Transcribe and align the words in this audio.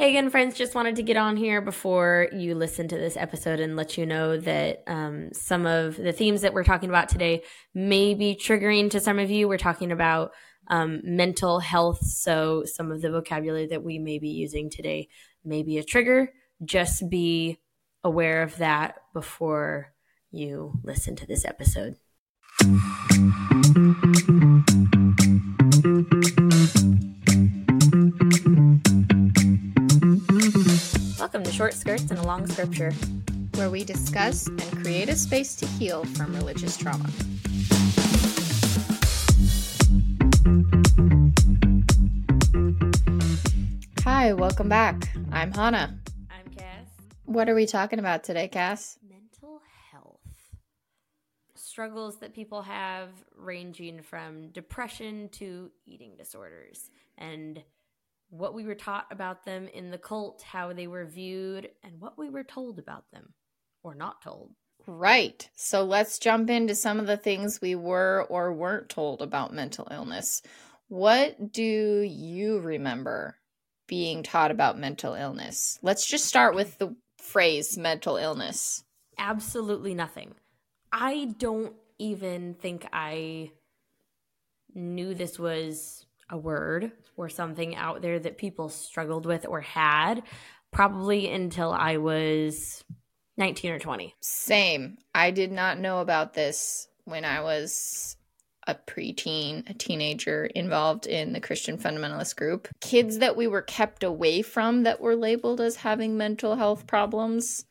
Hey 0.00 0.08
again, 0.08 0.30
friends. 0.30 0.56
Just 0.56 0.74
wanted 0.74 0.96
to 0.96 1.02
get 1.02 1.18
on 1.18 1.36
here 1.36 1.60
before 1.60 2.28
you 2.32 2.54
listen 2.54 2.88
to 2.88 2.96
this 2.96 3.18
episode 3.18 3.60
and 3.60 3.76
let 3.76 3.98
you 3.98 4.06
know 4.06 4.38
that 4.38 4.82
um, 4.86 5.28
some 5.34 5.66
of 5.66 5.94
the 5.94 6.10
themes 6.10 6.40
that 6.40 6.54
we're 6.54 6.64
talking 6.64 6.88
about 6.88 7.10
today 7.10 7.42
may 7.74 8.14
be 8.14 8.34
triggering 8.34 8.88
to 8.92 8.98
some 8.98 9.18
of 9.18 9.30
you. 9.30 9.46
We're 9.46 9.58
talking 9.58 9.92
about 9.92 10.30
um, 10.68 11.02
mental 11.04 11.60
health. 11.60 12.02
So, 12.02 12.64
some 12.64 12.90
of 12.90 13.02
the 13.02 13.10
vocabulary 13.10 13.66
that 13.66 13.82
we 13.82 13.98
may 13.98 14.18
be 14.18 14.30
using 14.30 14.70
today 14.70 15.08
may 15.44 15.62
be 15.62 15.76
a 15.76 15.84
trigger. 15.84 16.32
Just 16.64 17.10
be 17.10 17.58
aware 18.02 18.42
of 18.42 18.56
that 18.56 18.94
before 19.12 19.92
you 20.30 20.80
listen 20.82 21.14
to 21.16 21.26
this 21.26 21.44
episode. 21.44 21.96
Welcome 31.32 31.48
to 31.48 31.56
Short 31.56 31.74
Skirts 31.74 32.10
and 32.10 32.18
a 32.18 32.24
Long 32.24 32.44
Scripture, 32.48 32.90
where 33.54 33.70
we 33.70 33.84
discuss 33.84 34.48
and 34.48 34.82
create 34.82 35.08
a 35.08 35.14
space 35.14 35.54
to 35.54 35.64
heal 35.64 36.04
from 36.04 36.34
religious 36.34 36.76
trauma. 36.76 37.08
Hi, 44.02 44.32
welcome 44.32 44.68
back. 44.68 45.08
I'm 45.30 45.52
Hana. 45.52 46.00
I'm 46.32 46.52
Cas. 46.52 46.88
What 47.26 47.48
are 47.48 47.54
we 47.54 47.64
talking 47.64 48.00
about 48.00 48.24
today, 48.24 48.48
Cas? 48.48 48.98
Mental 49.08 49.62
health. 49.92 50.18
Struggles 51.54 52.18
that 52.18 52.34
people 52.34 52.62
have 52.62 53.10
ranging 53.36 54.02
from 54.02 54.48
depression 54.48 55.28
to 55.34 55.70
eating 55.86 56.16
disorders 56.16 56.90
and 57.16 57.62
what 58.30 58.54
we 58.54 58.64
were 58.64 58.74
taught 58.74 59.06
about 59.10 59.44
them 59.44 59.68
in 59.68 59.90
the 59.90 59.98
cult, 59.98 60.42
how 60.42 60.72
they 60.72 60.86
were 60.86 61.04
viewed, 61.04 61.70
and 61.82 62.00
what 62.00 62.16
we 62.16 62.30
were 62.30 62.44
told 62.44 62.78
about 62.78 63.04
them 63.12 63.34
or 63.82 63.94
not 63.94 64.22
told. 64.22 64.52
Right. 64.86 65.48
So 65.56 65.84
let's 65.84 66.18
jump 66.18 66.48
into 66.48 66.74
some 66.74 67.00
of 67.00 67.06
the 67.06 67.16
things 67.16 67.60
we 67.60 67.74
were 67.74 68.26
or 68.28 68.52
weren't 68.52 68.88
told 68.88 69.20
about 69.20 69.52
mental 69.52 69.86
illness. 69.90 70.42
What 70.88 71.52
do 71.52 71.62
you 71.62 72.60
remember 72.60 73.36
being 73.86 74.22
taught 74.22 74.50
about 74.50 74.78
mental 74.78 75.14
illness? 75.14 75.78
Let's 75.82 76.06
just 76.06 76.24
start 76.24 76.54
with 76.54 76.78
the 76.78 76.96
phrase 77.18 77.76
mental 77.76 78.16
illness. 78.16 78.82
Absolutely 79.18 79.94
nothing. 79.94 80.34
I 80.92 81.34
don't 81.38 81.74
even 81.98 82.54
think 82.54 82.86
I 82.92 83.50
knew 84.74 85.14
this 85.14 85.38
was 85.38 86.06
a 86.30 86.38
word 86.38 86.92
or 87.16 87.28
something 87.28 87.76
out 87.76 88.02
there 88.02 88.18
that 88.18 88.38
people 88.38 88.68
struggled 88.68 89.26
with 89.26 89.46
or 89.46 89.60
had 89.60 90.22
probably 90.72 91.30
until 91.30 91.72
I 91.72 91.96
was 91.96 92.84
19 93.36 93.72
or 93.72 93.78
20. 93.78 94.14
Same. 94.20 94.98
I 95.14 95.30
did 95.30 95.52
not 95.52 95.78
know 95.78 96.00
about 96.00 96.34
this 96.34 96.88
when 97.04 97.24
I 97.24 97.40
was 97.40 98.16
a 98.66 98.74
preteen, 98.74 99.68
a 99.68 99.74
teenager 99.74 100.46
involved 100.46 101.06
in 101.06 101.32
the 101.32 101.40
Christian 101.40 101.78
fundamentalist 101.78 102.36
group. 102.36 102.68
Kids 102.80 103.18
that 103.18 103.36
we 103.36 103.46
were 103.46 103.62
kept 103.62 104.04
away 104.04 104.42
from 104.42 104.84
that 104.84 105.00
were 105.00 105.16
labeled 105.16 105.60
as 105.60 105.76
having 105.76 106.16
mental 106.16 106.54
health 106.56 106.86
problems. 106.86 107.64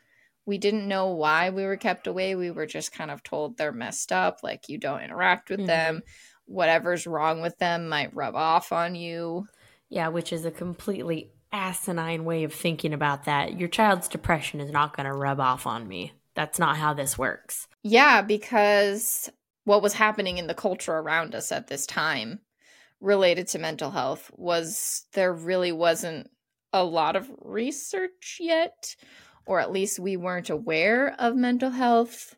We 0.45 0.57
didn't 0.57 0.87
know 0.87 1.13
why 1.13 1.51
we 1.51 1.63
were 1.63 1.77
kept 1.77 2.07
away. 2.07 2.35
We 2.35 2.49
were 2.49 2.65
just 2.65 2.91
kind 2.91 3.11
of 3.11 3.23
told 3.23 3.57
they're 3.57 3.71
messed 3.71 4.11
up, 4.11 4.39
like 4.41 4.67
you 4.67 4.79
don't 4.79 5.01
interact 5.01 5.49
with 5.49 5.59
mm-hmm. 5.59 5.67
them 5.67 6.03
whatever's 6.49 7.07
wrong 7.07 7.41
with 7.41 7.57
them 7.59 7.87
might 7.87 8.15
rub 8.15 8.35
off 8.35 8.71
on 8.71 8.95
you. 8.95 9.47
Yeah, 9.89 10.09
which 10.09 10.33
is 10.33 10.45
a 10.45 10.51
completely 10.51 11.31
asinine 11.51 12.25
way 12.25 12.43
of 12.43 12.53
thinking 12.53 12.93
about 12.93 13.25
that. 13.25 13.59
Your 13.59 13.69
child's 13.69 14.07
depression 14.07 14.59
is 14.59 14.71
not 14.71 14.95
going 14.95 15.05
to 15.05 15.13
rub 15.13 15.39
off 15.39 15.65
on 15.65 15.87
me. 15.87 16.13
That's 16.35 16.59
not 16.59 16.77
how 16.77 16.93
this 16.93 17.17
works. 17.17 17.67
Yeah, 17.83 18.21
because 18.21 19.29
what 19.63 19.81
was 19.81 19.93
happening 19.93 20.37
in 20.37 20.47
the 20.47 20.53
culture 20.53 20.93
around 20.93 21.35
us 21.35 21.51
at 21.51 21.67
this 21.67 21.85
time 21.85 22.41
related 23.01 23.47
to 23.47 23.59
mental 23.59 23.91
health 23.91 24.31
was 24.35 25.05
there 25.13 25.33
really 25.33 25.71
wasn't 25.71 26.29
a 26.73 26.83
lot 26.83 27.15
of 27.15 27.29
research 27.39 28.37
yet, 28.39 28.95
or 29.45 29.59
at 29.59 29.71
least 29.71 29.99
we 29.99 30.17
weren't 30.17 30.49
aware 30.49 31.15
of 31.19 31.35
mental 31.35 31.71
health 31.71 32.35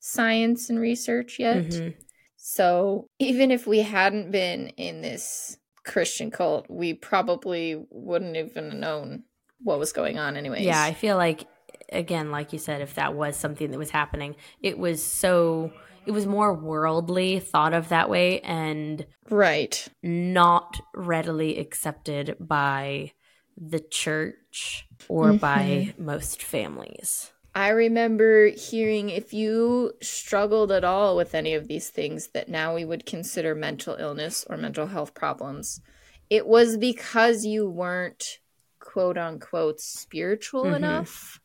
science 0.00 0.68
and 0.68 0.80
research 0.80 1.38
yet. 1.38 1.64
Mm-hmm. 1.64 2.00
So 2.46 3.08
even 3.18 3.50
if 3.50 3.66
we 3.66 3.78
hadn't 3.78 4.30
been 4.30 4.68
in 4.76 5.00
this 5.00 5.56
Christian 5.82 6.30
cult, 6.30 6.66
we 6.68 6.92
probably 6.92 7.82
wouldn't 7.88 8.36
even 8.36 8.70
have 8.70 8.74
known 8.74 9.22
what 9.62 9.78
was 9.78 9.94
going 9.94 10.18
on 10.18 10.36
anyways. 10.36 10.60
Yeah, 10.60 10.82
I 10.82 10.92
feel 10.92 11.16
like 11.16 11.46
again, 11.90 12.30
like 12.30 12.52
you 12.52 12.58
said, 12.58 12.82
if 12.82 12.96
that 12.96 13.14
was 13.14 13.38
something 13.38 13.70
that 13.70 13.78
was 13.78 13.88
happening, 13.88 14.36
it 14.60 14.76
was 14.78 15.02
so 15.02 15.72
it 16.04 16.10
was 16.10 16.26
more 16.26 16.52
worldly 16.52 17.40
thought 17.40 17.72
of 17.72 17.88
that 17.88 18.10
way 18.10 18.40
and 18.40 19.06
right 19.30 19.88
not 20.02 20.78
readily 20.94 21.58
accepted 21.58 22.36
by 22.38 23.10
the 23.56 23.80
church 23.80 24.86
or 25.08 25.28
mm-hmm. 25.28 25.36
by 25.38 25.94
most 25.96 26.42
families 26.42 27.32
I 27.54 27.68
remember 27.68 28.48
hearing 28.48 29.10
if 29.10 29.32
you 29.32 29.92
struggled 30.02 30.72
at 30.72 30.82
all 30.82 31.16
with 31.16 31.34
any 31.34 31.54
of 31.54 31.68
these 31.68 31.88
things 31.88 32.28
that 32.28 32.48
now 32.48 32.74
we 32.74 32.84
would 32.84 33.06
consider 33.06 33.54
mental 33.54 33.94
illness 33.94 34.44
or 34.50 34.56
mental 34.56 34.88
health 34.88 35.14
problems, 35.14 35.80
it 36.28 36.46
was 36.46 36.76
because 36.76 37.44
you 37.44 37.70
weren't 37.70 38.40
quote 38.80 39.16
unquote 39.16 39.80
spiritual 39.80 40.64
mm-hmm. 40.64 40.74
enough. 40.74 41.40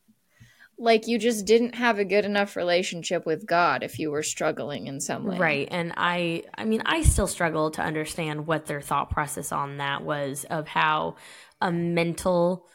Like 0.80 1.08
you 1.08 1.20
just 1.20 1.46
didn't 1.46 1.76
have 1.76 2.00
a 2.00 2.06
good 2.06 2.26
enough 2.26 2.56
relationship 2.56 3.26
with 3.26 3.46
God 3.46 3.84
if 3.84 4.00
you 4.00 4.10
were 4.10 4.24
struggling 4.24 4.88
in 4.88 5.02
some 5.02 5.26
way. 5.26 5.38
Right. 5.38 5.68
And 5.70 5.94
I 5.96 6.44
I 6.58 6.66
mean 6.66 6.82
I 6.86 7.04
still 7.04 7.28
struggle 7.28 7.70
to 7.72 7.82
understand 7.82 8.48
what 8.48 8.66
their 8.66 8.82
thought 8.82 9.10
process 9.10 9.52
on 9.52 9.78
that 9.78 10.04
was 10.04 10.46
of 10.50 10.68
how 10.70 11.18
a 11.62 11.72
mental 11.72 12.66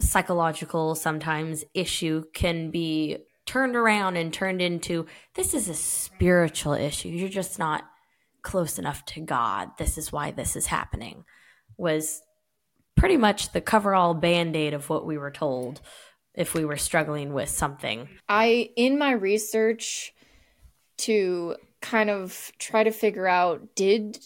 psychological 0.00 0.94
sometimes 0.94 1.64
issue 1.74 2.24
can 2.34 2.70
be 2.70 3.18
turned 3.46 3.76
around 3.76 4.16
and 4.16 4.32
turned 4.32 4.62
into 4.62 5.06
this 5.34 5.54
is 5.54 5.68
a 5.68 5.74
spiritual 5.74 6.72
issue. 6.74 7.08
You're 7.08 7.28
just 7.28 7.58
not 7.58 7.84
close 8.42 8.78
enough 8.78 9.04
to 9.06 9.20
God. 9.20 9.70
This 9.78 9.98
is 9.98 10.12
why 10.12 10.30
this 10.30 10.56
is 10.56 10.66
happening. 10.66 11.24
Was 11.76 12.22
pretty 12.96 13.16
much 13.16 13.52
the 13.52 13.60
cover 13.60 13.94
all 13.94 14.14
band 14.14 14.56
aid 14.56 14.74
of 14.74 14.88
what 14.88 15.06
we 15.06 15.18
were 15.18 15.30
told 15.30 15.80
if 16.34 16.54
we 16.54 16.64
were 16.64 16.76
struggling 16.76 17.32
with 17.32 17.48
something. 17.48 18.08
I, 18.28 18.70
in 18.76 18.98
my 18.98 19.12
research 19.12 20.12
to 20.98 21.56
kind 21.80 22.10
of 22.10 22.52
try 22.58 22.84
to 22.84 22.90
figure 22.90 23.26
out, 23.26 23.74
did 23.74 24.18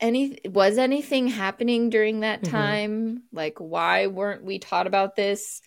any 0.00 0.38
was 0.44 0.78
anything 0.78 1.28
happening 1.28 1.90
during 1.90 2.20
that 2.20 2.42
mm-hmm. 2.42 2.52
time 2.52 3.22
like 3.32 3.58
why 3.58 4.06
weren't 4.06 4.44
we 4.44 4.58
taught 4.58 4.86
about 4.86 5.16
this 5.16 5.60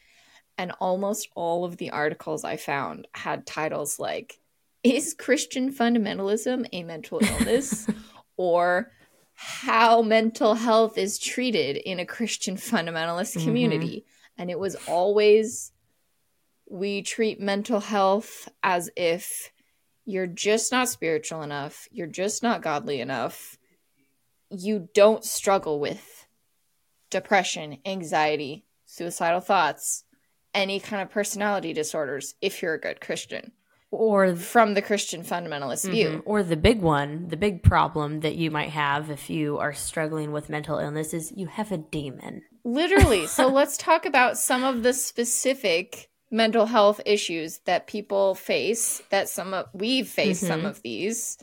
and 0.57 0.71
almost 0.79 1.29
all 1.35 1.65
of 1.65 1.77
the 1.77 1.91
articles 1.91 2.43
i 2.43 2.55
found 2.55 3.07
had 3.13 3.45
titles 3.45 3.99
like 3.99 4.39
is 4.83 5.13
christian 5.17 5.73
fundamentalism 5.73 6.65
a 6.71 6.83
mental 6.83 7.19
illness 7.23 7.87
or 8.37 8.91
how 9.33 10.01
mental 10.01 10.53
health 10.53 10.97
is 10.97 11.19
treated 11.19 11.75
in 11.77 11.99
a 11.99 12.05
christian 12.05 12.55
fundamentalist 12.55 13.35
mm-hmm. 13.35 13.45
community 13.45 13.97
mm-hmm. 13.97 14.41
and 14.41 14.51
it 14.51 14.59
was 14.59 14.75
always 14.87 15.71
we 16.69 17.01
treat 17.01 17.39
mental 17.39 17.81
health 17.81 18.47
as 18.63 18.89
if 18.95 19.51
you're 20.05 20.27
just 20.27 20.71
not 20.71 20.87
spiritual 20.87 21.41
enough 21.41 21.87
you're 21.91 22.07
just 22.07 22.43
not 22.43 22.61
godly 22.61 23.01
enough 23.01 23.57
you 24.51 24.89
don't 24.94 25.23
struggle 25.23 25.79
with 25.79 26.28
depression, 27.09 27.78
anxiety, 27.85 28.66
suicidal 28.85 29.41
thoughts, 29.41 30.03
any 30.53 30.79
kind 30.79 31.02
of 31.02 31.09
personality 31.09 31.73
disorders 31.73 32.35
if 32.41 32.61
you're 32.61 32.73
a 32.73 32.79
good 32.79 33.02
Christian. 33.02 33.52
Or 33.91 34.35
from 34.35 34.73
the 34.73 34.81
Christian 34.81 35.23
fundamentalist 35.23 35.84
mm-hmm. 35.84 35.91
view. 35.91 36.23
Or 36.25 36.43
the 36.43 36.55
big 36.55 36.81
one, 36.81 37.28
the 37.28 37.37
big 37.37 37.61
problem 37.61 38.22
that 38.22 38.35
you 38.35 38.49
might 38.49 38.70
have 38.70 39.09
if 39.09 39.29
you 39.29 39.58
are 39.58 39.73
struggling 39.73 40.31
with 40.31 40.49
mental 40.49 40.78
illness 40.78 41.14
is 41.14 41.34
you 41.35 41.47
have 41.47 41.72
a 41.72 41.78
demon. 41.78 42.43
Literally. 42.64 43.28
so 43.28 43.47
let's 43.47 43.78
talk 43.78 44.05
about 44.05 44.37
some 44.37 44.64
of 44.64 44.84
the 44.84 44.93
specific 44.93 46.09
mental 46.31 46.66
health 46.66 47.02
issues 47.05 47.59
that 47.66 47.87
people 47.87 48.34
face 48.35 49.02
that 49.09 49.28
some 49.28 49.53
of 49.53 49.67
we've 49.73 50.08
faced 50.08 50.43
mm-hmm. 50.43 50.53
some 50.53 50.66
of 50.66 50.81
these 50.81 51.37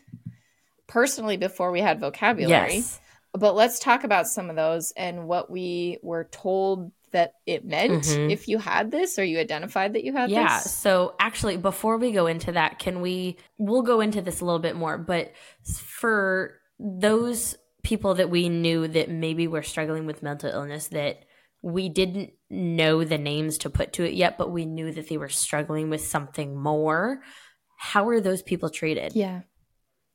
personally 0.87 1.37
before 1.37 1.71
we 1.71 1.81
had 1.81 2.01
vocabulary. 2.01 2.77
Yes. 2.77 3.01
But 3.33 3.55
let's 3.55 3.79
talk 3.79 4.05
about 4.05 4.27
some 4.27 4.51
of 4.51 4.57
those 4.57 4.93
and 4.97 5.27
what 5.27 5.51
we 5.51 5.99
were 6.03 6.29
told 6.31 6.93
that 7.13 7.33
it 7.47 7.65
meant 7.65 8.05
mm-hmm. 8.05 8.31
if 8.31 8.49
you 8.49 8.59
had 8.59 8.91
this 8.91 9.19
or 9.19 9.25
you 9.25 9.39
identified 9.39 9.95
that 9.95 10.05
you 10.05 10.13
had 10.13 10.31
yeah, 10.31 10.59
this? 10.59 10.75
So 10.75 11.15
actually 11.19 11.57
before 11.57 11.97
we 11.97 12.13
go 12.13 12.27
into 12.27 12.53
that, 12.53 12.79
can 12.79 13.01
we 13.01 13.37
we'll 13.59 13.83
go 13.83 14.01
into 14.01 14.23
this 14.23 14.41
a 14.41 14.45
little 14.45 14.59
bit 14.59 14.77
more, 14.77 14.99
but 14.99 15.33
for 15.75 16.55
those 16.79 17.57
people 17.83 18.15
that 18.15 18.31
we 18.31 18.49
knew 18.49 18.89
that 18.89 19.11
maybe 19.11 19.47
were 19.47 19.63
struggling 19.63 20.07
with 20.07 20.23
mental 20.23 20.51
illness 20.51 20.89
that 20.89 21.25
we 21.63 21.89
didn't 21.89 22.33
know 22.51 23.05
the 23.05 23.19
names 23.19 23.59
to 23.59 23.71
put 23.71 23.95
to 23.95 24.05
it 24.05 24.15
yet, 24.15 24.39
but 24.39 24.51
we 24.51 24.65
knew 24.65 24.93
that 24.93 25.09
they 25.09 25.17
were 25.17 25.29
struggling 25.29 25.91
with 25.91 26.07
something 26.07 26.57
more. 26.57 27.23
How 27.79 28.09
are 28.09 28.21
those 28.21 28.43
people 28.43 28.71
treated? 28.71 29.15
Yeah. 29.15 29.43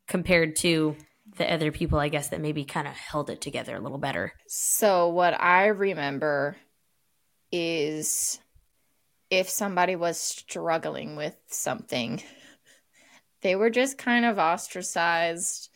Compared 0.08 0.56
to 0.58 0.96
the 1.38 1.52
other 1.52 1.72
people, 1.72 2.00
I 2.00 2.10
guess, 2.10 2.30
that 2.30 2.42
maybe 2.42 2.66
kind 2.66 2.88
of 2.88 2.94
held 2.94 3.30
it 3.30 3.42
together 3.42 3.76
a 3.76 3.80
little 3.80 3.98
better. 3.98 4.34
So, 4.48 5.10
what 5.10 5.40
I 5.40 5.68
remember 5.68 6.58
is 7.52 8.40
if 9.30 9.50
somebody 9.50 9.96
was 9.96 10.18
struggling 10.18 11.16
with 11.16 11.36
something, 11.48 12.22
they 13.42 13.56
were 13.56 13.70
just 13.70 13.98
kind 13.98 14.26
of 14.26 14.38
ostracized. 14.38 15.70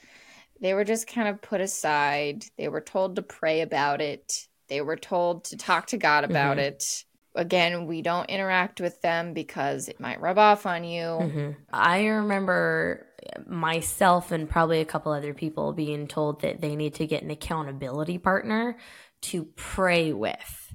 They 0.59 0.73
were 0.73 0.83
just 0.83 1.07
kind 1.07 1.27
of 1.27 1.41
put 1.41 1.61
aside. 1.61 2.45
They 2.57 2.67
were 2.67 2.81
told 2.81 3.15
to 3.15 3.21
pray 3.21 3.61
about 3.61 4.01
it. 4.01 4.47
They 4.69 4.81
were 4.81 4.95
told 4.95 5.45
to 5.45 5.57
talk 5.57 5.88
to 5.88 5.97
God 5.97 6.23
about 6.23 6.57
mm-hmm. 6.57 6.67
it. 6.67 7.05
Again, 7.35 7.85
we 7.85 8.01
don't 8.01 8.29
interact 8.29 8.81
with 8.81 9.00
them 9.01 9.33
because 9.33 9.88
it 9.88 10.00
might 10.00 10.19
rub 10.19 10.39
off 10.39 10.65
on 10.65 10.83
you. 10.83 11.03
Mm-hmm. 11.03 11.51
I 11.71 12.05
remember 12.05 13.05
myself 13.45 14.31
and 14.31 14.50
probably 14.50 14.81
a 14.81 14.85
couple 14.85 15.12
other 15.12 15.33
people 15.33 15.74
being 15.74 16.07
told 16.07 16.41
that 16.41 16.62
they 16.62 16.75
need 16.75 16.95
to 16.95 17.07
get 17.07 17.24
an 17.24 17.31
accountability 17.31 18.18
partner 18.18 18.77
to 19.21 19.45
pray 19.56 20.13
with 20.13 20.68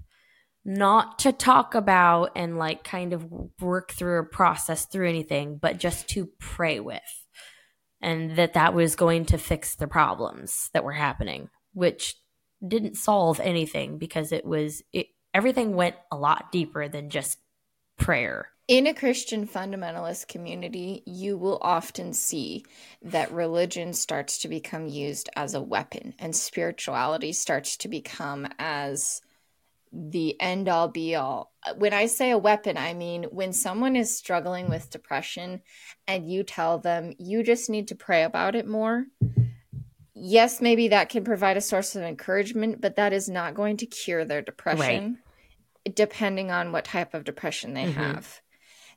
not 0.65 1.19
to 1.21 1.33
talk 1.33 1.75
about 1.75 2.31
and 2.37 2.59
like 2.59 2.85
kind 2.85 3.13
of 3.13 3.27
work 3.61 3.93
through 3.93 4.15
or 4.15 4.25
process 4.25 4.87
through 4.87 5.09
anything, 5.09 5.59
but 5.61 5.79
just 5.79 6.09
to 6.09 6.29
pray 6.39 6.81
with. 6.81 7.01
And 8.01 8.37
that 8.37 8.55
that 8.55 8.75
was 8.75 8.97
going 8.97 9.27
to 9.27 9.39
fix 9.39 9.75
the 9.75 9.87
problems 9.87 10.71
that 10.73 10.85
were 10.85 10.93
happening, 10.93 11.51
which 11.73 12.17
didn't 12.67 12.97
solve 12.97 13.41
anything 13.41 13.99
because 13.99 14.33
it 14.33 14.45
was, 14.45 14.83
it, 14.93 15.07
everything 15.35 15.75
went 15.75 15.97
a 16.11 16.17
lot 16.17 16.53
deeper 16.53 16.89
than 16.89 17.11
just 17.11 17.39
prayer. 18.03 18.49
In 18.69 18.87
a 18.87 18.95
Christian 18.95 19.47
fundamentalist 19.47 20.29
community, 20.29 21.03
you 21.05 21.37
will 21.37 21.59
often 21.61 22.13
see 22.13 22.65
that 23.03 23.33
religion 23.33 23.93
starts 23.93 24.39
to 24.39 24.49
become 24.49 24.87
used 24.87 25.29
as 25.37 25.55
a 25.55 25.61
weapon 25.61 26.15
and 26.19 26.35
spirituality 26.35 27.33
starts 27.33 27.77
to 27.79 27.89
become 27.89 28.49
as 28.59 29.21
the 29.93 30.41
end 30.41 30.69
all 30.69 30.89
be 30.89 31.15
all. 31.15 31.53
When 31.77 31.93
I 31.93 32.07
say 32.07 32.31
a 32.31 32.39
weapon, 32.39 32.79
I 32.79 32.95
mean 32.95 33.25
when 33.25 33.53
someone 33.53 33.95
is 33.95 34.17
struggling 34.17 34.71
with 34.71 34.91
depression 34.91 35.61
and 36.09 36.31
you 36.31 36.45
tell 36.45 36.79
them 36.79 37.13
you 37.19 37.43
just 37.43 37.69
need 37.69 37.89
to 37.89 37.95
pray 37.95 38.23
about 38.23 38.55
it 38.55 38.67
more. 38.67 39.07
Yes, 40.15 40.61
maybe 40.63 40.89
that 40.89 41.09
can 41.09 41.25
provide 41.25 41.57
a 41.57 41.61
source 41.61 41.95
of 41.95 42.03
encouragement, 42.03 42.81
but 42.81 42.97
that 42.97 43.13
is 43.13 43.29
not 43.29 43.55
going 43.55 43.77
to 43.79 43.87
cure 43.87 44.25
their 44.25 44.41
depression, 44.41 45.05
right. 45.05 45.17
Depending 45.95 46.51
on 46.51 46.73
what 46.73 46.85
type 46.85 47.15
of 47.15 47.25
depression 47.25 47.75
they 47.75 47.85
mm-hmm. 47.85 48.01
have. 48.01 48.41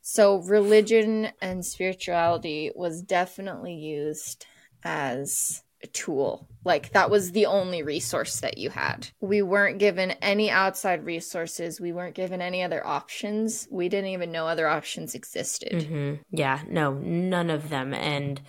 So, 0.01 0.37
religion 0.37 1.29
and 1.41 1.65
spirituality 1.65 2.71
was 2.75 3.01
definitely 3.01 3.73
used 3.73 4.45
as 4.83 5.63
a 5.85 5.87
tool. 5.87 6.47
Like 6.63 6.91
that 6.93 7.09
was 7.09 7.31
the 7.31 7.45
only 7.45 7.83
resource 7.83 8.39
that 8.41 8.57
you 8.57 8.69
had. 8.69 9.09
We 9.21 9.41
weren't 9.41 9.77
given 9.77 10.11
any 10.21 10.49
outside 10.49 11.05
resources. 11.05 11.79
We 11.79 11.93
weren't 11.93 12.15
given 12.15 12.41
any 12.41 12.63
other 12.63 12.85
options. 12.85 13.67
We 13.71 13.89
didn't 13.89 14.11
even 14.11 14.31
know 14.31 14.47
other 14.47 14.67
options 14.67 15.15
existed. 15.15 15.73
Mm-hmm. 15.73 16.15
Yeah, 16.31 16.61
no, 16.67 16.93
none 16.93 17.49
of 17.49 17.69
them. 17.69 17.93
And 17.93 18.41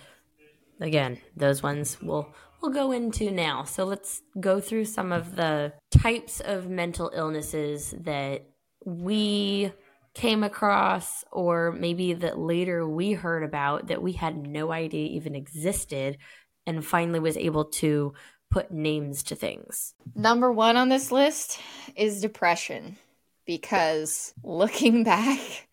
again, 0.79 1.19
those 1.35 1.61
ones 1.63 1.97
we'll 2.01 2.33
we'll 2.61 2.71
go 2.71 2.91
into 2.91 3.31
now. 3.31 3.63
So 3.63 3.85
let's 3.85 4.21
go 4.39 4.59
through 4.59 4.85
some 4.85 5.11
of 5.11 5.35
the 5.35 5.73
types 5.91 6.39
of 6.39 6.69
mental 6.69 7.11
illnesses 7.13 7.93
that 8.01 8.45
we 8.85 9.71
came 10.13 10.43
across 10.43 11.23
or 11.31 11.71
maybe 11.73 12.13
that 12.13 12.39
later 12.39 12.87
we 12.87 13.11
heard 13.11 13.43
about 13.43 13.87
that 13.87 14.01
we 14.01 14.13
had 14.13 14.47
no 14.47 14.71
idea 14.71 15.07
even 15.09 15.35
existed 15.35 16.17
and 16.65 16.83
finally 16.83 17.19
was 17.19 17.37
able 17.37 17.65
to 17.65 18.13
put 18.49 18.71
names 18.71 19.23
to 19.23 19.35
things. 19.35 19.93
Number 20.15 20.51
one 20.51 20.75
on 20.75 20.89
this 20.89 21.11
list 21.11 21.59
is 21.95 22.21
depression 22.21 22.97
because 23.45 24.33
looking 24.43 25.03
back, 25.05 25.67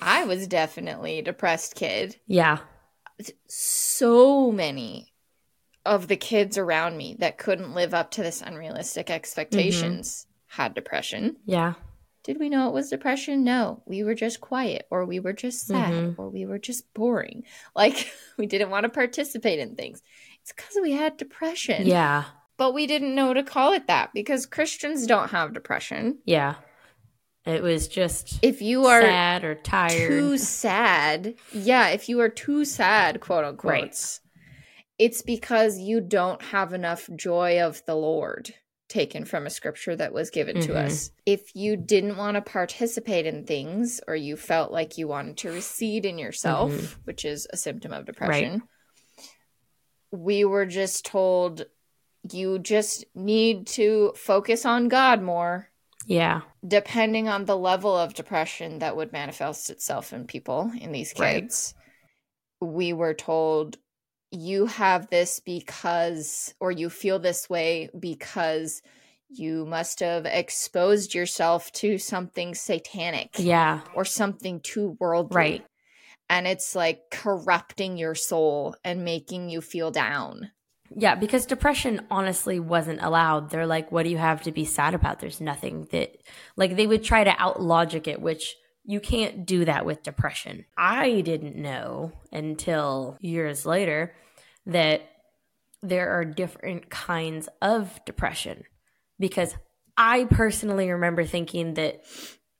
I 0.00 0.24
was 0.24 0.46
definitely 0.46 1.18
a 1.18 1.22
depressed 1.22 1.74
kid. 1.74 2.16
Yeah. 2.26 2.58
So 3.48 4.52
many 4.52 5.09
of 5.84 6.08
the 6.08 6.16
kids 6.16 6.58
around 6.58 6.96
me 6.96 7.16
that 7.18 7.38
couldn't 7.38 7.74
live 7.74 7.94
up 7.94 8.10
to 8.12 8.22
this 8.22 8.42
unrealistic 8.42 9.10
expectations 9.10 10.26
mm-hmm. 10.26 10.62
had 10.62 10.74
depression. 10.74 11.36
Yeah. 11.44 11.74
Did 12.22 12.38
we 12.38 12.50
know 12.50 12.68
it 12.68 12.74
was 12.74 12.90
depression? 12.90 13.44
No. 13.44 13.82
We 13.86 14.04
were 14.04 14.14
just 14.14 14.40
quiet 14.40 14.86
or 14.90 15.06
we 15.06 15.20
were 15.20 15.32
just 15.32 15.66
sad 15.66 15.92
mm-hmm. 15.92 16.20
or 16.20 16.28
we 16.28 16.44
were 16.44 16.58
just 16.58 16.92
boring. 16.92 17.44
Like 17.74 18.12
we 18.36 18.46
didn't 18.46 18.70
want 18.70 18.84
to 18.84 18.90
participate 18.90 19.58
in 19.58 19.74
things. 19.74 20.02
It's 20.42 20.52
because 20.52 20.76
we 20.82 20.92
had 20.92 21.16
depression. 21.16 21.86
Yeah. 21.86 22.24
But 22.56 22.74
we 22.74 22.86
didn't 22.86 23.14
know 23.14 23.32
to 23.32 23.42
call 23.42 23.72
it 23.72 23.86
that 23.86 24.12
because 24.12 24.44
Christians 24.44 25.06
don't 25.06 25.30
have 25.30 25.54
depression. 25.54 26.18
Yeah. 26.26 26.56
It 27.46 27.62
was 27.62 27.88
just 27.88 28.38
if 28.42 28.60
you 28.60 28.84
are 28.84 29.00
sad 29.00 29.44
or 29.44 29.54
tired, 29.54 30.08
too 30.08 30.36
sad. 30.36 31.36
Yeah, 31.52 31.88
if 31.88 32.08
you 32.10 32.20
are 32.20 32.28
too 32.28 32.66
sad, 32.66 33.20
quote 33.20 33.44
unquote, 33.44 33.72
right. 33.72 34.20
It's 35.00 35.22
because 35.22 35.78
you 35.78 36.02
don't 36.02 36.42
have 36.42 36.74
enough 36.74 37.08
joy 37.16 37.62
of 37.62 37.82
the 37.86 37.94
Lord 37.94 38.54
taken 38.86 39.24
from 39.24 39.46
a 39.46 39.50
scripture 39.50 39.96
that 39.96 40.12
was 40.12 40.28
given 40.28 40.58
mm-hmm. 40.58 40.72
to 40.72 40.78
us. 40.78 41.10
If 41.24 41.56
you 41.56 41.78
didn't 41.78 42.18
want 42.18 42.34
to 42.34 42.42
participate 42.42 43.24
in 43.24 43.46
things 43.46 44.02
or 44.06 44.14
you 44.14 44.36
felt 44.36 44.72
like 44.72 44.98
you 44.98 45.08
wanted 45.08 45.38
to 45.38 45.52
recede 45.52 46.04
in 46.04 46.18
yourself, 46.18 46.72
mm-hmm. 46.72 47.00
which 47.04 47.24
is 47.24 47.46
a 47.50 47.56
symptom 47.56 47.94
of 47.94 48.04
depression, 48.04 48.62
right. 49.22 49.30
we 50.10 50.44
were 50.44 50.66
just 50.66 51.06
told 51.06 51.64
you 52.30 52.58
just 52.58 53.06
need 53.14 53.68
to 53.68 54.12
focus 54.16 54.66
on 54.66 54.88
God 54.88 55.22
more. 55.22 55.70
Yeah. 56.04 56.42
Depending 56.66 57.26
on 57.26 57.46
the 57.46 57.56
level 57.56 57.96
of 57.96 58.12
depression 58.12 58.80
that 58.80 58.96
would 58.96 59.12
manifest 59.12 59.70
itself 59.70 60.12
in 60.12 60.26
people, 60.26 60.70
in 60.78 60.92
these 60.92 61.14
kids, 61.14 61.74
right. 62.60 62.68
we 62.68 62.92
were 62.92 63.14
told 63.14 63.78
you 64.30 64.66
have 64.66 65.10
this 65.10 65.40
because, 65.40 66.54
or 66.60 66.70
you 66.70 66.88
feel 66.90 67.18
this 67.18 67.50
way 67.50 67.90
because 67.98 68.82
you 69.28 69.64
must 69.66 70.00
have 70.00 70.26
exposed 70.26 71.14
yourself 71.14 71.70
to 71.72 71.98
something 71.98 72.54
satanic. 72.54 73.30
Yeah. 73.38 73.80
Or 73.94 74.04
something 74.04 74.60
too 74.60 74.96
worldly. 74.98 75.36
Right. 75.36 75.66
And 76.28 76.46
it's 76.46 76.74
like 76.74 77.02
corrupting 77.10 77.96
your 77.96 78.14
soul 78.14 78.76
and 78.84 79.04
making 79.04 79.50
you 79.50 79.60
feel 79.60 79.90
down. 79.90 80.52
Yeah, 80.96 81.14
because 81.14 81.46
depression 81.46 82.06
honestly 82.10 82.58
wasn't 82.58 83.02
allowed. 83.02 83.50
They're 83.50 83.66
like, 83.66 83.92
what 83.92 84.02
do 84.02 84.10
you 84.10 84.18
have 84.18 84.42
to 84.42 84.52
be 84.52 84.64
sad 84.64 84.94
about? 84.94 85.20
There's 85.20 85.40
nothing 85.40 85.86
that, 85.92 86.16
like, 86.56 86.74
they 86.74 86.88
would 86.88 87.04
try 87.04 87.22
to 87.22 87.34
out 87.40 87.62
logic 87.62 88.08
it, 88.08 88.20
which 88.20 88.56
you 88.90 88.98
can't 88.98 89.46
do 89.46 89.64
that 89.66 89.86
with 89.86 90.02
depression. 90.02 90.64
I 90.76 91.20
didn't 91.20 91.54
know 91.54 92.10
until 92.32 93.16
years 93.20 93.64
later 93.64 94.16
that 94.66 95.02
there 95.80 96.10
are 96.10 96.24
different 96.24 96.90
kinds 96.90 97.48
of 97.62 98.00
depression 98.04 98.64
because 99.20 99.54
I 99.96 100.24
personally 100.24 100.90
remember 100.90 101.24
thinking 101.24 101.74
that 101.74 102.04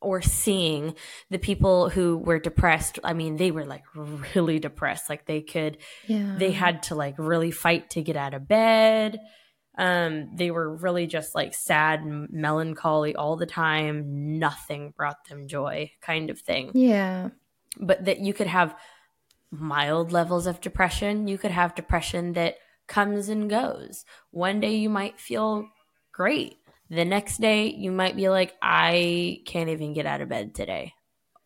or 0.01 0.23
seeing 0.23 0.95
the 1.31 1.39
people 1.39 1.91
who 1.91 2.17
were 2.17 2.39
depressed 2.39 2.99
i 3.05 3.13
mean 3.13 3.37
they 3.37 3.51
were 3.51 3.67
like 3.67 3.83
really 4.35 4.59
depressed 4.59 5.11
like 5.11 5.27
they 5.27 5.43
could 5.43 5.77
yeah. 6.07 6.37
they 6.39 6.53
had 6.53 6.83
to 6.83 6.95
like 6.95 7.15
really 7.19 7.51
fight 7.51 7.91
to 7.91 8.01
get 8.01 8.17
out 8.17 8.33
of 8.33 8.49
bed 8.49 9.21
um 9.81 10.31
they 10.37 10.53
were 10.53 10.77
really 10.77 11.09
just 11.09 11.35
like 11.35 11.53
sad 11.53 12.01
and 12.01 12.29
melancholy 12.31 13.17
all 13.17 13.37
the 13.37 13.47
time 13.47 14.39
nothing 14.39 14.93
brought 14.97 15.25
them 15.29 15.49
joy 15.49 15.91
kind 16.01 16.31
of 16.31 16.39
thing 16.39 16.71
yeah 16.75 17.31
but 17.79 18.05
that 18.05 18.21
you 18.21 18.33
could 18.33 18.47
have 18.47 18.77
mild 19.51 20.13
levels 20.13 20.47
of 20.47 20.61
depression. 20.61 21.29
You 21.29 21.39
could 21.39 21.51
have 21.51 21.75
depression 21.75 22.33
that 22.35 22.57
comes 22.87 23.29
and 23.29 23.51
goes. 23.51 24.05
One 24.31 24.61
day 24.61 24.77
you 24.77 24.89
might 24.89 25.21
feel 25.21 25.69
great. 26.13 26.57
The 26.89 27.05
next 27.05 27.41
day 27.41 27.67
you 27.67 27.93
might 27.93 28.17
be 28.17 28.29
like, 28.29 28.55
I 28.63 29.43
can't 29.47 29.71
even 29.71 29.93
get 29.93 30.07
out 30.07 30.21
of 30.21 30.29
bed 30.29 30.55
today. 30.55 30.95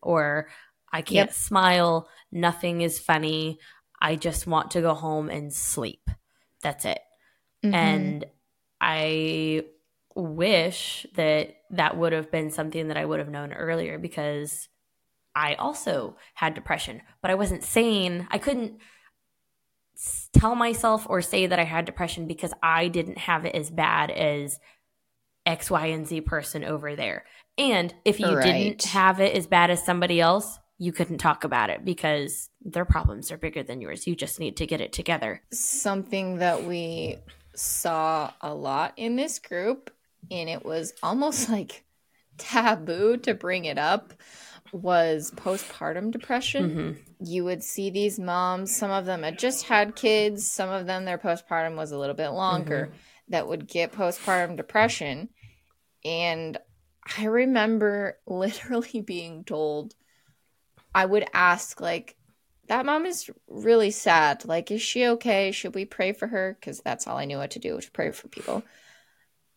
Or 0.01 0.47
I 0.91 1.01
can't 1.01 1.29
yep. 1.29 1.33
smile. 1.33 2.09
Nothing 2.31 2.81
is 2.81 2.99
funny. 2.99 3.59
I 3.99 4.15
just 4.15 4.47
want 4.47 4.71
to 4.71 4.81
go 4.81 4.93
home 4.93 5.29
and 5.29 5.53
sleep. 5.53 6.09
That's 6.61 6.85
it. 6.85 6.99
Mm-hmm. 7.63 7.73
And 7.75 8.25
I 8.81 9.65
wish 10.15 11.05
that 11.15 11.55
that 11.71 11.97
would 11.97 12.13
have 12.13 12.31
been 12.31 12.49
something 12.51 12.87
that 12.87 12.97
I 12.97 13.05
would 13.05 13.19
have 13.19 13.29
known 13.29 13.53
earlier 13.53 13.97
because 13.99 14.69
I 15.35 15.55
also 15.55 16.15
had 16.33 16.53
depression, 16.53 17.01
but 17.21 17.31
I 17.31 17.35
wasn't 17.35 17.63
saying, 17.63 18.27
I 18.31 18.37
couldn't 18.37 18.79
tell 20.33 20.55
myself 20.55 21.05
or 21.09 21.21
say 21.21 21.47
that 21.47 21.59
I 21.59 21.63
had 21.63 21.85
depression 21.85 22.27
because 22.27 22.53
I 22.61 22.87
didn't 22.87 23.17
have 23.17 23.45
it 23.45 23.55
as 23.55 23.69
bad 23.69 24.11
as 24.11 24.59
X, 25.45 25.69
Y, 25.69 25.87
and 25.87 26.07
Z 26.07 26.21
person 26.21 26.63
over 26.63 26.95
there. 26.95 27.25
And 27.57 27.93
if 28.03 28.19
you 28.19 28.35
Right. 28.35 28.43
didn't 28.43 28.83
have 28.85 29.19
it 29.19 29.35
as 29.35 29.47
bad 29.47 29.69
as 29.71 29.85
somebody 29.85 30.19
else, 30.19 30.59
you 30.77 30.91
couldn't 30.91 31.19
talk 31.19 31.43
about 31.45 31.69
it 31.69 31.85
because 31.85 32.49
their 32.61 32.83
problems 32.83 33.31
are 33.31 33.37
bigger 33.37 33.63
than 33.63 33.79
yours. 33.79 34.07
You 34.07 34.15
just 34.15 34.39
need 34.39 34.57
to 34.57 34.65
get 34.67 34.81
it 34.81 34.91
together. 34.91 35.41
something 35.53 36.37
that 36.39 36.63
we 36.65 37.17
saw 37.55 38.31
a 38.41 38.53
lot 38.53 38.93
in 38.97 39.15
this 39.15 39.39
group 39.39 39.91
and 40.31 40.49
it 40.49 40.63
was 40.65 40.93
almost 41.03 41.49
like 41.55 41.83
taboo 42.37 43.17
to 43.17 43.33
bring 43.33 43.65
it 43.65 43.77
up 43.77 44.13
was 44.71 45.31
postpartum 45.35 46.11
depression. 46.11 46.69
Mhm. 46.69 47.27
you 47.27 47.45
would 47.45 47.63
see 47.63 47.89
these 47.89 48.19
moms 48.19 48.75
some 48.75 48.91
of 48.91 49.05
them 49.05 49.23
had 49.23 49.39
just 49.39 49.63
had 49.65 49.95
kids 49.95 50.51
some 50.51 50.69
of 50.69 50.85
them 50.85 51.05
their 51.05 51.17
postpartum 51.17 51.77
was 51.77 51.91
a 51.91 51.97
little 51.97 52.15
bit 52.15 52.29
longer 52.29 52.91
that 53.29 53.47
would 53.47 53.67
get 53.67 53.93
postpartum 53.93 54.57
depression. 54.57 55.29
And 56.03 56.57
i 57.17 57.25
remember 57.25 58.19
literally 58.27 58.99
being 59.01 59.43
told 59.45 59.95
i 60.93 61.05
would 61.05 61.25
ask 61.33 61.79
like 61.79 62.17
that 62.67 62.85
mom 62.85 63.05
is 63.05 63.29
really 63.47 63.91
sad. 63.91 64.45
Like 64.45 64.71
is 64.71 64.81
she 64.81 65.07
okay? 65.07 65.51
Should 65.51 65.75
we 65.75 65.85
pray 65.85 66.13
for 66.13 66.27
her? 66.27 66.57
Because 66.59 66.81
that's 66.81 67.07
all 67.07 67.17
i 67.17 67.25
knew 67.25 67.37
what 67.37 67.51
to 67.51 67.59
do 67.59 67.75
was 67.75 67.87
pray 67.87 68.11
for 68.11 68.27
people. 68.27 68.63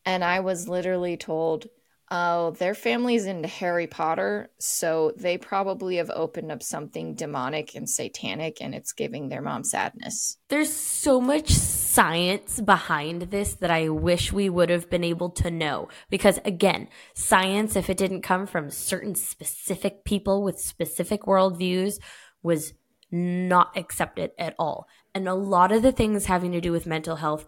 And 0.04 0.24
i 0.24 0.40
was 0.40 0.68
literally 0.68 1.16
told 1.16 1.66
oh 2.10 2.52
their 2.52 2.74
family's 2.74 3.26
into 3.26 3.46
harry 3.46 3.86
potter 3.86 4.48
so 4.58 5.12
they 5.18 5.36
probably 5.36 5.96
have 5.96 6.08
opened 6.08 6.50
up 6.50 6.62
something 6.62 7.14
demonic 7.14 7.74
and 7.74 7.90
satanic 7.90 8.62
and 8.62 8.74
it's 8.74 8.92
giving 8.92 9.28
their 9.28 9.42
mom 9.42 9.62
sadness. 9.62 10.38
There's 10.48 10.72
so 10.72 11.20
much 11.20 11.50
science 11.98 12.60
behind 12.60 13.22
this 13.22 13.54
that 13.54 13.72
I 13.72 13.88
wish 13.88 14.32
we 14.32 14.48
would 14.48 14.70
have 14.70 14.88
been 14.88 15.02
able 15.02 15.30
to 15.30 15.50
know. 15.50 15.88
Because 16.10 16.38
again, 16.44 16.88
science, 17.14 17.74
if 17.74 17.90
it 17.90 17.96
didn't 17.96 18.22
come 18.22 18.46
from 18.46 18.70
certain 18.70 19.16
specific 19.16 20.04
people 20.04 20.44
with 20.44 20.60
specific 20.60 21.22
worldviews, 21.22 21.98
was 22.42 22.72
not 23.10 23.76
accepted 23.76 24.32
at 24.38 24.54
all. 24.58 24.88
And 25.14 25.28
a 25.28 25.34
lot 25.34 25.72
of 25.72 25.82
the 25.82 25.92
things 25.92 26.26
having 26.26 26.52
to 26.52 26.60
do 26.60 26.72
with 26.72 26.86
mental 26.86 27.16
health 27.16 27.46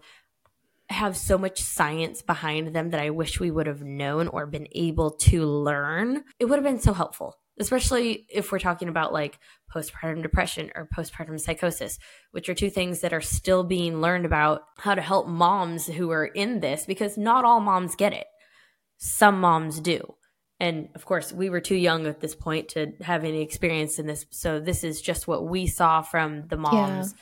have 0.89 1.15
so 1.15 1.37
much 1.37 1.61
science 1.61 2.21
behind 2.21 2.75
them 2.75 2.89
that 2.89 3.01
I 3.01 3.09
wish 3.09 3.39
we 3.39 3.51
would 3.51 3.67
have 3.67 3.81
known 3.81 4.27
or 4.27 4.45
been 4.45 4.67
able 4.73 5.11
to 5.11 5.45
learn. 5.45 6.23
It 6.39 6.45
would 6.45 6.57
have 6.57 6.63
been 6.63 6.79
so 6.79 6.93
helpful, 6.93 7.37
especially 7.59 8.25
if 8.29 8.51
we're 8.51 8.59
talking 8.59 8.89
about 8.89 9.13
like 9.13 9.39
postpartum 9.73 10.21
depression 10.21 10.71
or 10.75 10.89
postpartum 10.93 11.39
psychosis, 11.39 11.97
which 12.31 12.49
are 12.49 12.53
two 12.53 12.69
things 12.69 13.01
that 13.01 13.13
are 13.13 13.21
still 13.21 13.63
being 13.63 14.01
learned 14.01 14.25
about 14.25 14.63
how 14.77 14.93
to 14.93 15.01
help 15.01 15.27
moms 15.27 15.87
who 15.87 16.11
are 16.11 16.25
in 16.25 16.59
this 16.59 16.85
because 16.85 17.17
not 17.17 17.45
all 17.45 17.61
moms 17.61 17.95
get 17.95 18.13
it. 18.13 18.27
Some 18.97 19.39
moms 19.39 19.79
do. 19.79 20.15
And 20.61 20.89
of 20.93 21.05
course, 21.05 21.33
we 21.33 21.49
were 21.49 21.59
too 21.59 21.75
young 21.75 22.05
at 22.05 22.19
this 22.19 22.35
point 22.35 22.69
to 22.69 22.93
have 23.01 23.23
any 23.23 23.41
experience 23.41 23.97
in 23.97 24.05
this. 24.05 24.27
So 24.29 24.59
this 24.59 24.83
is 24.83 25.01
just 25.01 25.27
what 25.27 25.47
we 25.47 25.65
saw 25.65 26.03
from 26.03 26.47
the 26.49 26.55
moms 26.55 27.15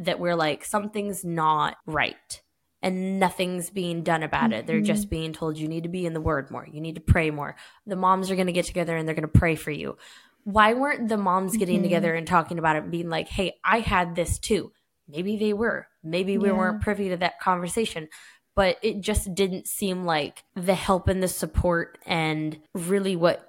that 0.00 0.18
we're 0.18 0.34
like, 0.34 0.64
something's 0.64 1.24
not 1.24 1.76
right 1.86 2.42
and 2.82 3.20
nothing's 3.20 3.70
being 3.70 4.02
done 4.02 4.24
about 4.24 4.52
it. 4.52 4.66
They're 4.66 4.80
just 4.80 5.08
being 5.08 5.32
told 5.32 5.56
you 5.58 5.68
need 5.68 5.84
to 5.84 5.88
be 5.88 6.04
in 6.06 6.12
the 6.12 6.20
word 6.20 6.50
more. 6.50 6.66
You 6.66 6.80
need 6.80 6.96
to 6.96 7.00
pray 7.00 7.30
more. 7.30 7.54
The 7.86 7.94
moms 7.94 8.32
are 8.32 8.34
going 8.34 8.48
to 8.48 8.52
get 8.52 8.64
together 8.64 8.96
and 8.96 9.06
they're 9.06 9.14
going 9.14 9.22
to 9.32 9.38
pray 9.38 9.54
for 9.54 9.70
you. 9.70 9.96
Why 10.42 10.74
weren't 10.74 11.08
the 11.08 11.16
moms 11.16 11.56
getting 11.56 11.78
Mhm. 11.78 11.84
together 11.84 12.14
and 12.16 12.26
talking 12.26 12.58
about 12.58 12.74
it 12.74 12.82
and 12.82 12.90
being 12.90 13.08
like, 13.08 13.28
"Hey, 13.28 13.60
I 13.62 13.78
had 13.78 14.16
this 14.16 14.40
too." 14.40 14.72
Maybe 15.06 15.36
they 15.36 15.52
were. 15.52 15.86
Maybe 16.02 16.36
we 16.36 16.48
Yeah. 16.48 16.56
weren't 16.56 16.82
privy 16.82 17.10
to 17.10 17.16
that 17.18 17.38
conversation. 17.38 18.08
But 18.54 18.78
it 18.82 19.00
just 19.00 19.34
didn't 19.34 19.66
seem 19.66 20.04
like 20.04 20.44
the 20.54 20.74
help 20.74 21.08
and 21.08 21.22
the 21.22 21.28
support 21.28 21.98
and 22.04 22.58
really 22.74 23.16
what 23.16 23.48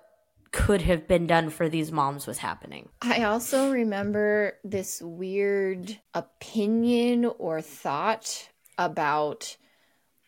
could 0.51 0.83
have 0.83 1.07
been 1.07 1.25
done 1.27 1.49
for 1.49 1.67
these 1.67 1.91
moms 1.91 2.27
was 2.27 2.37
happening. 2.37 2.89
I 3.01 3.23
also 3.23 3.71
remember 3.71 4.59
this 4.63 5.01
weird 5.01 5.99
opinion 6.13 7.25
or 7.25 7.59
thought 7.61 8.49
about 8.77 9.57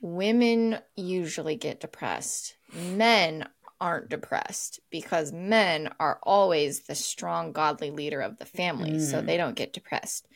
women 0.02 0.80
usually 0.96 1.56
get 1.56 1.80
depressed. 1.80 2.56
Men 2.74 3.48
aren't 3.80 4.10
depressed 4.10 4.80
because 4.90 5.32
men 5.32 5.90
are 6.00 6.20
always 6.24 6.82
the 6.82 6.96
strong, 6.96 7.52
godly 7.52 7.92
leader 7.92 8.22
of 8.22 8.38
the 8.38 8.46
family, 8.46 9.00
so 9.00 9.22
Mm. 9.22 9.26
they 9.26 9.38
don't 9.38 9.56
get 9.56 9.74
depressed. 9.74 10.28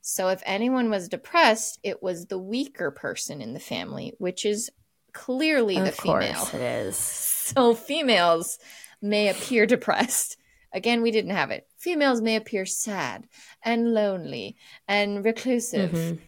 So 0.00 0.28
if 0.28 0.42
anyone 0.46 0.90
was 0.90 1.08
depressed, 1.08 1.78
it 1.82 2.02
was 2.02 2.26
the 2.26 2.38
weaker 2.38 2.90
person 2.90 3.42
in 3.42 3.52
the 3.54 3.60
family, 3.60 4.14
which 4.18 4.44
is 4.46 4.70
clearly 5.12 5.74
the 5.74 5.88
of 5.88 5.96
course 5.96 6.24
female. 6.24 6.48
it 6.54 6.60
is. 6.86 6.96
So 7.56 7.74
females 7.74 8.58
may 9.00 9.28
appear 9.28 9.64
depressed. 9.64 10.36
Again, 10.72 11.00
we 11.00 11.10
didn't 11.10 11.30
have 11.30 11.50
it. 11.50 11.66
Females 11.78 12.20
may 12.20 12.36
appear 12.36 12.66
sad 12.66 13.26
and 13.64 13.94
lonely 13.94 14.56
and 14.86 15.24
reclusive. 15.24 15.92
Mhm. 15.92 16.18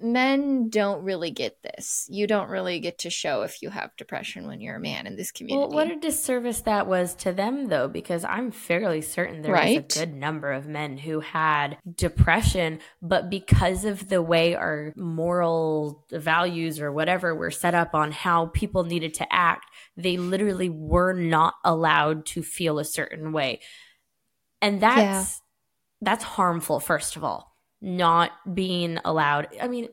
Men 0.00 0.70
don't 0.70 1.04
really 1.04 1.30
get 1.30 1.62
this. 1.62 2.06
You 2.10 2.26
don't 2.26 2.48
really 2.48 2.80
get 2.80 2.98
to 2.98 3.10
show 3.10 3.42
if 3.42 3.62
you 3.62 3.70
have 3.70 3.96
depression 3.96 4.46
when 4.46 4.60
you're 4.60 4.76
a 4.76 4.80
man 4.80 5.06
in 5.06 5.16
this 5.16 5.30
community. 5.30 5.68
Well, 5.68 5.70
what 5.70 5.90
a 5.90 5.96
disservice 5.96 6.62
that 6.62 6.88
was 6.88 7.14
to 7.16 7.32
them, 7.32 7.68
though, 7.68 7.86
because 7.86 8.24
I'm 8.24 8.50
fairly 8.50 9.02
certain 9.02 9.42
there 9.42 9.52
was 9.52 9.76
a 9.76 10.04
good 10.04 10.14
number 10.14 10.52
of 10.52 10.66
men 10.66 10.98
who 10.98 11.20
had 11.20 11.78
depression, 11.94 12.80
but 13.00 13.30
because 13.30 13.84
of 13.84 14.08
the 14.08 14.20
way 14.20 14.56
our 14.56 14.92
moral 14.96 16.04
values 16.10 16.80
or 16.80 16.90
whatever 16.90 17.34
were 17.34 17.52
set 17.52 17.74
up 17.74 17.94
on 17.94 18.10
how 18.10 18.46
people 18.46 18.82
needed 18.82 19.14
to 19.14 19.32
act, 19.32 19.66
they 19.96 20.16
literally 20.16 20.68
were 20.68 21.12
not 21.12 21.54
allowed 21.64 22.26
to 22.26 22.42
feel 22.42 22.80
a 22.80 22.84
certain 22.84 23.32
way. 23.32 23.60
And 24.60 24.80
that's 24.80 25.40
that's 26.00 26.24
harmful, 26.24 26.80
first 26.80 27.16
of 27.16 27.24
all, 27.24 27.53
not 27.84 28.32
being 28.54 28.98
allowed. 29.04 29.48
I 29.60 29.68
mean, 29.68 29.88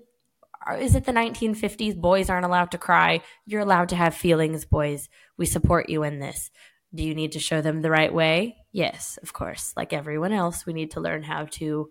is 0.80 0.96
it 0.96 1.04
the 1.04 1.12
1950s? 1.12 1.96
Boys 1.96 2.30
aren't 2.30 2.46
allowed 2.46 2.72
to 2.72 2.78
cry. 2.78 3.22
You're 3.46 3.62
allowed 3.62 3.90
to 3.90 3.96
have 3.96 4.16
feelings, 4.16 4.64
boys. 4.66 5.10
We 5.38 5.46
support 5.46 5.90
you 5.90 6.04
in 6.04 6.20
this. 6.20 6.52
Do 6.96 7.04
you 7.04 7.14
need 7.14 7.34
to 7.34 7.40
show 7.40 7.62
them 7.62 7.82
the 7.82 7.92
right 7.92 8.14
way? 8.14 8.58
Yes, 8.72 9.20
of 9.22 9.34
course. 9.34 9.74
Like 9.76 9.92
everyone 9.92 10.32
else, 10.32 10.66
we 10.66 10.74
need 10.74 10.92
to 10.92 11.02
learn 11.02 11.24
how 11.24 11.46
to 11.52 11.90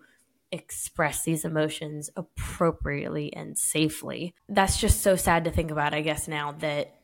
express 0.52 1.23
these 1.23 1.45
emotions 1.45 2.11
appropriately 2.16 3.33
and 3.35 3.59
safely. 3.59 4.35
That's 4.49 4.80
just 4.80 5.02
so 5.02 5.16
sad 5.16 5.45
to 5.45 5.50
think 5.50 5.71
about, 5.71 5.95
I 5.95 6.00
guess, 6.00 6.28
now 6.28 6.52
that 6.61 6.95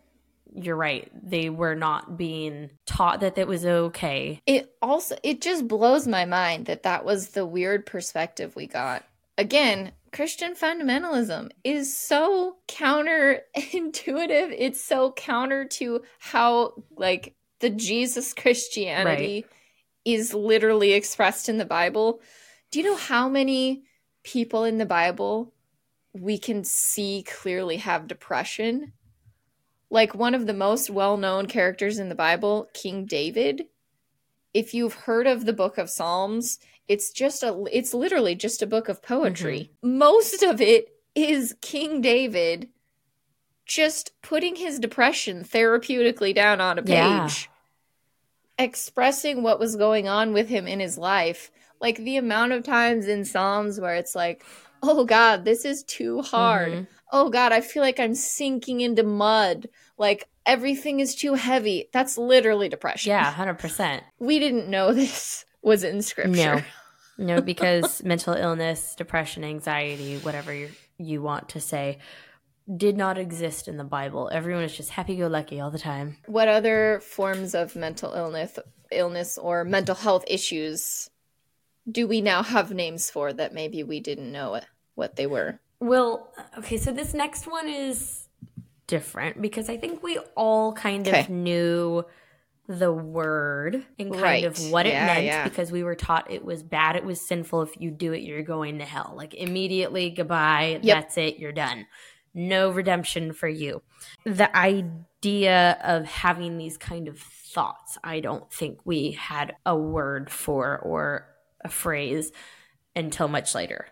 you're 0.55 0.77
right. 0.77 1.11
They 1.15 1.51
were 1.51 1.75
not 1.75 2.17
being 2.17 2.71
taught 2.87 3.21
that 3.21 3.39
it 3.39 3.49
was 3.49 3.67
okay. 3.67 4.41
it 4.47 4.75
also 4.81 5.17
it 5.23 5.41
just 5.41 5.69
blows 5.69 6.07
my 6.07 6.25
mind 6.25 6.67
that 6.67 6.85
that 6.85 7.05
was 7.05 7.29
the 7.29 7.47
weird 7.47 7.87
perspective 7.87 8.57
we 8.57 8.67
got. 8.67 9.05
Again, 9.39 9.93
Christian 10.13 10.55
fundamentalism 10.55 11.51
is 11.63 11.95
so 11.95 12.57
counterintuitive. 12.69 14.55
It's 14.57 14.83
so 14.83 15.13
counter 15.13 15.67
to 15.67 16.03
how 16.19 16.73
like 16.97 17.35
the 17.61 17.71
Jesus 17.71 18.33
Christianity 18.33 19.45
is 20.07 20.33
literally 20.33 20.93
expressed 20.93 21.49
in 21.49 21.59
the 21.59 21.65
Bible. 21.67 22.21
Do 22.71 22.79
you 22.79 22.85
know 22.87 22.97
how 22.97 23.29
many 23.29 23.85
people 24.23 24.65
in 24.65 24.79
the 24.79 24.87
Bible 24.87 25.53
we 26.15 26.39
can 26.39 26.65
see 26.65 27.25
clearly 27.27 27.77
have 27.79 28.09
depression? 28.09 28.93
Like 29.91 30.15
one 30.15 30.35
of 30.35 30.47
the 30.47 30.55
most 30.55 30.91
well-known 30.91 31.47
characters 31.47 31.99
in 31.99 32.09
the 32.09 32.15
Bible, 32.15 32.69
King 32.75 33.05
David, 33.07 33.67
if 34.53 34.75
you've 34.75 34.95
heard 34.95 35.27
of 35.27 35.45
the 35.45 35.53
book 35.53 35.79
of 35.79 35.91
psalms 35.91 36.59
it's 36.89 37.11
just 37.11 37.43
a 37.43 37.65
it's 37.73 37.93
literally 37.93 38.37
just 38.37 38.63
a 38.63 38.67
book 38.67 38.89
of 38.89 39.03
poetry. 39.03 39.71
Most 39.83 40.43
of 40.45 40.61
it 40.61 40.89
is 41.17 41.57
king 41.61 42.01
david 42.01 42.69
just 43.65 44.13
putting 44.23 44.55
his 44.55 44.79
depression 44.79 45.43
therapeutically 45.43 46.33
down 46.35 46.61
on 46.61 46.79
a 46.79 46.83
page 46.83 46.91
Yeah. 46.93 47.29
expressing 48.59 49.43
what 49.43 49.59
was 49.59 49.77
going 49.77 50.07
on 50.09 50.33
with 50.33 50.49
him 50.49 50.67
in 50.69 50.79
his 50.79 50.97
life. 50.97 51.51
Like 51.81 51.97
the 51.97 52.17
amount 52.17 52.53
of 52.53 52.63
times 52.63 53.09
in 53.09 53.25
psalms 53.25 53.81
where 53.81 53.97
it's 53.97 54.15
like 54.15 54.45
oh 54.83 55.05
god 55.05 55.45
this 55.45 55.65
is 55.65 55.83
too 55.83 56.23
hard. 56.23 56.73
Mhm. 56.73 56.87
Oh 57.13 57.31
god 57.31 57.53
i 57.53 57.61
feel 57.61 57.83
like 57.83 58.01
i'm 58.01 58.15
sinking 58.15 58.81
into 58.81 59.03
mud 59.03 59.69
like 59.99 60.29
everything 60.45 61.01
is 61.01 61.15
too 61.15 61.35
heavy 61.35 61.89
that's 61.93 62.17
literally 62.19 62.69
depression 62.69 63.11
Yeah, 63.11 63.33
100%. 63.37 64.01
we 64.19 64.39
didn't 64.39 64.69
know 64.69 64.93
this 64.93 65.45
was 65.63 65.83
in 65.83 66.01
scripture. 66.03 66.31
No. 66.57 66.63
No, 67.19 67.41
because 67.53 68.05
mental 68.05 68.35
illness, 68.35 68.95
depression, 68.95 69.43
anxiety, 69.43 70.19
whatever 70.19 70.53
you, 70.55 70.69
you 70.99 71.23
want 71.23 71.49
to 71.51 71.61
say, 71.61 71.99
did 72.77 72.97
not 72.97 73.19
exist 73.19 73.67
in 73.67 73.77
the 73.77 73.83
Bible. 73.85 74.29
Everyone 74.33 74.63
is 74.63 74.77
just 74.77 74.91
happy 74.91 75.17
go 75.17 75.27
lucky 75.27 75.59
all 75.61 75.71
the 75.71 75.79
time. 75.79 76.19
What 76.27 76.47
other 76.49 77.01
forms 77.03 77.55
of 77.55 77.75
mental 77.75 78.13
illness, 78.13 78.59
illness 78.93 79.39
or 79.39 79.65
mental 79.65 79.95
health 79.97 80.25
issues 80.29 81.11
do 81.91 82.07
we 82.07 82.21
now 82.21 82.43
have 82.43 82.71
names 82.73 83.11
for 83.11 83.33
that 83.33 83.53
maybe 83.55 83.83
we 83.83 83.99
didn't 84.01 84.31
know 84.31 84.61
what 84.95 85.17
they 85.17 85.27
were? 85.27 85.59
Well, 85.81 86.33
okay, 86.59 86.77
so 86.79 86.93
this 86.93 87.13
next 87.15 87.47
one 87.47 87.69
is 87.69 88.29
different 88.87 89.41
because 89.43 89.69
I 89.69 89.77
think 89.77 90.03
we 90.03 90.19
all 90.37 90.73
kind 90.73 91.07
of 91.07 91.29
knew 91.29 92.05
the 92.69 92.93
word 92.93 93.85
and 93.99 94.11
kind 94.11 94.23
Right. 94.23 94.45
of 94.45 94.59
what 94.71 94.87
it 94.87 94.93
Yeah, 94.93 95.07
meant 95.07 95.25
yeah. 95.27 95.45
because 95.45 95.71
we 95.71 95.85
were 95.85 95.95
taught 95.95 96.31
it 96.31 96.45
was 96.45 96.63
bad, 96.63 96.97
it 96.97 97.05
was 97.05 97.21
sinful. 97.21 97.63
If 97.63 97.81
you 97.81 97.91
do 97.91 98.13
it, 98.13 98.23
you're 98.23 98.43
going 98.43 98.79
to 98.79 98.85
hell. 98.85 99.13
Like 99.17 99.35
immediately, 99.35 100.11
goodbye, 100.11 100.81
Yep. 100.83 100.97
that's 100.97 101.19
it, 101.19 101.39
you're 101.39 101.53
done. 101.53 101.87
No 102.35 102.71
redemption 102.71 103.33
for 103.33 103.49
you. 103.49 103.83
The 104.25 104.55
idea 104.57 105.79
of 105.85 106.07
having 106.07 106.59
these 106.59 106.77
kind 106.77 107.07
of 107.09 107.19
thoughts, 107.21 107.99
I 108.03 108.21
don't 108.21 108.51
think 108.53 108.81
we 108.85 109.13
had 109.13 109.55
a 109.65 109.77
word 109.77 110.29
for 110.31 110.79
or 110.79 111.29
a 111.65 111.69
phrase 111.69 112.33
until 112.97 113.29
much 113.29 113.55
later, 113.55 113.87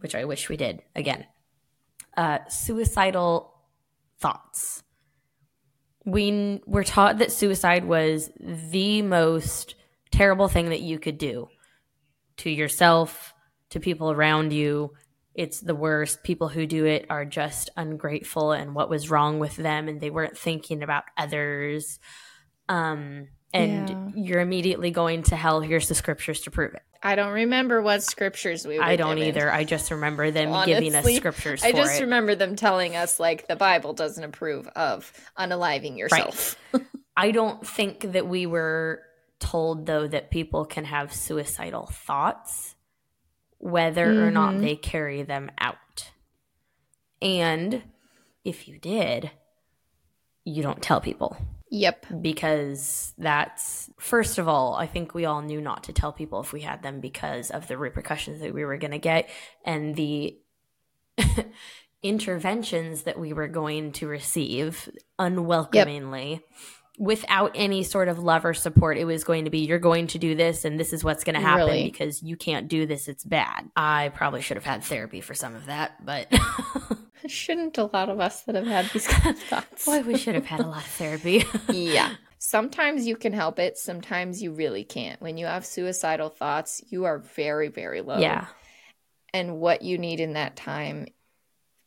which 0.00 0.14
I 0.14 0.24
wish 0.24 0.48
we 0.48 0.56
did 0.56 0.82
again. 0.94 1.26
Uh, 2.16 2.38
suicidal 2.48 3.52
thoughts. 4.18 4.82
We 6.04 6.60
were 6.66 6.84
taught 6.84 7.18
that 7.18 7.32
suicide 7.32 7.84
was 7.84 8.30
the 8.38 9.02
most 9.02 9.74
terrible 10.12 10.48
thing 10.48 10.70
that 10.70 10.80
you 10.80 10.98
could 10.98 11.18
do 11.18 11.48
to 12.38 12.50
yourself, 12.50 13.34
to 13.70 13.80
people 13.80 14.10
around 14.10 14.52
you. 14.52 14.92
It's 15.34 15.60
the 15.60 15.74
worst. 15.74 16.22
People 16.22 16.48
who 16.48 16.66
do 16.66 16.86
it 16.86 17.06
are 17.10 17.24
just 17.24 17.70
ungrateful 17.76 18.52
and 18.52 18.74
what 18.74 18.88
was 18.88 19.10
wrong 19.10 19.38
with 19.38 19.56
them, 19.56 19.88
and 19.88 20.00
they 20.00 20.10
weren't 20.10 20.38
thinking 20.38 20.82
about 20.82 21.04
others. 21.18 21.98
Um, 22.68 23.28
and 23.52 23.88
Yeah. 23.88 24.08
you're 24.14 24.40
immediately 24.40 24.90
going 24.90 25.24
to 25.24 25.36
hell. 25.36 25.60
Here's 25.60 25.88
the 25.88 25.94
scriptures 25.94 26.40
to 26.42 26.50
prove 26.50 26.74
it. 26.74 26.82
I 27.02 27.14
don't 27.14 27.32
remember 27.32 27.80
what 27.82 28.02
scriptures 28.02 28.66
we 28.66 28.78
were 28.78 28.84
I 28.84 28.96
don't 28.96 29.16
given. 29.16 29.28
either. 29.28 29.52
I 29.52 29.64
just 29.64 29.90
remember 29.90 30.30
them 30.30 30.48
giving 30.64 30.88
us 30.94 30.94
Honestly, 31.04 31.16
scriptures 31.16 31.62
I 31.64 31.72
just 31.72 31.98
it. 32.00 32.04
remember 32.04 32.34
them 32.34 32.56
telling 32.56 32.96
us 32.96 33.20
like 33.20 33.46
the 33.48 33.56
Bible 33.56 33.92
doesn't 33.92 34.22
approve 34.24 34.66
of 34.68 35.12
unaliving 35.38 35.96
yourself. 35.98 36.56
I 37.16 37.30
don't 37.30 37.66
think 37.66 38.12
that 38.12 38.26
we 38.26 38.46
were 38.46 39.02
told 39.38 39.86
though 39.86 40.06
that 40.06 40.30
people 40.30 40.64
can 40.64 40.84
have 40.84 41.12
suicidal 41.12 41.86
thoughts 41.86 42.74
whether 43.58 44.26
or 44.26 44.30
not 44.30 44.54
Mhm. 44.54 44.60
they 44.60 44.76
carry 44.76 45.22
them 45.22 45.50
out. 45.58 46.10
And 47.22 47.82
if 48.44 48.68
you 48.68 48.78
did, 48.78 49.30
you 50.44 50.62
don't 50.62 50.82
tell 50.82 51.00
people 51.00 51.36
Yep. 51.76 52.06
because 52.22 53.12
that's 53.18 53.90
first 53.98 54.38
of 54.38 54.48
all, 54.48 54.74
I 54.74 54.86
think 54.86 55.14
we 55.14 55.26
all 55.26 55.42
knew 55.42 55.60
not 55.60 55.84
to 55.84 55.92
tell 55.92 56.12
people 56.12 56.40
if 56.40 56.52
we 56.52 56.62
had 56.62 56.82
them 56.82 57.00
because 57.00 57.50
of 57.50 57.68
the 57.68 57.76
repercussions 57.76 58.40
that 58.40 58.54
we 58.54 58.64
were 58.64 58.78
going 58.78 58.92
to 58.92 58.98
get 58.98 59.28
and 59.64 59.94
the 59.94 60.38
interventions 62.02 63.02
that 63.02 63.18
we 63.18 63.34
were 63.34 63.48
going 63.48 63.92
to 63.92 64.06
receive 64.06 64.88
unwelcomingly 65.18 66.42
without 66.98 67.52
any 67.54 67.82
sort 67.82 68.08
of 68.08 68.18
love 68.18 68.44
or 68.44 68.54
support. 68.54 68.96
It 68.98 69.04
was 69.04 69.24
going 69.24 69.44
to 69.44 69.50
be 69.50 69.60
you're 69.60 69.78
going 69.78 70.06
to 70.08 70.18
do 70.18 70.34
this 70.34 70.64
and 70.64 70.80
this 70.80 70.92
is 70.92 71.04
what's 71.04 71.24
going 71.24 71.34
to 71.34 71.40
happen 71.40 71.66
Really? 71.66 71.84
because 71.84 72.22
you 72.22 72.36
can't 72.36 72.68
do 72.68 72.86
this. 72.86 73.08
It's 73.08 73.24
bad. 73.24 73.68
I 73.76 74.10
probably 74.14 74.40
should 74.40 74.56
have 74.56 74.64
had 74.64 74.82
therapy 74.82 75.20
for 75.20 75.34
some 75.34 75.54
of 75.54 75.66
that, 75.66 76.04
but 76.04 76.26
Shouldn't 77.26 77.76
a 77.78 77.84
lot 77.84 78.08
of 78.08 78.20
us 78.20 78.42
that 78.42 78.54
have 78.54 78.66
had 78.66 78.88
these 78.92 79.06
kind 79.08 79.36
of 79.36 79.42
thoughts? 79.42 79.84
boy, 79.84 80.02
we 80.02 80.16
should 80.16 80.34
have 80.36 80.46
had 80.46 80.60
a 80.60 80.66
lot 80.66 80.78
of 80.84 80.90
therapy. 80.90 81.44
yeah. 81.72 82.14
Sometimes 82.38 83.06
you 83.06 83.16
can 83.16 83.32
help 83.32 83.58
it, 83.58 83.76
sometimes 83.76 84.40
you 84.42 84.52
really 84.52 84.84
can't. 84.84 85.20
When 85.20 85.36
you 85.36 85.46
have 85.46 85.66
suicidal 85.66 86.28
thoughts, 86.28 86.82
you 86.88 87.04
are 87.06 87.18
very, 87.18 87.68
very 87.68 88.00
low. 88.02 88.18
yeah. 88.18 88.46
And 89.34 89.58
what 89.58 89.82
you 89.82 89.98
need 89.98 90.20
in 90.20 90.34
that 90.34 90.56
time, 90.56 91.06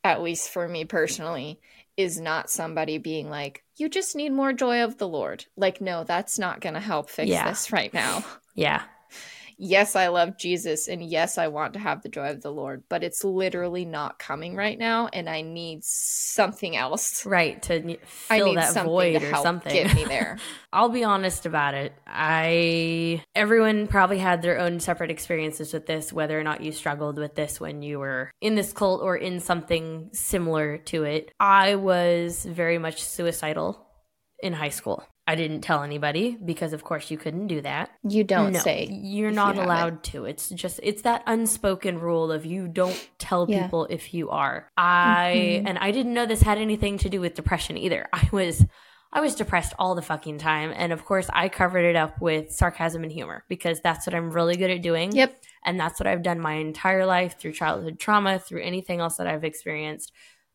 at 0.03 0.21
least 0.21 0.49
for 0.49 0.67
me 0.67 0.85
personally, 0.85 1.59
is 1.95 2.19
not 2.19 2.49
somebody 2.49 2.97
being 2.97 3.29
like, 3.29 3.63
you 3.79 3.89
just 3.89 4.15
need 4.15 4.31
more 4.31 4.53
joy 4.53 4.83
of 4.83 4.97
the 4.97 5.07
Lord. 5.07 5.45
Like, 5.55 5.79
no, 5.81 6.03
that's 6.03 6.37
not 6.37 6.61
going 6.61 6.75
to 6.75 6.79
help 6.79 7.09
fix 7.09 7.29
Yeah. 7.29 7.49
this 7.49 7.71
right 7.71 7.93
now. 7.93 8.23
Yeah. 8.55 8.83
Yes, 9.59 9.95
I 9.95 10.07
love 10.07 10.37
Jesus 10.37 10.87
and 10.87 11.03
yes, 11.03 11.37
I 11.37 11.49
want 11.49 11.73
to 11.73 11.79
have 11.79 12.01
the 12.01 12.09
joy 12.09 12.29
of 12.31 12.41
the 12.41 12.51
Lord, 12.51 12.83
but 12.89 13.03
it's 13.03 13.23
literally 13.23 13.85
not 13.85 14.17
coming 14.17 14.55
right 14.55 14.79
now 14.79 15.09
and 15.11 15.29
I 15.29 15.41
need 15.41 15.83
something 15.83 16.75
else. 16.75 17.25
Right. 17.25 17.61
To 17.63 17.97
fill 18.05 18.55
that 18.55 18.85
void 18.85 19.21
or 19.21 19.35
something. 19.35 19.71
get 19.71 19.93
me 19.93 20.05
there. 20.05 20.37
I'll 20.73 20.89
be 20.89 21.03
honest 21.03 21.45
about 21.45 21.73
it. 21.73 21.93
I 22.07 23.21
everyone 23.35 23.87
probably 23.87 24.19
had 24.19 24.41
their 24.41 24.59
own 24.59 24.79
separate 24.79 25.11
experiences 25.11 25.73
with 25.73 25.85
this, 25.85 26.13
whether 26.13 26.39
or 26.39 26.43
not 26.43 26.61
you 26.61 26.71
struggled 26.71 27.17
with 27.17 27.35
this 27.35 27.59
when 27.59 27.81
you 27.81 27.99
were 27.99 28.31
in 28.41 28.55
this 28.55 28.71
cult 28.71 29.01
or 29.01 29.17
in 29.17 29.39
something 29.41 30.09
similar 30.13 30.77
to 30.77 31.03
it. 31.03 31.31
I 31.39 31.75
was 31.75 32.45
very 32.45 32.77
much 32.77 33.03
suicidal 33.03 33.85
in 34.41 34.53
high 34.53 34.69
school. 34.69 35.03
I 35.29 35.35
didn't 35.35 35.61
tell 35.61 35.83
anybody 35.83 36.37
because 36.43 36.73
of 36.73 36.83
course 36.83 37.11
you 37.11 37.17
couldn't 37.17 37.47
do 37.47 37.61
that. 37.61 37.91
You 38.07 38.23
don't 38.23 38.53
no, 38.53 38.59
say. 38.59 38.87
you're 38.89 39.29
not 39.31 39.55
you 39.55 39.61
allowed 39.61 40.03
to. 40.05 40.25
It's 40.25 40.49
just 40.49 40.79
it's 40.81 41.03
that 41.03 41.21
unspoken 41.27 41.99
rule 41.99 42.31
of 42.31 42.45
you 42.47 42.67
don't 42.67 42.99
tell 43.19 43.45
Yeah. 43.47 43.61
people 43.63 43.85
if 43.91 44.13
you 44.13 44.29
are. 44.31 44.67
I 44.75 45.61
Mhm. 45.63 45.69
and 45.69 45.77
I 45.77 45.91
didn't 45.91 46.15
know 46.15 46.25
this 46.25 46.41
had 46.41 46.57
anything 46.57 46.97
to 46.99 47.09
do 47.09 47.21
with 47.21 47.35
depression 47.35 47.77
either. 47.77 48.07
I 48.11 48.27
was 48.31 48.65
I 49.11 49.21
was 49.21 49.35
depressed 49.35 49.73
all 49.79 49.93
the 49.95 50.01
fucking 50.03 50.37
time 50.39 50.71
and 50.75 50.91
of 50.91 51.05
course 51.05 51.29
I 51.33 51.49
covered 51.49 51.85
it 51.85 51.95
up 51.95 52.19
with 52.21 52.51
sarcasm 52.51 53.03
and 53.03 53.11
humor 53.11 53.43
because 53.49 53.81
that's 53.81 54.05
what 54.07 54.15
I'm 54.15 54.31
really 54.31 54.55
good 54.55 54.69
at 54.71 54.81
doing 54.81 55.11
Yep. 55.15 55.35
and 55.65 55.79
that's 55.79 55.99
what 55.99 56.07
I've 56.07 56.23
done 56.23 56.39
my 56.39 56.53
entire 56.53 57.05
life 57.05 57.37
through 57.39 57.53
childhood 57.53 57.99
trauma, 57.99 58.39
through 58.39 58.61
anything 58.63 58.99
else 58.99 59.17
that 59.17 59.27
I've 59.27 59.43
experienced. 59.43 60.11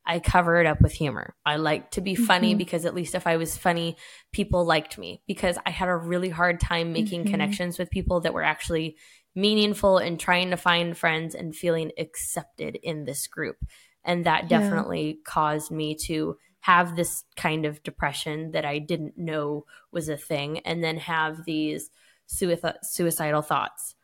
I 0.07 0.19
cover 0.19 0.61
it 0.61 0.67
up 0.67 0.81
with 0.81 0.93
humor. 0.93 1.35
I 1.47 1.57
like 1.57 1.91
to 1.93 2.01
be 2.01 2.15
funny 2.15 2.55
Mhm. 2.55 2.59
because 2.59 2.85
at 2.85 2.95
least 2.95 3.15
if 3.15 3.27
I 3.27 3.37
was 3.37 3.57
funny, 3.57 3.97
people 4.33 4.65
liked 4.65 4.99
me 4.99 5.23
because 5.27 5.59
I 5.65 5.71
had 5.71 5.89
a 5.89 5.97
really 5.97 6.29
hard 6.29 6.61
time 6.61 6.93
making 6.93 7.25
Mhm. 7.25 7.31
connections 7.31 7.79
with 7.79 7.91
people 7.91 8.21
that 8.21 8.35
were 8.35 8.43
actually 8.43 8.97
meaningful 9.35 9.99
and 9.99 10.21
trying 10.21 10.51
to 10.51 10.57
find 10.57 10.97
friends 10.97 11.35
and 11.35 11.57
feeling 11.57 11.91
accepted 11.99 12.77
in 12.77 13.05
this 13.05 13.27
group. 13.27 13.57
And 14.05 14.27
that 14.27 14.43
Yeah. 14.45 14.61
definitely 14.61 15.21
caused 15.25 15.71
me 15.71 15.95
to 16.07 16.37
have 16.61 16.97
this 16.97 17.25
kind 17.37 17.65
of 17.67 17.83
depression 17.83 18.53
that 18.53 18.65
I 18.65 18.79
didn't 18.79 19.19
know 19.19 19.65
was 19.91 20.09
a 20.09 20.17
thing 20.17 20.61
and 20.61 20.85
then 20.85 20.99
have 20.99 21.45
these 21.45 21.91
suici- 22.29 22.77
suicidal 22.83 23.43
thoughts. 23.43 23.95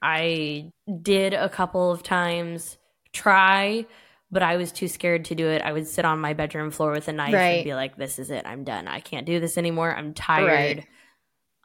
I 0.00 0.72
did 1.02 1.32
a 1.34 1.48
couple 1.48 1.90
of 1.92 2.02
times 2.02 2.78
try, 3.12 3.86
but 4.32 4.42
I 4.42 4.56
was 4.56 4.72
too 4.72 4.88
scared 4.88 5.26
to 5.26 5.34
do 5.34 5.46
it. 5.48 5.62
I 5.62 5.72
would 5.72 5.86
sit 5.86 6.04
on 6.06 6.18
my 6.18 6.32
bedroom 6.32 6.70
floor 6.70 6.90
with 6.90 7.06
a 7.08 7.12
knife 7.12 7.34
Right. 7.34 7.56
and 7.56 7.64
be 7.64 7.74
like, 7.74 7.96
this 7.96 8.18
is 8.18 8.30
it. 8.30 8.46
I'm 8.46 8.64
done. 8.64 8.88
I 8.88 9.00
can't 9.00 9.26
do 9.26 9.38
this 9.38 9.58
anymore. 9.58 9.94
I'm 9.94 10.14
tired. 10.14 10.78
Right. 10.78 10.86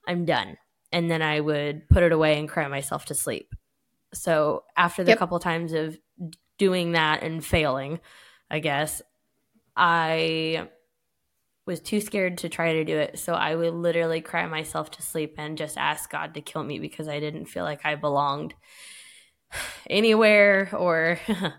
I'm 0.06 0.26
done. 0.26 0.58
And 0.92 1.10
then 1.10 1.22
I 1.22 1.40
would 1.40 1.90
put 1.90 2.04
it 2.04 2.12
away 2.12 2.38
and 2.38 2.48
cry 2.48 2.68
myself 2.68 3.06
to 3.06 3.16
sleep. 3.16 3.56
So 4.14 4.64
after 4.76 5.04
the 5.04 5.12
Yep. 5.12 5.20
couple 5.20 5.40
times 5.40 5.74
of 5.74 5.98
doing 6.58 6.92
that 6.92 7.24
and 7.24 7.44
failing, 7.44 8.00
I 8.52 8.60
guess, 8.60 9.02
I 9.76 10.70
was 11.66 11.80
too 11.82 12.00
scared 12.02 12.40
to 12.40 12.50
try 12.50 12.74
to 12.74 12.84
do 12.86 12.98
it. 12.98 13.20
So 13.20 13.34
I 13.34 13.56
would 13.56 13.74
literally 13.74 14.22
cry 14.22 14.46
myself 14.48 14.92
to 14.92 15.02
sleep 15.02 15.36
and 15.38 15.58
just 15.58 15.78
ask 15.78 16.10
God 16.10 16.34
to 16.34 16.42
kill 16.42 16.64
me 16.64 16.80
because 16.80 17.08
I 17.08 17.20
didn't 17.20 17.46
feel 17.46 17.64
like 17.64 17.86
I 17.86 17.96
belonged 17.96 18.54
anywhere 19.90 20.70
or 20.74 21.20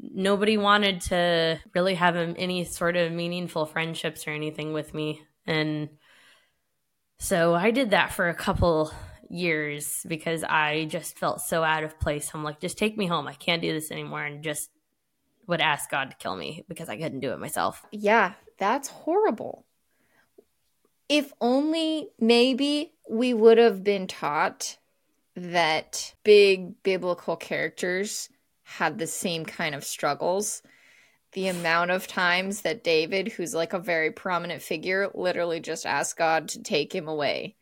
nobody 0.00 0.56
wanted 0.56 1.00
to 1.02 1.58
really 1.74 1.94
have 1.94 2.16
any 2.16 2.64
sort 2.64 2.96
of 2.96 3.12
meaningful 3.12 3.66
friendships 3.66 4.26
or 4.26 4.30
anything 4.30 4.72
with 4.72 4.94
me. 4.94 5.22
And 5.46 5.88
so 7.18 7.54
I 7.54 7.70
did 7.70 7.90
that 7.90 8.12
for 8.12 8.28
a 8.28 8.34
couple 8.34 8.92
years 9.28 10.04
because 10.06 10.44
I 10.44 10.86
just 10.86 11.18
felt 11.18 11.40
so 11.40 11.62
out 11.62 11.84
of 11.84 11.98
place. 11.98 12.30
I'm 12.32 12.44
like, 12.44 12.60
just 12.60 12.78
take 12.78 12.96
me 12.96 13.06
home. 13.06 13.26
I 13.26 13.34
can't 13.34 13.62
do 13.62 13.72
this 13.72 13.90
anymore. 13.90 14.24
And 14.24 14.42
just 14.44 14.70
would 15.46 15.60
ask 15.60 15.90
God 15.90 16.10
to 16.10 16.16
kill 16.16 16.36
me 16.36 16.64
because 16.68 16.88
I 16.88 16.96
couldn't 16.96 17.20
do 17.20 17.32
it 17.32 17.40
myself. 17.40 17.84
Yeah, 17.90 18.34
that's 18.58 18.88
horrible. 18.88 19.64
If 21.08 21.32
only 21.40 22.10
maybe 22.20 22.92
we 23.08 23.32
would 23.32 23.58
have 23.58 23.82
been 23.82 24.06
taught 24.06 24.76
that 25.34 26.14
big 26.22 26.82
biblical 26.82 27.36
characters 27.36 28.28
had 28.68 28.98
the 28.98 29.06
same 29.06 29.46
kind 29.46 29.74
of 29.74 29.82
struggles. 29.82 30.62
The 31.32 31.48
amount 31.48 31.90
of 31.90 32.06
times 32.06 32.60
that 32.62 32.84
David, 32.84 33.28
who's 33.28 33.54
like 33.54 33.72
a 33.72 33.78
very 33.78 34.10
prominent 34.10 34.60
figure, 34.60 35.10
literally 35.14 35.58
just 35.58 35.86
asked 35.86 36.18
God 36.18 36.48
to 36.48 36.62
take 36.62 36.94
him 36.94 37.08
away. 37.08 37.56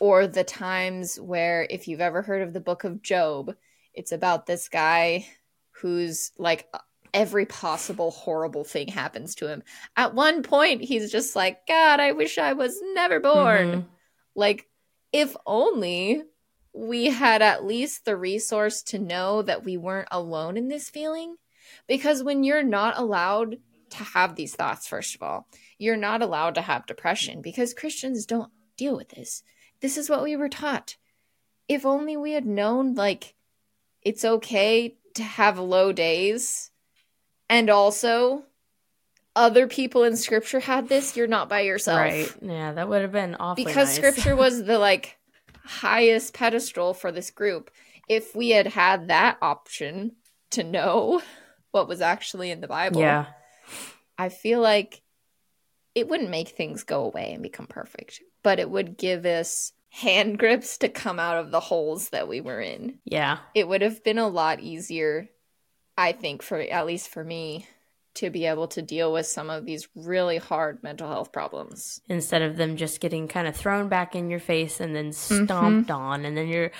Or 0.00 0.26
the 0.26 0.44
times 0.44 1.18
where, 1.18 1.66
if 1.70 1.88
you've 1.88 2.02
ever 2.02 2.20
heard 2.20 2.42
of 2.42 2.52
the 2.52 2.60
book 2.60 2.84
of 2.84 3.00
Job, 3.00 3.54
it's 3.94 4.12
about 4.12 4.44
this 4.44 4.68
guy 4.68 5.26
who's 5.70 6.32
like 6.36 6.68
every 7.14 7.46
possible 7.46 8.10
horrible 8.10 8.64
thing 8.64 8.88
happens 8.88 9.34
to 9.36 9.48
him. 9.48 9.62
At 9.96 10.14
one 10.14 10.42
point, 10.42 10.82
he's 10.82 11.10
just 11.10 11.34
like, 11.34 11.66
God, 11.66 12.00
I 12.00 12.12
wish 12.12 12.36
I 12.36 12.52
was 12.52 12.78
never 12.92 13.18
born. 13.18 13.72
Mhm. 13.72 13.84
Like, 14.34 14.68
if 15.12 15.34
only 15.46 16.24
we 16.74 17.06
had 17.06 17.40
at 17.40 17.64
least 17.64 18.04
the 18.04 18.16
resource 18.16 18.82
to 18.82 18.98
know 18.98 19.42
that 19.42 19.64
we 19.64 19.76
weren't 19.76 20.08
alone 20.10 20.56
in 20.56 20.68
this 20.68 20.90
feeling. 20.90 21.36
Because 21.86 22.22
when 22.22 22.44
you're 22.44 22.62
not 22.62 22.98
allowed 22.98 23.56
to 23.90 24.04
have 24.04 24.34
these 24.36 24.54
thoughts, 24.54 24.86
first 24.86 25.14
of 25.14 25.22
all. 25.22 25.48
You're 25.78 25.96
not 25.96 26.22
allowed 26.22 26.54
to 26.56 26.62
have 26.62 26.86
depression 26.86 27.40
because 27.42 27.74
Christians 27.74 28.26
don't 28.26 28.50
deal 28.76 28.96
with 28.96 29.10
this. 29.10 29.42
This 29.80 29.96
is 29.96 30.10
what 30.10 30.22
we 30.22 30.36
were 30.36 30.48
taught. 30.48 30.96
If 31.68 31.86
only 31.86 32.16
we 32.16 32.32
had 32.32 32.46
known, 32.46 32.94
like, 32.94 33.34
it's 34.02 34.24
okay 34.24 34.96
to 35.14 35.22
have 35.22 35.58
low 35.58 35.92
days. 35.92 36.70
And 37.48 37.70
also, 37.70 38.44
other 39.36 39.66
people 39.66 40.04
in 40.04 40.16
scripture 40.16 40.60
had 40.60 40.88
this, 40.88 41.16
you're 41.16 41.26
not 41.26 41.48
by 41.48 41.60
yourself. 41.60 41.98
Right. 41.98 42.32
Yeah, 42.42 42.72
that 42.72 42.88
would 42.88 43.02
have 43.02 43.12
been 43.12 43.36
awfully 43.38 43.64
Because 43.64 43.88
nice. 43.88 43.96
scripture 43.96 44.36
was 44.44 44.64
the, 44.64 44.78
like, 44.78 45.18
highest 45.64 46.34
pedestal 46.34 46.94
for 46.94 47.10
this 47.12 47.30
group. 47.30 47.70
If 48.08 48.34
we 48.34 48.50
had 48.50 48.66
had 48.66 49.08
that 49.08 49.38
option 49.40 50.16
to 50.50 50.62
know 50.62 51.22
what 51.70 51.88
was 51.88 52.00
actually 52.00 52.50
in 52.50 52.60
the 52.60 52.68
Bible, 52.68 53.00
yeah. 53.00 53.26
I 54.18 54.28
feel 54.28 54.60
like 54.60 55.02
it 55.94 56.08
wouldn't 56.08 56.30
make 56.30 56.48
things 56.48 56.82
go 56.84 57.04
away 57.04 57.32
and 57.32 57.42
become 57.42 57.66
perfect, 57.66 58.20
but 58.42 58.58
it 58.58 58.68
would 58.68 58.96
give 58.96 59.24
us 59.26 59.72
hand 59.90 60.38
grips 60.38 60.78
to 60.78 60.88
come 60.88 61.18
out 61.18 61.38
of 61.38 61.50
the 61.50 61.60
holes 61.60 62.10
that 62.10 62.28
we 62.28 62.40
were 62.40 62.60
in. 62.60 62.98
Yeah. 63.04 63.38
It 63.54 63.68
would 63.68 63.82
have 63.82 64.04
been 64.04 64.18
a 64.18 64.28
lot 64.28 64.60
easier, 64.60 65.28
I 65.96 66.12
think, 66.12 66.42
for 66.42 66.58
at 66.58 66.86
least 66.86 67.08
for 67.08 67.24
me, 67.24 67.66
to 68.14 68.30
be 68.30 68.46
able 68.46 68.68
to 68.68 68.82
deal 68.82 69.12
with 69.12 69.26
some 69.26 69.50
of 69.50 69.64
these 69.64 69.88
really 69.94 70.38
hard 70.38 70.82
mental 70.82 71.08
health 71.08 71.32
problems. 71.32 72.00
Instead 72.08 72.42
of 72.42 72.56
them 72.56 72.76
just 72.76 73.00
getting 73.00 73.26
kind 73.28 73.46
of 73.48 73.56
thrown 73.56 73.88
back 73.88 74.14
in 74.14 74.30
your 74.30 74.40
face 74.40 74.80
and 74.80 74.94
then 74.94 75.10
Mm-hmm. 75.10 75.44
stomped 75.44 75.90
on, 75.90 76.24
and 76.24 76.36
then 76.36 76.48
you're 76.48 76.70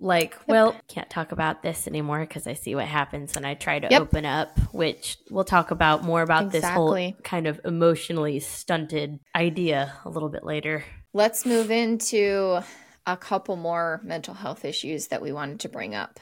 like, 0.00 0.36
well, 0.48 0.74
can't 0.88 1.08
talk 1.08 1.30
about 1.30 1.62
this 1.62 1.86
anymore 1.86 2.20
because 2.20 2.46
I 2.46 2.54
see 2.54 2.74
what 2.74 2.86
happens 2.86 3.34
when 3.34 3.44
I 3.44 3.54
try 3.54 3.78
to 3.78 3.88
Yep. 3.90 4.00
open 4.02 4.24
up, 4.26 4.58
which 4.72 5.16
we'll 5.30 5.44
talk 5.44 5.70
about 5.70 6.02
more 6.02 6.22
about 6.22 6.50
this 6.50 6.64
whole 6.64 6.98
kind 7.22 7.46
of 7.46 7.60
emotionally 7.64 8.40
stunted 8.40 9.20
idea 9.36 9.92
a 10.04 10.08
little 10.08 10.28
bit 10.28 10.42
later. 10.44 10.84
Let's 11.12 11.46
move 11.46 11.70
into 11.70 12.62
a 13.06 13.16
couple 13.16 13.56
more 13.56 14.00
mental 14.02 14.34
health 14.34 14.64
issues 14.64 15.08
that 15.08 15.22
we 15.22 15.30
wanted 15.32 15.60
to 15.60 15.68
bring 15.68 15.94
up. 15.94 16.18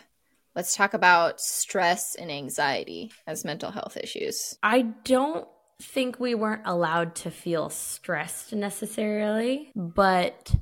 Let's 0.57 0.75
talk 0.75 0.95
about 0.95 1.41
stress 1.41 2.17
and 2.17 2.31
anxiety 2.31 3.13
as 3.27 3.45
mental 3.45 3.71
health 3.71 3.97
issues. 3.97 4.59
I 4.63 4.83
don't 5.05 5.47
think 5.81 6.19
we 6.19 6.35
weren't 6.35 6.63
allowed 6.65 7.15
to 7.17 7.31
feel 7.31 7.71
stressed 7.71 8.53
necessarily, 8.53 9.71
but 9.77 10.55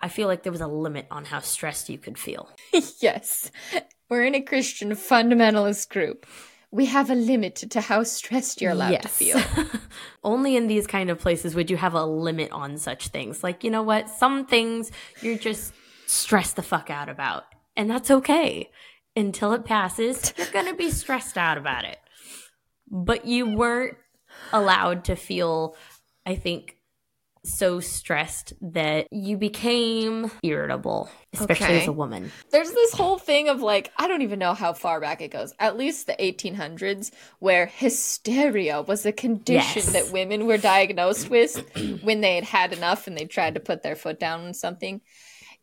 I 0.00 0.08
feel 0.08 0.28
like 0.28 0.44
there 0.44 0.52
was 0.52 0.60
a 0.60 0.68
limit 0.68 1.06
on 1.10 1.24
how 1.24 1.40
stressed 1.40 1.88
you 1.88 1.98
could 1.98 2.18
feel. 2.18 2.48
yes, 3.00 3.50
we're 4.08 4.24
in 4.24 4.34
a 4.34 4.42
Christian 4.42 4.92
fundamentalist 4.92 5.88
group. 5.88 6.26
We 6.70 6.86
have 6.86 7.10
a 7.10 7.14
limit 7.14 7.56
to 7.56 7.80
how 7.80 8.02
stressed 8.04 8.60
you're 8.60 8.72
allowed 8.72 9.02
to 9.02 9.08
feel. 9.08 9.40
Only 10.24 10.56
in 10.56 10.66
these 10.66 10.86
kind 10.86 11.10
of 11.10 11.18
places 11.18 11.54
would 11.54 11.70
you 11.70 11.76
have 11.76 11.94
a 11.94 12.04
limit 12.04 12.52
on 12.52 12.76
such 12.76 13.08
things. 13.08 13.42
Like, 13.42 13.64
you 13.64 13.70
know 13.70 13.82
what? 13.82 14.10
Some 14.10 14.46
things 14.46 14.90
you're 15.22 15.38
just 15.38 15.72
stressed 16.06 16.56
the 16.56 16.62
fuck 16.62 16.90
out 16.90 17.08
about. 17.08 17.44
And 17.76 17.90
that's 17.90 18.10
okay. 18.10 18.70
Until 19.16 19.52
it 19.54 19.64
passes, 19.64 20.34
you're 20.38 20.46
going 20.48 20.66
to 20.66 20.74
be 20.74 20.90
stressed 20.90 21.38
out 21.38 21.56
about 21.58 21.84
it. 21.84 21.98
But 22.90 23.24
you 23.26 23.56
weren't 23.56 23.96
allowed 24.52 25.04
to 25.06 25.16
feel, 25.16 25.74
I 26.26 26.34
think, 26.36 26.76
so 27.44 27.78
stressed 27.78 28.52
that 28.60 29.06
you 29.12 29.36
became 29.36 30.30
irritable, 30.42 31.08
especially 31.32 31.66
Okay. 31.66 31.82
as 31.82 31.88
a 31.88 31.92
woman. 31.92 32.32
There's 32.50 32.72
this 32.72 32.92
whole 32.92 33.18
thing 33.18 33.48
of 33.48 33.62
like, 33.62 33.92
I 33.96 34.08
don't 34.08 34.22
even 34.22 34.40
know 34.40 34.52
how 34.52 34.72
far 34.72 35.00
back 35.00 35.20
it 35.20 35.30
goes, 35.30 35.54
at 35.60 35.76
least 35.76 36.08
the 36.08 36.14
1800s, 36.18 37.12
where 37.38 37.66
hysteria 37.66 38.82
was 38.82 39.06
a 39.06 39.12
condition 39.12 39.82
Yes. 39.84 39.92
that 39.92 40.12
women 40.12 40.46
were 40.46 40.58
diagnosed 40.58 41.30
with 41.30 41.56
when 42.02 42.20
they 42.20 42.34
had 42.34 42.44
had 42.44 42.72
enough 42.72 43.06
and 43.06 43.16
they 43.16 43.26
tried 43.26 43.54
to 43.54 43.60
put 43.60 43.82
their 43.84 43.94
foot 43.96 44.18
down 44.18 44.40
on 44.46 44.52
something. 44.52 45.00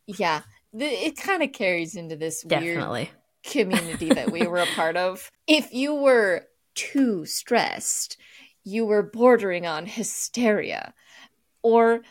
Yeah, 0.07 0.43
th- 0.77 1.07
it 1.07 1.17
kind 1.17 1.43
of 1.43 1.51
carries 1.51 1.95
into 1.97 2.15
this 2.15 2.45
weird 2.45 2.61
Definitely. 2.63 3.11
Community 3.43 4.09
that 4.09 4.31
we 4.31 4.47
were 4.47 4.59
a 4.59 4.65
part 4.67 4.97
of. 4.97 5.29
If 5.47 5.73
you 5.73 5.93
were 5.93 6.47
too 6.73 7.25
stressed, 7.25 8.15
you 8.63 8.85
were 8.85 9.03
bordering 9.03 9.65
on 9.65 9.85
hysteria. 9.85 10.93
Or 11.61 12.01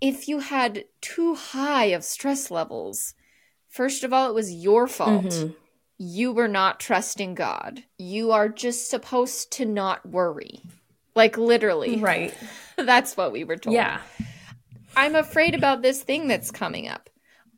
if 0.00 0.26
you 0.28 0.40
had 0.40 0.84
too 1.00 1.34
high 1.36 1.86
of 1.86 2.02
stress 2.04 2.50
levels, 2.50 3.14
first 3.68 4.02
of 4.02 4.12
all, 4.12 4.28
it 4.28 4.34
was 4.34 4.52
your 4.52 4.88
fault. 4.88 5.24
Mhm. 5.26 5.54
You 5.98 6.32
were 6.32 6.48
not 6.48 6.80
trusting 6.80 7.34
God. 7.34 7.84
You 7.98 8.32
are 8.32 8.48
just 8.48 8.90
supposed 8.90 9.52
to 9.52 9.64
not 9.64 10.04
worry. 10.06 10.62
Like 11.14 11.36
literally. 11.38 11.98
Right. 12.00 12.34
That's 12.76 13.16
what 13.16 13.30
we 13.32 13.44
were 13.44 13.56
told. 13.56 13.74
Yeah. 13.74 14.00
I'm 14.96 15.14
afraid 15.14 15.54
about 15.54 15.82
this 15.82 16.02
thing 16.02 16.26
that's 16.26 16.50
coming 16.50 16.88
up. 16.88 17.08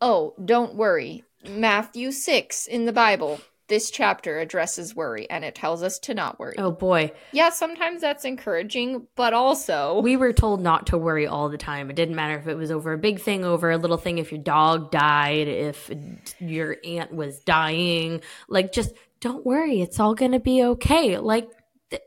Oh, 0.01 0.35
don't 0.45 0.75
worry. 0.75 1.25
Matthew 1.49 2.13
6 2.13 2.67
in 2.67 2.85
the 2.85 2.93
Bible, 2.93 3.41
this 3.69 3.91
chapter 3.91 4.39
addresses 4.39 4.95
worry 4.95 5.29
and 5.31 5.45
it 5.45 5.55
tells 5.55 5.83
us 5.83 5.99
to 6.01 6.13
not 6.13 6.39
worry. 6.39 6.55
Oh 6.59 6.71
boy. 6.71 7.13
Yeah, 7.33 7.49
sometimes 7.49 8.03
that's 8.03 8.25
encouraging, 8.25 9.07
but 9.17 9.33
also 9.33 10.01
We 10.03 10.17
were 10.17 10.33
told 10.33 10.61
not 10.61 10.89
to 10.89 10.99
worry 10.99 11.27
all 11.27 11.49
the 11.49 11.57
time. 11.57 11.89
It 11.89 11.97
didn't 11.97 12.15
matter 12.15 12.39
if 12.39 12.47
it 12.47 12.57
was 12.57 12.71
over 12.71 12.93
a 12.93 12.99
big 12.99 13.21
thing, 13.21 13.45
over 13.45 13.71
a 13.71 13.79
little 13.79 13.97
thing, 13.97 14.19
if 14.19 14.31
your 14.31 14.43
dog 14.43 14.91
died, 14.91 15.49
if 15.49 15.91
your 16.39 16.77
aunt 16.85 17.15
was 17.15 17.41
dying. 17.41 18.21
Like, 18.49 18.73
just 18.73 18.93
don't 19.21 19.47
worry. 19.47 19.81
It's 19.81 19.99
all 19.99 20.15
going 20.15 20.33
to 20.33 20.41
be 20.41 20.63
okay. 20.65 21.17
Like, 21.17 21.49
th- 21.91 22.03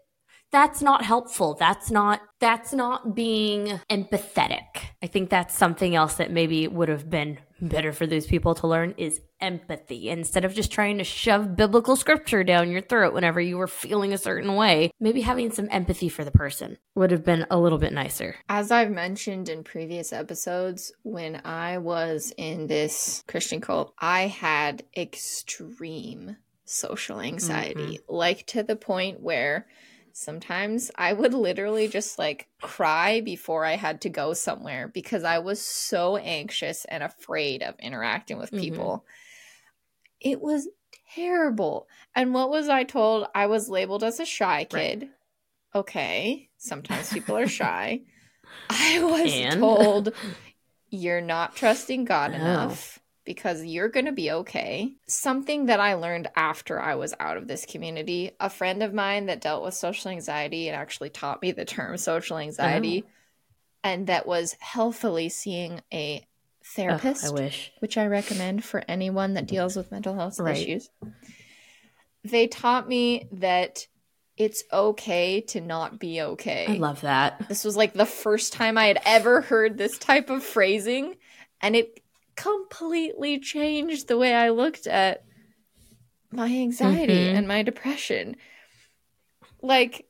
that's 0.52 0.82
not 0.82 1.04
helpful. 1.04 1.56
That's 1.56 1.90
not 1.90 2.22
that's 2.40 2.74
not 2.74 3.16
being 3.16 3.80
empathetic. 3.90 4.68
I 5.02 5.08
think 5.08 5.30
that's 5.32 5.58
something 5.58 5.96
else 5.96 6.16
that 6.16 6.30
maybe 6.30 6.68
would 6.68 6.90
have 6.90 7.10
been 7.10 7.40
better 7.60 7.92
for 7.92 8.06
those 8.06 8.28
people 8.28 8.54
to 8.56 8.68
learn 8.68 8.94
is 8.98 9.22
empathy 9.46 10.10
instead 10.10 10.44
of 10.44 10.56
just 10.56 10.72
trying 10.72 10.98
to 10.98 11.04
shove 11.04 11.56
biblical 11.56 11.96
scripture 11.96 12.44
down 12.44 12.72
your 12.72 12.82
throat 12.82 13.14
whenever 13.14 13.40
you 13.40 13.58
were 13.58 13.68
feeling 13.68 14.12
a 14.12 14.18
certain 14.18 14.56
way. 14.56 14.92
Maybe 15.00 15.22
having 15.22 15.52
some 15.52 15.68
empathy 15.72 16.10
for 16.10 16.26
the 16.26 16.32
person 16.32 16.78
would 16.96 17.12
have 17.12 17.24
been 17.24 17.46
a 17.52 17.60
little 17.60 17.78
bit 17.78 17.94
nicer. 17.94 18.36
As 18.50 18.72
I've 18.72 18.90
mentioned 18.90 19.48
in 19.48 19.64
previous 19.64 20.12
episodes, 20.12 20.92
when 21.04 21.42
I 21.46 21.78
was 21.78 22.34
in 22.38 22.66
this 22.66 23.24
Christian 23.28 23.62
cult, 23.62 23.94
I 24.00 24.22
had 24.28 24.84
extreme 24.98 26.38
social 26.66 27.22
anxiety, 27.22 28.00
like 28.10 28.48
to 28.48 28.64
the 28.64 28.76
point 28.76 29.22
where 29.22 29.68
sometimes 30.12 30.90
I 30.96 31.12
would 31.14 31.34
literally 31.34 31.88
just 31.88 32.18
like 32.18 32.48
cry 32.62 33.20
before 33.22 33.66
I 33.66 33.76
had 33.76 34.02
to 34.02 34.10
go 34.10 34.34
somewhere 34.34 34.88
because 34.88 35.24
I 35.24 35.40
was 35.40 35.62
so 35.62 36.16
anxious 36.16 36.86
and 36.86 37.04
afraid 37.04 37.62
of 37.62 37.76
interacting 37.80 38.38
with 38.38 38.50
Mhm. 38.52 38.60
people. 38.62 39.06
It 40.26 40.42
was 40.42 40.68
terrible. 41.14 41.88
And 42.16 42.34
what 42.34 42.50
was 42.50 42.68
I 42.68 42.84
told? 42.84 43.28
I 43.36 43.46
was 43.46 43.70
labeled 43.70 44.04
as 44.04 44.20
a 44.20 44.26
shy 44.26 44.68
Right. 44.74 45.00
kid. 45.00 45.10
Okay, 45.74 46.50
sometimes 46.58 47.12
people 47.14 47.38
are 47.38 47.48
shy. 47.48 48.02
I 48.70 49.04
was 49.04 49.32
And? 49.32 49.60
told 49.60 50.14
you're 50.90 51.22
not 51.22 51.56
trusting 51.56 52.06
God 52.06 52.32
Oh. 52.32 52.36
enough 52.36 53.00
because 53.24 53.64
you're 53.64 53.90
going 53.90 54.06
to 54.08 54.12
be 54.12 54.32
okay. 54.32 54.96
Something 55.08 55.68
that 55.68 55.80
I 55.80 55.94
learned 55.96 56.30
after 56.36 56.80
I 56.80 56.96
was 56.96 57.14
out 57.20 57.38
of 57.38 57.48
this 57.48 57.66
community, 57.66 58.32
a 58.40 58.50
friend 58.50 58.82
of 58.82 58.94
mine 58.94 59.28
that 59.28 59.42
dealt 59.42 59.64
with 59.64 59.74
social 59.76 60.10
anxiety 60.12 60.68
and 60.70 60.76
actually 60.76 61.10
taught 61.12 61.42
me 61.42 61.52
the 61.52 61.66
term 61.66 61.98
social 61.98 62.38
anxiety 62.38 63.04
Oh. 63.06 63.10
and 63.84 64.08
that 64.08 64.26
was 64.26 64.56
healthfully 64.60 65.30
seeing 65.30 65.82
a 65.94 66.26
Therapist 66.74 67.26
I 67.26 67.30
wish. 67.30 67.72
which 67.80 67.98
I 67.98 68.08
recommend 68.08 68.64
for 68.64 68.84
anyone 68.88 69.34
that 69.36 69.46
deals 69.48 69.76
with 69.76 69.92
mental 69.92 70.16
health 70.16 70.40
Right. 70.40 70.58
issues. 70.58 70.90
They 72.24 72.48
taught 72.48 72.88
me 72.88 73.28
that 73.34 73.88
it's 74.38 74.64
okay 74.74 75.42
to 75.42 75.62
not 75.62 76.00
be 76.00 76.22
okay. 76.22 76.66
I 76.68 76.74
love 76.74 77.02
that. 77.02 77.48
this 77.48 77.64
was 77.64 77.78
like 77.78 77.94
the 77.94 78.06
first 78.06 78.52
time 78.52 78.78
I 78.78 78.88
had 78.88 79.00
ever 79.06 79.42
heard 79.42 79.78
this 79.78 79.98
type 79.98 80.30
of 80.30 80.44
phrasing, 80.44 81.16
and 81.62 81.76
it 81.76 82.02
completely 82.36 83.40
changed 83.40 84.08
the 84.08 84.18
way 84.18 84.34
I 84.34 84.50
looked 84.50 84.88
at 84.88 85.24
my 86.32 86.48
anxiety 86.48 87.28
Mhm. 87.28 87.36
and 87.36 87.48
my 87.48 87.62
depression. 87.62 88.36
Like, 89.62 90.08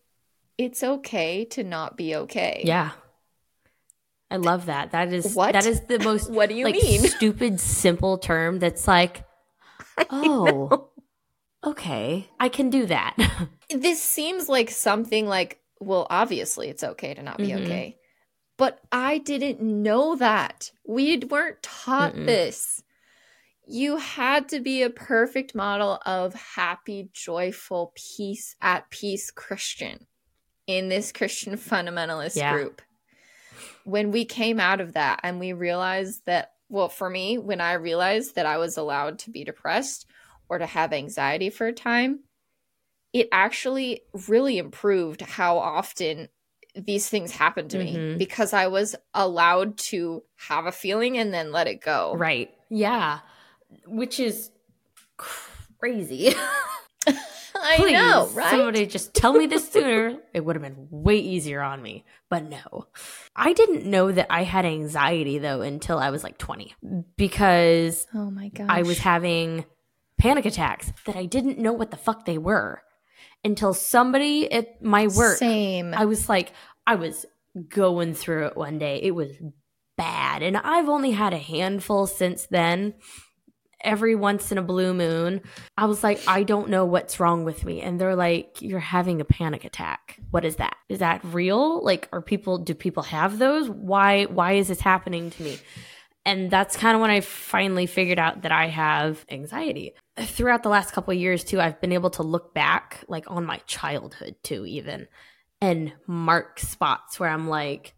it's 0.57 0.83
okay 0.83 1.45
to 1.45 1.63
not 1.63 1.97
be 1.97 2.15
okay. 2.15 2.63
Yeah. 2.65 2.91
I 4.31 4.37
love 4.37 4.65
that. 4.65 4.91
That 4.91 5.13
is 5.13 5.35
What? 5.35 5.53
that 5.53 5.65
is 5.65 5.81
the 5.81 5.99
most 5.99 6.29
What 6.31 6.49
do 6.49 6.55
you 6.55 6.65
like 6.65 6.75
mean? 6.75 6.99
stupid 7.07 7.59
simple 7.59 8.17
term 8.17 8.59
that's 8.59 8.87
like 8.87 9.23
oh 10.09 10.89
okay, 11.63 12.29
I 12.39 12.49
can 12.49 12.69
do 12.69 12.85
that. 12.87 13.15
this 13.69 14.01
seems 14.01 14.47
like 14.49 14.69
something 14.69 15.25
like 15.27 15.59
well 15.79 16.05
obviously 16.09 16.69
it's 16.69 16.83
okay 16.83 17.13
to 17.13 17.23
not 17.23 17.37
be 17.37 17.49
Mhm. 17.49 17.63
okay 17.63 17.97
but 18.57 18.79
i 18.91 19.17
didn't 19.17 19.59
know 19.61 20.15
that 20.15 20.71
we 20.87 21.17
weren't 21.17 21.61
taught 21.63 22.13
Mm-mm. 22.13 22.25
this 22.27 22.81
you 23.67 23.97
had 23.97 24.47
to 24.49 24.59
be 24.61 24.83
a 24.83 24.89
perfect 24.91 25.53
model 25.55 25.99
of 26.05 26.33
happy 26.35 27.09
joyful 27.11 27.91
peace 27.95 28.55
at 28.61 28.89
peace 28.91 29.31
christian 29.31 30.05
in 30.67 30.87
this 30.89 31.11
Christian 31.11 31.57
fundamentalist 31.57 32.35
Yeah. 32.37 32.53
group. 32.53 32.81
When 33.85 34.11
we 34.11 34.25
came 34.25 34.59
out 34.59 34.81
of 34.81 34.93
that 34.93 35.21
and 35.23 35.39
we 35.39 35.53
realized 35.53 36.25
that, 36.25 36.51
well, 36.69 36.89
for 36.89 37.09
me, 37.09 37.37
when 37.37 37.61
I 37.61 37.73
realized 37.73 38.35
that 38.35 38.45
I 38.45 38.57
was 38.57 38.77
allowed 38.77 39.19
to 39.19 39.31
be 39.31 39.43
depressed 39.43 40.05
or 40.49 40.57
to 40.57 40.65
have 40.65 40.91
anxiety 40.91 41.49
for 41.49 41.67
a 41.67 41.73
time, 41.73 42.19
it 43.13 43.29
actually 43.31 44.01
really 44.27 44.57
improved 44.57 45.21
how 45.21 45.57
often 45.57 46.27
these 46.75 47.07
things 47.07 47.31
happened 47.31 47.69
to 47.71 47.77
me 47.77 47.95
Mhm. 47.95 48.17
because 48.17 48.51
I 48.51 48.67
was 48.67 48.95
allowed 49.13 49.77
to 49.77 50.23
have 50.35 50.65
a 50.65 50.71
feeling 50.73 51.17
and 51.17 51.33
then 51.33 51.53
let 51.53 51.67
it 51.67 51.79
go. 51.79 52.13
Right. 52.15 52.53
Yeah. 52.69 53.19
Which 53.85 54.19
is 54.19 54.51
crazy. 55.17 56.33
I 57.65 57.77
Please, 57.77 57.93
know, 57.93 58.27
right? 58.33 58.51
Somebody 58.51 58.85
just 58.85 59.13
tell 59.13 59.33
me 59.33 59.47
this 59.47 59.69
sooner. 59.71 60.17
it 60.33 60.45
would 60.45 60.55
have 60.55 60.63
been 60.63 60.87
way 60.91 61.17
easier 61.17 61.61
on 61.61 61.81
me. 61.81 62.05
But 62.29 62.49
no. 62.49 62.87
I 63.35 63.53
didn't 63.53 63.85
know 63.85 64.11
that 64.11 64.27
I 64.29 64.43
had 64.43 64.65
anxiety 64.65 65.39
though 65.39 65.61
until 65.61 65.97
I 65.97 66.11
was 66.11 66.23
like 66.23 66.37
20 66.37 66.75
because 67.17 68.05
oh 68.13 68.29
my 68.29 68.49
gosh. 68.49 68.67
I 68.69 68.83
was 68.83 68.99
having 68.99 69.65
panic 70.17 70.45
attacks 70.45 70.91
that 71.05 71.15
I 71.15 71.25
didn't 71.25 71.59
know 71.59 71.73
what 71.73 71.91
the 71.91 71.97
fuck 71.97 72.25
they 72.25 72.37
were 72.37 72.81
until 73.43 73.73
somebody 73.73 74.51
at 74.51 74.83
my 74.83 75.07
work 75.07 75.37
Same. 75.37 75.93
I 75.93 76.05
was 76.05 76.29
like, 76.29 76.51
I 76.85 76.95
was 76.95 77.25
going 77.69 78.13
through 78.13 78.47
it 78.47 78.57
one 78.57 78.77
day. 78.77 78.99
It 79.01 79.11
was 79.11 79.31
bad. 79.97 80.43
And 80.43 80.57
I've 80.57 80.89
only 80.89 81.11
had 81.11 81.33
a 81.33 81.37
handful 81.37 82.07
since 82.07 82.45
then. 82.47 82.95
Every 83.85 84.15
once 84.15 84.51
in 84.51 84.57
a 84.57 84.61
blue 84.61 84.93
moon, 84.93 85.41
I 85.77 85.85
was 85.85 86.03
like, 86.03 86.19
I 86.27 86.43
don't 86.43 86.69
know 86.69 86.85
what's 86.85 87.19
wrong 87.19 87.45
with 87.45 87.63
me. 87.63 87.81
And 87.81 87.99
they're 87.99 88.15
like, 88.15 88.61
You're 88.61 88.79
having 88.79 89.21
a 89.21 89.25
panic 89.25 89.63
attack. 89.63 90.19
What 90.31 90.43
is 90.43 90.57
that? 90.57 90.75
Is 90.89 90.99
that 90.99 91.23
real? 91.23 91.83
Like, 91.83 92.09
are 92.11 92.21
people, 92.21 92.57
do 92.57 92.73
people 92.73 93.03
have 93.03 93.39
those? 93.39 93.69
Why, 93.69 94.25
why 94.25 94.53
is 94.53 94.67
this 94.67 94.81
happening 94.81 95.29
to 95.29 95.43
me? 95.43 95.57
And 96.25 96.49
that's 96.49 96.75
kind 96.75 96.95
of 96.95 97.01
when 97.01 97.11
I 97.11 97.21
finally 97.21 97.85
figured 97.85 98.17
out 98.17 98.41
that 98.41 98.51
I 98.51 98.67
have 98.67 99.23
anxiety. 99.29 99.93
Throughout 100.17 100.63
the 100.63 100.69
last 100.69 100.91
couple 100.91 101.13
years, 101.13 101.43
too, 101.43 101.61
I've 101.61 101.79
been 101.79 101.91
able 101.91 102.09
to 102.11 102.23
look 102.23 102.53
back, 102.53 103.03
like 103.07 103.29
on 103.29 103.45
my 103.45 103.57
childhood, 103.67 104.35
too, 104.43 104.65
even 104.65 105.07
and 105.61 105.93
mark 106.07 106.59
spots 106.59 107.19
where 107.19 107.29
I'm 107.29 107.47
like, 107.47 107.93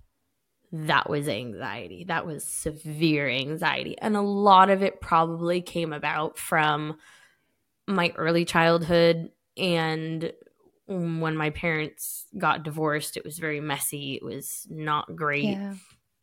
that 0.71 1.09
was 1.09 1.27
anxiety. 1.27 2.03
That 2.07 2.25
was 2.25 2.43
severe 2.43 3.27
anxiety. 3.29 3.97
And 3.99 4.15
a 4.17 4.21
lot 4.21 4.69
of 4.69 4.83
it 4.83 4.99
probably 5.01 5.61
came 5.61 5.93
about 5.93 6.37
from 6.37 6.97
my 7.87 8.13
early 8.17 8.43
childhood 8.45 9.31
and 9.55 10.31
when 10.87 11.35
my 11.37 11.49
parents 11.51 12.25
got 12.37 12.63
divorced. 12.63 13.17
It 13.17 13.23
was 13.25 13.39
very 13.39 13.61
messy. 13.61 14.15
It 14.15 14.23
was 14.23 14.67
not 14.69 15.15
great 15.15 15.43
yeah. 15.45 15.73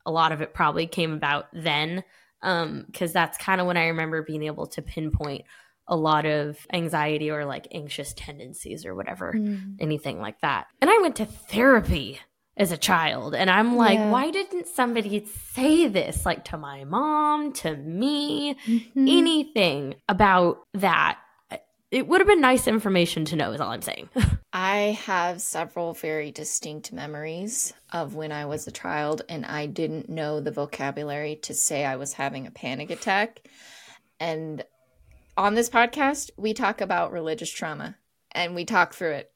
a 0.06 0.10
lot 0.10 0.32
of 0.32 0.40
it 0.42 0.52
probably 0.54 0.86
came 0.86 1.12
about 1.12 1.46
then 1.54 2.04
um 2.42 2.84
because 2.86 3.12
that's 3.12 3.38
kind 3.38 3.58
of 3.58 3.66
when 3.66 3.78
i 3.78 3.86
remember 3.86 4.22
being 4.22 4.42
able 4.42 4.66
to 4.66 4.82
pinpoint 4.82 5.44
a 5.88 5.96
lot 5.96 6.26
of 6.26 6.58
anxiety 6.74 7.30
or 7.30 7.46
like 7.46 7.66
anxious 7.72 8.12
tendencies 8.14 8.84
or 8.84 8.94
whatever 8.94 9.32
Mm. 9.34 9.76
anything 9.80 10.20
like 10.20 10.38
that 10.40 10.66
and 10.82 10.90
i 10.90 10.98
went 11.00 11.16
to 11.16 11.24
therapy 11.24 12.20
as 12.56 12.70
a 12.72 12.76
child 12.76 13.34
and 13.34 13.50
i'm 13.50 13.76
like 13.76 13.98
Yeah. 13.98 14.10
why 14.10 14.30
didn't 14.30 14.66
somebody 14.68 15.26
say 15.52 15.88
this 15.88 16.24
like 16.24 16.44
to 16.46 16.56
my 16.56 16.84
mom 16.84 17.52
to 17.54 17.76
me 17.76 18.54
Mhm. 18.66 18.90
anything 18.96 19.94
about 20.08 20.58
that 20.74 21.18
it 21.90 22.08
would 22.08 22.20
have 22.20 22.28
been 22.28 22.40
nice 22.40 22.66
information 22.66 23.24
to 23.26 23.36
know 23.36 23.52
is 23.52 23.60
all 23.60 23.70
i'm 23.70 23.82
saying 23.82 24.08
I 24.56 24.96
have 25.06 25.42
several 25.42 25.94
very 25.94 26.30
distinct 26.30 26.92
memories 26.92 27.72
of 27.92 28.14
when 28.14 28.30
I 28.30 28.44
was 28.44 28.68
a 28.68 28.70
child 28.70 29.22
and 29.28 29.44
I 29.44 29.66
didn't 29.66 30.08
know 30.08 30.38
the 30.38 30.52
vocabulary 30.52 31.34
to 31.42 31.52
say 31.54 31.84
I 31.84 31.96
was 31.96 32.12
having 32.12 32.46
a 32.46 32.52
panic 32.52 32.90
attack. 32.90 33.48
And 34.20 34.64
on 35.36 35.54
this 35.54 35.68
podcast, 35.68 36.30
we 36.36 36.54
talk 36.54 36.80
about 36.80 37.10
religious 37.10 37.50
trauma 37.50 37.96
and 38.30 38.54
we 38.54 38.64
talk 38.64 38.94
through 38.94 39.14
it. 39.14 39.32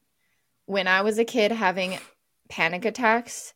When 0.67 0.87
I 0.87 1.03
was 1.03 1.19
a 1.19 1.25
kid 1.25 1.51
having 1.51 1.99
panic 2.49 2.85
attacks, 2.85 3.55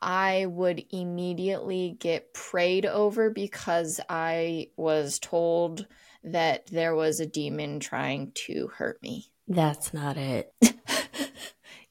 I 0.00 0.46
would 0.46 0.84
immediately 0.90 1.96
get 1.98 2.32
prayed 2.32 2.86
over 2.86 3.30
because 3.30 4.00
I 4.08 4.68
was 4.76 5.18
told 5.18 5.86
that 6.24 6.66
there 6.66 6.94
was 6.94 7.20
a 7.20 7.26
demon 7.26 7.80
trying 7.80 8.32
to 8.46 8.68
hurt 8.76 9.02
me. 9.02 9.26
that's 9.46 9.94
not 9.94 10.16
it 10.16 10.52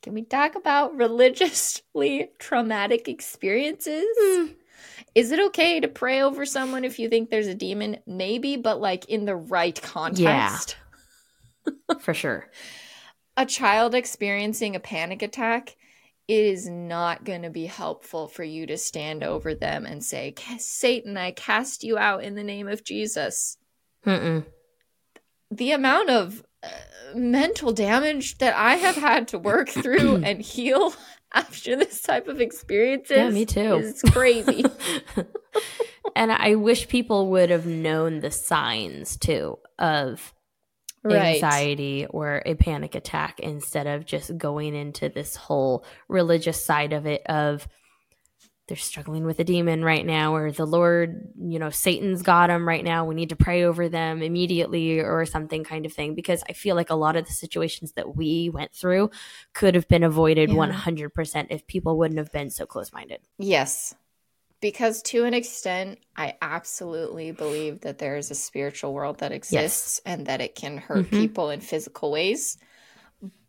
Can 0.08 0.14
we 0.14 0.22
talk 0.22 0.56
about 0.56 0.96
religiously 0.96 2.30
traumatic 2.40 3.10
experiences? 3.10 4.06
Hmm. 4.18 4.46
Is 5.14 5.32
it 5.32 5.40
okay 5.48 5.82
to 5.82 5.90
pray 5.90 6.22
over 6.22 6.46
someone 6.46 6.86
if 6.86 6.98
you 6.98 7.10
think 7.10 7.30
there's 7.30 7.48
a 7.48 7.56
demon? 7.56 7.98
Maybe, 8.06 8.56
but 8.56 8.80
like 8.80 9.06
in 9.10 9.26
the 9.26 9.36
right 9.36 9.80
context. 9.82 10.78
for 12.00 12.14
sure 12.14 12.50
A 13.38 13.46
child 13.46 13.94
experiencing 13.94 14.76
a 14.76 14.80
panic 14.80 15.22
attack, 15.22 15.76
it 16.28 16.44
is 16.44 16.68
not 16.68 17.24
going 17.24 17.44
to 17.44 17.50
be 17.50 17.66
helpful 17.66 18.28
for 18.28 18.44
you 18.44 18.66
to 18.68 18.78
stand 18.78 19.24
over 19.24 19.56
them 19.56 19.86
and 19.86 20.04
say, 20.04 20.34
Satan, 20.60 21.16
I 21.18 21.32
cast 21.32 21.84
you 21.84 21.98
out 21.98 22.24
in 22.24 22.36
the 22.36 22.44
name 22.44 22.68
of 22.68 22.84
Jesus. 22.84 23.58
Mm-mm. 24.06 24.46
the 25.52 25.72
amount 25.72 26.10
of 26.10 26.44
uh, 26.64 26.68
mental 27.16 27.72
damage 27.74 28.38
that 28.38 28.56
I 28.56 28.76
have 28.76 28.96
had 28.96 29.28
to 29.30 29.40
work 29.40 29.70
through 29.70 30.18
and 30.24 30.42
heal 30.42 30.94
after 31.34 31.76
this 31.76 32.02
type 32.02 32.28
of 32.28 32.40
experiences 32.42 33.18
Yeah, 33.18 33.30
me 33.30 33.46
too. 33.46 33.76
is 33.78 34.02
crazy. 34.12 34.64
and 36.16 36.32
I 36.32 36.56
wish 36.56 36.88
people 36.88 37.30
would 37.32 37.50
have 37.50 37.66
known 37.66 38.20
the 38.22 38.32
signs 38.32 39.18
too 39.18 39.60
of 39.80 40.34
anxiety 41.06 42.06
or 42.10 42.42
a 42.46 42.56
panic 42.56 42.96
attack 42.96 43.40
instead 43.40 43.88
of 43.88 44.06
just 44.06 44.38
going 44.38 44.76
into 44.76 45.10
this 45.10 45.36
whole 45.36 45.86
religious 46.08 46.64
side 46.64 46.94
of 46.94 47.06
it 47.06 47.22
of 47.28 47.68
they're 48.68 48.76
struggling 48.76 49.24
with 49.24 49.40
a 49.40 49.46
demon 49.46 49.82
right 49.82 50.06
now 50.06 50.36
or 50.36 50.52
the 50.52 50.66
lord 50.66 51.30
you 51.40 51.58
know 51.58 51.70
satan's 51.70 52.22
got 52.22 52.48
them 52.48 52.68
right 52.68 52.84
now 52.84 53.06
we 53.06 53.16
need 53.16 53.30
to 53.30 53.36
pray 53.38 53.64
over 53.64 53.88
them 53.88 54.22
immediately 54.22 55.00
or 55.00 55.26
something 55.26 55.64
kind 55.64 55.86
of 55.86 55.94
thing 55.94 56.16
because 56.16 56.44
i 56.50 56.54
feel 56.54 56.76
like 56.76 56.90
a 56.90 56.96
lot 56.96 57.16
of 57.16 57.26
the 57.26 57.32
situations 57.32 57.94
that 57.94 58.18
we 58.18 58.50
went 58.50 58.74
through 58.74 59.10
could 59.54 59.74
have 59.76 59.88
been 59.88 60.04
avoided 60.04 60.50
Yeah. 60.50 60.56
100% 60.56 61.48
if 61.50 61.66
people 61.66 61.98
wouldn't 61.98 62.18
have 62.18 62.34
been 62.34 62.50
so 62.50 62.66
close-minded 62.66 63.22
Yes. 63.38 63.96
Because 64.60 65.04
to 65.04 65.24
an 65.26 65.34
extent, 65.36 66.00
I 66.16 66.34
absolutely 66.42 67.32
believe 67.32 67.82
that 67.82 68.00
there 68.00 68.18
is 68.18 68.32
a 68.32 68.36
spiritual 68.36 68.94
world 68.94 69.20
that 69.20 69.32
exists 69.32 70.02
and 70.06 70.26
that 70.26 70.42
it 70.42 70.56
can 70.56 70.78
hurt 70.78 71.06
Mhm. 71.06 71.20
people 71.20 71.50
in 71.52 71.62
physical 71.62 72.12
ways. 72.12 72.58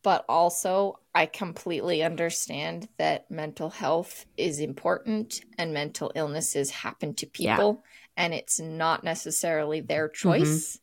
But 0.02 0.24
also, 0.28 1.00
I 1.14 1.26
completely 1.26 2.02
understand 2.02 2.88
that 2.98 3.30
mental 3.30 3.70
health 3.70 4.26
is 4.36 4.60
important 4.60 5.40
and 5.58 5.72
mental 5.74 6.12
illnesses 6.14 6.70
happen 6.70 7.14
to 7.14 7.26
Yeah. 7.38 7.56
people 7.56 7.84
and 8.16 8.34
it's 8.34 8.60
not 8.60 9.02
necessarily 9.02 9.80
their 9.80 10.08
choice. 10.08 10.78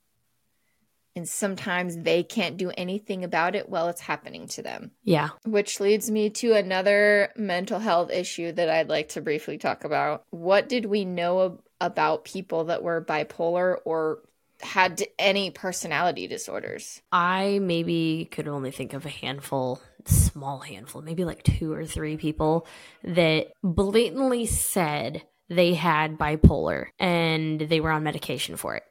And 1.16 1.28
sometimes 1.28 1.98
they 1.98 2.24
can't 2.24 2.58
do 2.58 2.72
anything 2.78 3.24
about 3.24 3.56
it 3.56 3.70
while 3.70 3.88
it's 3.88 4.02
happening 4.02 4.48
to 4.50 4.62
them. 4.62 4.92
yeah 5.04 5.30
Which 5.46 5.80
leads 5.80 6.12
me 6.12 6.30
to 6.32 6.54
another 6.54 7.32
mental 7.38 7.80
health 7.80 8.12
issue 8.12 8.52
that 8.52 8.70
I'd 8.70 8.90
like 8.90 9.10
to 9.10 9.22
briefly 9.22 9.58
talk 9.58 9.84
about. 9.86 10.24
What 10.30 10.68
did 10.68 10.86
we 10.86 11.06
know 11.06 11.46
ab- 11.46 11.62
about 11.80 12.26
people 12.26 12.66
that 12.66 12.84
were 12.84 13.04
bipolar 13.04 13.78
or 13.86 14.20
had 14.62 15.04
any 15.20 15.52
personality 15.52 16.28
disorders? 16.28 17.02
I 17.12 17.60
maybe 17.60 18.28
could 18.32 18.48
only 18.48 18.72
think 18.72 18.94
of 18.94 19.06
a 19.06 19.10
handful, 19.10 19.82
small 20.06 20.60
handful, 20.60 21.02
maybe 21.02 21.26
like 21.26 21.44
two 21.44 21.72
or 21.74 21.86
three 21.86 22.18
people 22.18 22.68
that 23.04 23.48
blatantly 23.64 24.46
said 24.46 25.24
they 25.50 25.74
had 25.76 26.18
bipolar 26.18 26.88
and 27.00 27.60
they 27.62 27.80
were 27.80 27.92
on 27.92 28.04
medication 28.04 28.56
for 28.56 28.76
it, 28.76 28.84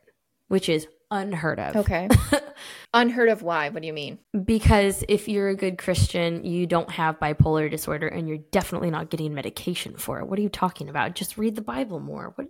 which 0.48 0.68
is 0.68 0.86
unheard 1.14 1.60
of. 1.60 1.76
Okay. 1.76 2.08
Unheard 2.94 3.28
of 3.28 3.42
why? 3.42 3.70
What 3.70 3.82
do 3.82 3.86
you 3.86 3.92
mean? 3.92 4.18
Because 4.44 5.04
if 5.08 5.28
you're 5.28 5.48
a 5.48 5.56
good 5.56 5.78
Christian, 5.78 6.44
you 6.44 6.66
don't 6.66 6.90
have 6.90 7.18
bipolar 7.18 7.70
disorder 7.70 8.06
and 8.06 8.28
you're 8.28 8.38
definitely 8.52 8.90
not 8.90 9.10
getting 9.10 9.34
medication 9.34 9.96
for 9.96 10.20
it. 10.20 10.26
What 10.26 10.38
are 10.38 10.42
you 10.42 10.48
talking 10.48 10.88
about? 10.88 11.14
Just 11.14 11.38
read 11.38 11.56
the 11.56 11.62
Bible 11.62 12.00
more. 12.00 12.32
What 12.34 12.48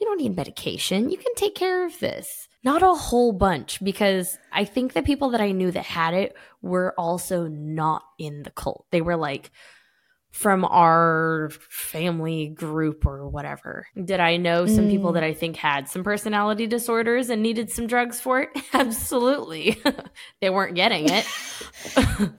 you 0.00 0.06
don't 0.06 0.20
need 0.20 0.36
medication. 0.36 1.10
You 1.10 1.16
can 1.16 1.34
take 1.34 1.54
care 1.54 1.86
of 1.86 1.98
this. 2.00 2.48
Not 2.64 2.82
a 2.82 2.94
whole 2.94 3.32
bunch 3.32 3.82
because 3.82 4.38
I 4.52 4.64
think 4.64 4.92
the 4.92 5.02
people 5.02 5.30
that 5.30 5.40
I 5.40 5.52
knew 5.52 5.70
that 5.70 5.84
had 5.84 6.14
it 6.14 6.36
were 6.62 6.94
also 6.98 7.46
not 7.46 8.02
in 8.18 8.42
the 8.42 8.50
cult. 8.50 8.86
They 8.90 9.00
were 9.00 9.16
like 9.16 9.50
from 10.36 10.66
our 10.66 11.48
family 11.70 12.48
group 12.48 13.06
or 13.06 13.26
whatever. 13.26 13.86
Did 14.04 14.20
I 14.20 14.36
know 14.36 14.66
some 14.66 14.86
people 14.90 15.12
Mm. 15.12 15.14
that 15.14 15.24
I 15.24 15.32
think 15.32 15.56
had 15.56 15.88
some 15.88 16.04
personality 16.04 16.66
disorders 16.66 17.30
and 17.30 17.42
needed 17.42 17.70
some 17.70 17.86
drugs 17.86 18.20
for 18.20 18.40
it? 18.42 18.50
Absolutely. 18.74 19.80
they 20.42 20.50
weren't 20.50 20.74
getting 20.74 21.06
it. 21.08 21.26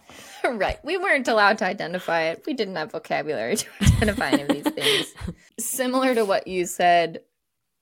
right. 0.44 0.78
We 0.84 0.98
weren't 0.98 1.28
allowed 1.28 1.58
to 1.58 1.66
identify 1.66 2.26
it. 2.26 2.44
We 2.46 2.54
didn't 2.54 2.76
have 2.76 2.92
vocabulary 2.92 3.56
to 3.58 3.66
identify 3.82 4.30
any 4.30 4.44
of 4.44 4.50
these 4.50 4.74
things. 4.74 5.14
Similar 5.60 6.14
to 6.16 6.24
what 6.24 6.46
you 6.46 6.66
said, 6.68 7.22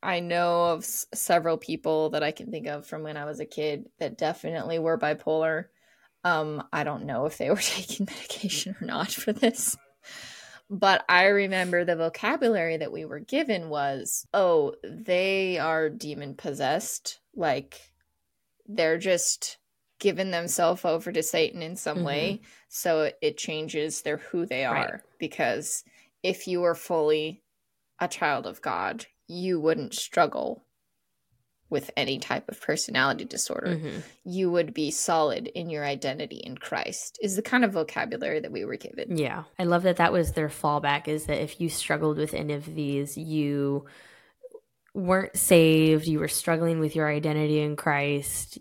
I 0.02 0.22
know 0.22 0.66
of 0.72 0.84
s- 0.84 1.08
several 1.14 1.58
people 1.58 2.12
that 2.12 2.24
I 2.24 2.32
can 2.32 2.52
think 2.52 2.68
of 2.68 2.88
from 2.88 3.04
when 3.04 3.18
I 3.18 3.26
was 3.26 3.42
a 3.42 3.46
kid 3.46 3.90
that 4.00 4.18
definitely 4.18 4.80
were 4.80 4.98
bipolar. 4.98 5.66
Um, 6.24 6.64
I 6.72 6.86
don't 6.86 7.06
know 7.06 7.26
if 7.26 7.38
they 7.38 7.50
were 7.50 7.56
taking 7.58 8.06
medication 8.06 8.76
or 8.82 8.86
not 8.88 9.12
for 9.12 9.34
this. 9.34 9.76
But 10.70 11.06
I 11.08 11.26
remember 11.28 11.86
the 11.86 11.96
vocabulary 11.96 12.78
that 12.78 12.92
we 12.92 13.06
were 13.06 13.20
given 13.20 13.70
was, 13.70 14.26
oh, 14.34 14.76
they 14.84 15.60
are 15.60 15.90
demon 15.90 16.36
possessed. 16.36 17.20
Like 17.36 17.80
they're 18.68 18.98
just 18.98 19.58
giving 20.00 20.32
themselves 20.32 20.84
over 20.84 21.12
to 21.12 21.24
Satan 21.24 21.62
in 21.62 21.76
some 21.76 22.00
Mhm. 22.00 22.04
way. 22.04 22.42
So 22.68 23.12
it 23.22 23.38
changes 23.38 24.02
their 24.02 24.18
who 24.18 24.46
they 24.46 24.66
are. 24.66 24.74
Right. 24.74 25.02
Because 25.20 25.84
if 26.24 26.48
you 26.48 26.62
were 26.62 26.76
fully 26.76 27.44
a 28.00 28.08
child 28.08 28.48
of 28.48 28.62
God, 28.62 29.06
you 29.28 29.60
wouldn't 29.60 29.94
struggle 29.94 30.65
with 31.76 31.92
any 31.98 32.18
type 32.18 32.48
of 32.48 32.62
personality 32.62 33.26
disorder. 33.26 33.76
Mhm. 33.76 34.02
You 34.24 34.50
would 34.50 34.74
be 34.74 34.90
solid 34.90 35.48
in 35.48 35.70
your 35.70 35.84
identity 35.84 36.38
in 36.38 36.58
Christ, 36.58 37.20
is 37.22 37.36
the 37.36 37.42
kind 37.42 37.66
of 37.66 37.74
vocabulary 37.74 38.40
that 38.40 38.52
we 38.54 38.64
were 38.64 38.78
given. 38.78 39.18
Yeah. 39.18 39.44
I 39.60 39.66
love 39.66 39.84
that 39.84 39.98
that 39.98 40.14
was 40.14 40.32
their 40.32 40.48
fallback 40.48 41.10
is 41.10 41.26
that 41.26 41.44
if 41.44 41.60
you 41.60 41.68
struggled 41.68 42.18
with 42.18 42.34
any 42.34 42.54
of 42.54 42.66
these, 42.74 43.18
you 43.18 43.86
weren't 44.94 45.36
saved, 45.36 46.08
you 46.08 46.20
were 46.20 46.30
struggling 46.30 46.80
with 46.80 46.96
your 46.96 47.10
identity 47.10 47.60
in 47.60 47.76
Christ. 47.76 48.58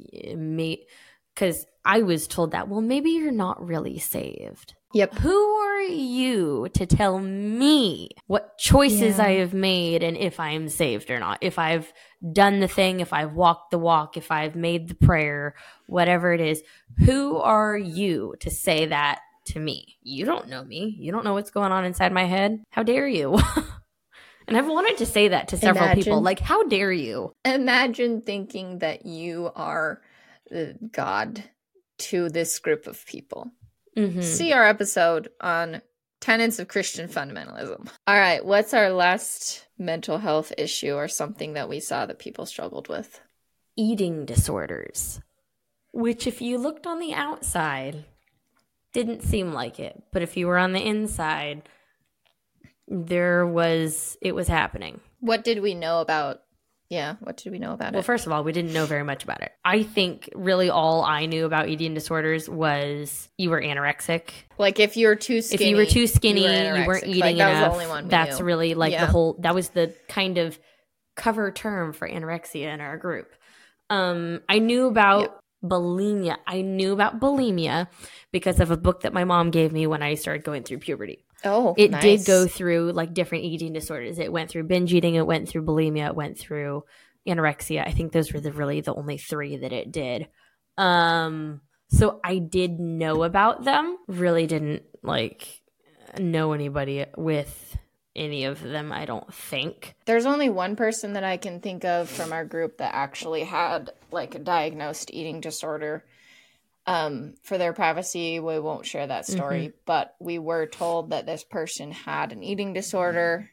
Because 1.34 1.66
I 1.84 2.02
was 2.02 2.26
told 2.26 2.50
that, 2.50 2.68
well, 2.68 2.80
maybe 2.80 3.10
you're 3.10 3.30
not 3.30 3.64
really 3.64 3.98
saved. 3.98 4.74
Yep. 4.94 5.14
Who 5.16 5.54
are 5.56 5.82
you 5.82 6.68
to 6.74 6.86
tell 6.86 7.18
me 7.18 8.10
what 8.28 8.56
choices 8.58 9.18
Yeah. 9.18 9.24
I 9.24 9.30
have 9.38 9.52
made 9.52 10.04
and 10.04 10.16
if 10.16 10.38
I 10.38 10.50
am 10.50 10.68
saved 10.68 11.10
or 11.10 11.18
not? 11.18 11.38
If 11.40 11.58
I've 11.58 11.92
done 12.32 12.60
the 12.60 12.68
thing, 12.68 13.00
if 13.00 13.12
I've 13.12 13.34
walked 13.34 13.72
the 13.72 13.78
walk, 13.78 14.16
if 14.16 14.30
I've 14.30 14.54
made 14.54 14.88
the 14.88 14.94
prayer, 14.94 15.56
whatever 15.88 16.32
it 16.32 16.40
is, 16.40 16.62
who 17.04 17.38
are 17.38 17.76
you 17.76 18.36
to 18.40 18.50
say 18.50 18.86
that 18.86 19.18
to 19.46 19.58
me? 19.58 19.98
You 20.02 20.24
don't 20.24 20.48
know 20.48 20.64
me. 20.64 20.96
You 20.98 21.10
don't 21.10 21.24
know 21.24 21.34
what's 21.34 21.50
going 21.50 21.72
on 21.72 21.84
inside 21.84 22.12
my 22.12 22.24
head. 22.24 22.62
How 22.70 22.84
dare 22.84 23.08
you? 23.08 23.36
and 24.46 24.56
I've 24.56 24.68
wanted 24.68 24.98
to 24.98 25.06
say 25.06 25.28
that 25.28 25.48
to 25.48 25.56
several 25.56 25.92
people. 25.94 26.20
Like, 26.20 26.38
how 26.38 26.62
dare 26.68 26.92
you? 26.92 27.32
Imagine 27.44 28.20
thinking 28.20 28.78
that 28.78 29.06
you 29.06 29.50
are 29.56 30.02
uh, 30.54 30.66
God 30.92 31.42
to 31.96 32.28
this 32.28 32.60
group 32.60 32.86
of 32.86 33.04
people. 33.06 33.50
Mhm. 33.96 34.22
See 34.22 34.52
our 34.52 34.64
episode 34.64 35.30
on 35.40 35.82
tenets 36.20 36.58
of 36.58 36.68
Christian 36.68 37.08
fundamentalism. 37.08 37.88
All 38.06 38.18
right, 38.18 38.44
what's 38.44 38.72
our 38.74 38.90
last 38.90 39.66
mental 39.78 40.18
health 40.18 40.52
issue 40.56 40.94
or 40.94 41.08
something 41.08 41.52
that 41.54 41.68
we 41.68 41.80
saw 41.80 42.06
that 42.06 42.18
people 42.18 42.46
struggled 42.46 42.88
with? 42.88 43.20
eating 43.76 44.24
disorders, 44.24 45.20
which, 45.90 46.28
if 46.28 46.40
you 46.40 46.56
looked 46.58 46.86
on 46.86 47.00
the 47.00 47.12
outside, 47.12 48.04
didn't 48.92 49.20
seem 49.20 49.52
like 49.52 49.80
it. 49.80 50.00
But 50.12 50.22
if 50.22 50.36
you 50.36 50.46
were 50.46 50.58
on 50.58 50.72
the 50.72 50.86
inside, 50.86 51.68
there 52.86 53.44
was, 53.44 54.16
it 54.22 54.32
was 54.32 54.46
happening. 54.46 55.00
What 55.18 55.42
did 55.42 55.60
we 55.60 55.74
know 55.74 56.00
about? 56.00 56.43
Yeah, 56.90 57.16
what 57.20 57.38
did 57.38 57.50
we 57.50 57.58
know 57.58 57.72
about 57.72 57.88
it? 57.88 57.94
Well, 57.94 58.02
first 58.02 58.26
of 58.26 58.32
all, 58.32 58.44
we 58.44 58.52
didn't 58.52 58.72
know 58.72 58.84
very 58.86 59.02
much 59.04 59.24
about 59.24 59.40
it. 59.42 59.52
I 59.64 59.82
think 59.82 60.28
really 60.34 60.68
all 60.70 61.02
I 61.02 61.26
knew 61.26 61.44
about 61.46 61.68
eating 61.68 61.94
disorders 61.94 62.48
was 62.48 63.28
you 63.38 63.50
were 63.50 63.60
anorexic. 63.60 64.28
like 64.58 64.78
if 64.78 64.96
you 64.96 65.08
were 65.08 65.16
too 65.16 65.40
skinny, 65.40 65.64
if 65.64 65.70
you 65.70 65.76
were 65.76 65.86
too 65.86 66.06
skinny, 66.06 66.42
you, 66.42 66.48
anorexic. 66.48 66.86
weren't 66.86 67.06
eating 67.06 67.20
Like, 67.20 67.36
that 67.38 67.48
was 67.50 67.58
enough. 67.58 67.68
the 67.70 67.72
only 67.74 67.86
one 67.86 68.08
that's 68.08 68.38
knew. 68.38 68.44
really 68.44 68.74
like 68.74 68.92
Yeah. 68.92 69.06
the 69.06 69.10
whole. 69.12 69.36
That 69.40 69.54
was 69.54 69.70
the 69.70 69.94
kind 70.08 70.38
of 70.38 70.58
cover 71.16 71.50
term 71.50 71.92
for 71.94 72.08
anorexia 72.08 72.72
in 72.74 72.80
our 72.80 72.98
group. 72.98 73.32
Um, 73.90 74.42
I 74.48 74.58
knew 74.58 74.86
about 74.86 75.20
Yep. 75.20 75.40
Bulimia. 75.64 76.36
I 76.46 76.60
knew 76.60 76.92
about 76.92 77.18
bulimia 77.20 77.88
because 78.32 78.60
of 78.60 78.70
a 78.70 78.76
book 78.76 79.02
that 79.02 79.12
my 79.12 79.24
mom 79.24 79.50
gave 79.50 79.72
me 79.72 79.86
when 79.86 80.02
I 80.02 80.14
started 80.14 80.44
going 80.44 80.62
through 80.62 80.78
puberty. 80.78 81.24
Oh, 81.44 81.74
It 81.76 81.90
did 82.00 82.24
go 82.24 82.46
through 82.46 82.92
like 82.92 83.12
different 83.14 83.44
eating 83.44 83.72
disorders. 83.72 84.18
It 84.18 84.32
went 84.32 84.50
through 84.50 84.64
binge 84.64 84.92
eating. 84.94 85.14
It 85.14 85.26
went 85.26 85.48
through 85.48 85.64
bulimia. 85.64 86.08
It 86.08 86.16
went 86.16 86.38
through 86.38 86.84
anorexia. 87.26 87.86
I 87.86 87.90
think 87.90 88.12
those 88.12 88.32
were 88.32 88.40
the 88.40 88.52
really 88.52 88.80
the 88.80 88.94
only 88.94 89.18
three 89.18 89.56
that 89.56 89.72
it 89.72 89.92
did. 89.92 90.28
Um, 90.78 91.60
so 91.88 92.20
I 92.24 92.38
did 92.38 92.80
know 92.80 93.22
about 93.22 93.64
them. 93.64 93.96
Really 94.08 94.46
didn't 94.46 94.82
like 95.02 95.46
know 96.18 96.52
anybody 96.52 97.06
with 97.16 97.76
any 98.16 98.44
of 98.44 98.62
them. 98.62 98.92
I 98.92 99.04
don't 99.04 99.32
think. 99.32 99.94
There's 100.06 100.26
only 100.26 100.48
one 100.48 100.76
person 100.76 101.14
that 101.14 101.24
I 101.24 101.36
can 101.36 101.60
think 101.60 101.84
of 101.84 102.08
from 102.08 102.32
our 102.32 102.44
group 102.44 102.78
that 102.78 102.94
actually 102.94 103.44
had 103.44 103.90
like 104.10 104.34
a 104.34 104.38
diagnosed 104.38 105.10
eating 105.12 105.40
disorder. 105.40 106.04
Um, 106.86 107.34
for 107.42 107.56
their 107.56 107.72
privacy, 107.72 108.40
we 108.40 108.58
won't 108.58 108.84
share 108.84 109.06
that 109.06 109.26
story, 109.26 109.72
but 109.86 110.14
we 110.20 110.38
were 110.38 110.66
told 110.66 111.10
that 111.10 111.24
this 111.24 111.42
person 111.42 111.92
had 111.92 112.30
an 112.30 112.42
eating 112.42 112.74
disorder 112.74 113.50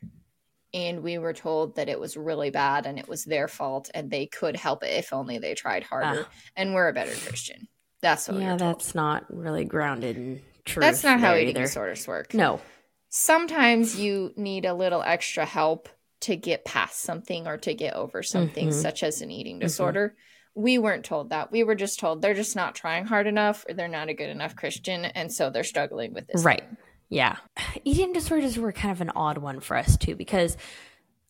and 0.74 1.02
we 1.02 1.18
were 1.18 1.34
told 1.34 1.76
that 1.76 1.90
it 1.90 2.00
was 2.00 2.18
really 2.18 2.50
bad 2.50 2.86
and 2.86 3.00
it 3.00 3.08
was 3.08 3.24
their 3.24 3.48
fault 3.48 3.90
and 3.94 4.10
they 4.10 4.26
could 4.26 4.56
help 4.56 4.84
it 4.84 4.98
if 4.98 5.14
only 5.14 5.38
they 5.38 5.54
tried 5.54 5.84
harder 5.84 6.26
and 6.56 6.74
we're 6.74 6.90
a 6.90 6.94
better 6.94 7.16
Christian. 7.28 7.68
That's 8.02 8.28
what 8.28 8.38
we 8.38 8.44
yeah, 8.44 8.58
told. 8.58 8.60
that's 8.60 8.96
not 8.96 9.26
really 9.30 9.64
grounded 9.64 10.18
in 10.18 10.42
truth. 10.66 10.82
That's 10.82 11.04
not 11.04 11.20
how 11.20 11.36
eating 11.36 11.50
either. 11.50 11.62
disorders 11.62 12.08
work. 12.08 12.34
No. 12.34 12.60
Sometimes 13.12 14.00
you 14.00 14.34
need 14.38 14.66
a 14.66 14.74
little 14.74 15.04
extra 15.04 15.46
help 15.46 15.90
to 16.22 16.36
get 16.38 16.64
past 16.64 17.02
something 17.02 17.46
or 17.46 17.58
to 17.58 17.74
get 17.74 17.94
over 17.94 18.24
something 18.24 18.70
Mhm. 18.70 18.74
such 18.74 19.04
as 19.04 19.22
an 19.22 19.30
eating 19.30 19.60
disorder 19.60 20.16
we 20.56 20.78
weren't 20.78 21.06
told 21.06 21.30
that 21.30 21.52
we 21.52 21.64
were 21.64 21.76
just 21.76 22.00
told 22.00 22.22
they're 22.22 22.34
just 22.34 22.56
not 22.56 22.74
trying 22.76 23.06
hard 23.06 23.28
enough 23.28 23.66
or 23.68 23.74
they're 23.74 23.88
not 23.88 24.08
a 24.10 24.14
good 24.14 24.30
enough 24.30 24.56
christian 24.56 25.04
and 25.06 25.32
so 25.32 25.50
they're 25.50 25.64
struggling 25.64 26.14
with 26.14 26.26
this 26.28 26.44
Right. 26.44 26.62
thing. 26.62 26.78
Yeah. 27.10 27.36
Eating 27.84 28.14
disorders 28.14 28.58
were 28.58 28.72
kind 28.72 28.92
of 28.94 29.02
an 29.02 29.10
odd 29.12 29.38
one 29.40 29.60
for 29.60 29.76
us 29.76 29.98
too 29.98 30.16
because 30.16 30.56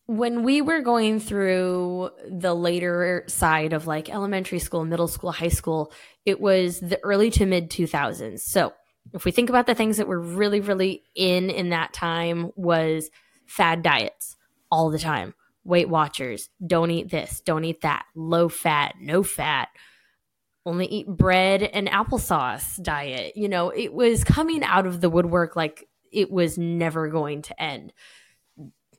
when 0.06 0.42
we 0.44 0.60
were 0.60 0.80
going 0.80 1.18
through 1.20 2.10
the 2.28 2.54
later 2.54 3.24
side 3.28 3.72
of 3.72 3.86
like 3.86 4.08
elementary 4.10 4.58
school, 4.58 4.84
middle 4.84 5.08
school, 5.08 5.32
high 5.32 5.48
school, 5.48 5.92
it 6.26 6.40
was 6.40 6.80
the 6.80 6.98
early 7.04 7.30
to 7.30 7.46
mid 7.46 7.70
2000s. 7.70 8.42
So, 8.44 8.72
if 9.12 9.24
we 9.24 9.30
think 9.30 9.48
about 9.50 9.66
the 9.66 9.74
things 9.74 9.96
that 9.96 10.08
were 10.08 10.20
really 10.20 10.60
really 10.60 11.02
in 11.14 11.50
in 11.50 11.70
that 11.70 11.92
time 11.92 12.50
was 12.56 13.10
fad 13.46 13.82
diets 13.82 14.36
all 14.70 14.90
the 14.90 14.98
time. 14.98 15.34
Weight 15.64 15.88
Watchers, 15.88 16.48
don't 16.66 16.90
eat 16.90 17.10
this, 17.10 17.40
don't 17.40 17.64
eat 17.64 17.82
that, 17.82 18.04
low 18.16 18.48
fat, 18.48 18.96
no 19.00 19.22
fat, 19.22 19.68
only 20.66 20.86
eat 20.86 21.06
bread 21.06 21.62
and 21.62 21.88
applesauce 21.88 22.82
diet. 22.82 23.36
You 23.36 23.48
know, 23.48 23.70
it 23.70 23.92
was 23.92 24.24
coming 24.24 24.64
out 24.64 24.86
of 24.86 25.00
the 25.00 25.10
woodwork 25.10 25.54
like 25.54 25.88
it 26.10 26.30
was 26.30 26.58
never 26.58 27.08
going 27.08 27.42
to 27.42 27.62
end. 27.62 27.92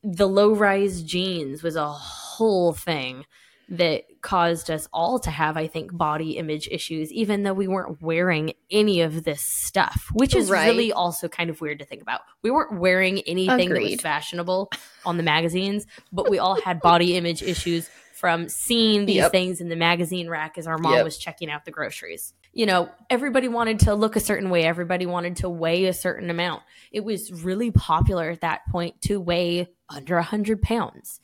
The 0.03 0.27
low 0.27 0.53
rise 0.53 1.03
jeans 1.03 1.63
was 1.63 1.75
a 1.75 1.87
whole 1.87 2.73
thing 2.73 3.25
that 3.69 4.03
caused 4.23 4.71
us 4.71 4.87
all 4.91 5.19
to 5.19 5.29
have, 5.29 5.55
I 5.57 5.67
think, 5.67 5.95
body 5.95 6.37
image 6.37 6.67
issues, 6.71 7.11
even 7.11 7.43
though 7.43 7.53
we 7.53 7.67
weren't 7.67 8.01
wearing 8.01 8.53
any 8.71 9.01
of 9.01 9.23
this 9.23 9.41
stuff, 9.41 10.07
which 10.13 10.33
is 10.35 10.49
Right. 10.49 10.65
really 10.65 10.91
also 10.91 11.27
kind 11.27 11.51
of 11.51 11.61
weird 11.61 11.77
to 11.79 11.85
think 11.85 12.01
about. 12.01 12.21
We 12.41 12.49
weren't 12.49 12.79
wearing 12.79 13.19
anything 13.21 13.69
that 13.69 13.81
was 13.83 14.01
fashionable 14.01 14.71
on 15.05 15.17
the 15.17 15.23
magazines, 15.23 15.85
but 16.11 16.29
we 16.31 16.39
all 16.39 16.55
had 16.55 16.79
body 16.81 17.15
image 17.15 17.43
issues 17.43 17.89
from 18.13 18.47
seeing 18.47 19.05
these 19.05 19.17
Yep. 19.17 19.31
things 19.31 19.59
in 19.61 19.67
the 19.69 19.75
magazine 19.75 20.29
rack 20.29 20.57
as 20.57 20.65
our 20.65 20.77
mom 20.77 20.93
Yep. 20.93 21.03
was 21.03 21.17
checking 21.17 21.51
out 21.51 21.65
the 21.65 21.71
groceries. 21.71 22.33
You 22.53 22.65
know, 22.65 22.89
everybody 23.09 23.49
wanted 23.49 23.79
to 23.81 23.93
look 23.95 24.15
a 24.15 24.19
certain 24.21 24.49
way, 24.49 24.63
everybody 24.63 25.05
wanted 25.05 25.35
to 25.37 25.49
weigh 25.49 25.85
a 25.85 25.93
certain 25.93 26.29
amount. 26.29 26.63
It 26.91 27.03
was 27.03 27.43
really 27.43 27.71
popular 27.71 28.29
at 28.29 28.39
that 28.41 28.61
point 28.71 29.01
to 29.01 29.19
weigh 29.19 29.67
under 29.89 30.15
100 30.15 30.61
pounds. 30.61 31.19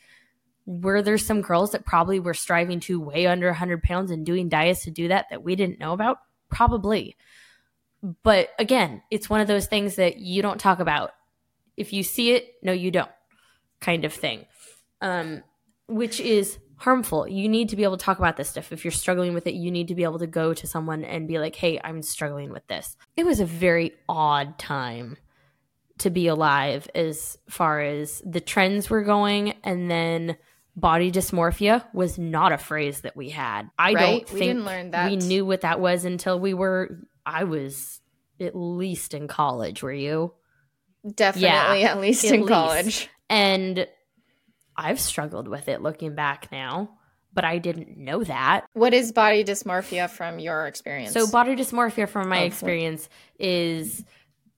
Were 0.69 1.01
there 1.01 1.17
some 1.17 1.41
girls 1.41 1.71
that 1.71 1.83
probably 1.83 2.19
were 2.19 2.35
striving 2.35 2.79
to 2.81 2.99
weigh 2.99 3.25
under 3.25 3.47
100 3.47 3.81
pounds 3.81 4.11
and 4.11 4.23
doing 4.23 4.49
diets 4.49 4.83
to 4.83 4.91
do 4.91 5.07
that 5.07 5.25
that 5.31 5.41
we 5.41 5.55
didn't 5.55 5.79
know 5.79 5.93
about? 5.93 6.19
Probably. 6.47 7.17
But 8.21 8.49
again, 8.59 9.01
it's 9.09 9.31
one 9.31 9.41
of 9.41 9.47
those 9.47 9.65
things 9.65 9.95
that 9.95 10.19
you 10.19 10.43
don't 10.43 10.59
talk 10.59 10.79
about. 10.79 11.09
If 11.75 11.91
you 11.91 12.03
see 12.03 12.33
it, 12.33 12.53
no, 12.61 12.71
you 12.71 12.91
don't, 12.91 13.09
kind 13.79 14.05
of 14.05 14.13
thing, 14.13 14.45
um, 15.01 15.41
which 15.87 16.19
is 16.19 16.59
harmful. 16.75 17.27
You 17.27 17.49
need 17.49 17.69
to 17.69 17.75
be 17.75 17.83
able 17.83 17.97
to 17.97 18.05
talk 18.05 18.19
about 18.19 18.37
this 18.37 18.49
stuff. 18.49 18.71
If 18.71 18.85
you're 18.85 18.91
struggling 18.91 19.33
with 19.33 19.47
it, 19.47 19.55
you 19.55 19.71
need 19.71 19.87
to 19.87 19.95
be 19.95 20.03
able 20.03 20.19
to 20.19 20.27
go 20.27 20.53
to 20.53 20.67
someone 20.67 21.03
and 21.03 21.27
be 21.27 21.39
like, 21.39 21.55
hey, 21.55 21.81
I'm 21.83 22.03
struggling 22.03 22.51
with 22.51 22.67
this. 22.67 22.95
It 23.17 23.25
was 23.25 23.39
a 23.39 23.45
very 23.45 23.93
odd 24.07 24.59
time 24.59 25.17
to 25.97 26.11
be 26.11 26.27
alive 26.27 26.87
as 26.93 27.39
far 27.49 27.81
as 27.81 28.21
the 28.23 28.39
trends 28.39 28.87
were 28.89 29.03
going. 29.03 29.55
And 29.63 29.89
then 29.89 30.37
body 30.79 31.11
dysmorphia 31.11 31.83
was 31.93 32.17
not 32.17 32.51
a 32.51 32.57
phrase 32.57 33.01
that 33.01 33.15
we 33.15 33.29
had. 33.29 33.69
I 33.77 33.93
Right? 33.93 33.99
don't 33.99 34.31
We 34.31 34.39
think 34.39 34.49
didn't 34.51 34.65
learn 34.65 34.91
that. 34.91 35.09
we 35.09 35.15
knew 35.17 35.45
what 35.45 35.61
that 35.61 35.79
was 35.79 36.05
until 36.05 36.39
we 36.39 36.53
were, 36.53 36.99
I 37.25 37.43
was 37.43 38.01
at 38.39 38.55
least 38.55 39.13
in 39.13 39.27
college, 39.27 39.83
were 39.83 39.91
you? 39.93 40.33
Definitely, 41.15 41.81
Yeah, 41.81 41.91
at 41.91 41.99
least 41.99 42.25
at 42.25 42.33
in 42.33 42.41
least. 42.41 42.49
college. 42.49 43.09
And 43.29 43.87
I've 44.75 44.99
struggled 44.99 45.47
with 45.47 45.67
it 45.67 45.81
looking 45.81 46.15
back 46.15 46.51
now, 46.51 46.91
but 47.33 47.43
I 47.45 47.57
didn't 47.57 47.97
know 47.97 48.23
that. 48.23 48.65
What 48.73 48.93
is 48.93 49.11
body 49.11 49.43
dysmorphia 49.43 50.09
from 50.09 50.39
your 50.39 50.67
experience? 50.67 51.13
So, 51.13 51.27
body 51.29 51.55
dysmorphia, 51.55 52.07
from 52.07 52.29
my 52.29 52.37
Okay. 52.37 52.47
experience, 52.47 53.09
is 53.37 54.03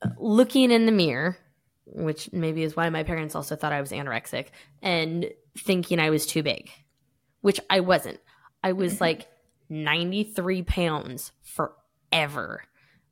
uh, 0.03 0.09
looking 0.17 0.71
in 0.71 0.85
the 0.85 0.91
mirror, 0.91 1.37
which 1.85 2.31
maybe 2.31 2.63
is 2.63 2.75
why 2.75 2.89
my 2.89 3.03
parents 3.03 3.35
also 3.35 3.55
thought 3.55 3.73
I 3.73 3.81
was 3.81 3.91
anorexic, 3.91 4.47
and 4.81 5.29
thinking 5.57 5.99
I 5.99 6.09
was 6.09 6.25
too 6.25 6.43
big, 6.43 6.69
which 7.41 7.59
I 7.69 7.79
wasn't. 7.81 8.19
I 8.63 8.73
was 8.73 9.01
like 9.01 9.27
93 9.69 10.63
pounds 10.63 11.31
forever. 11.41 12.63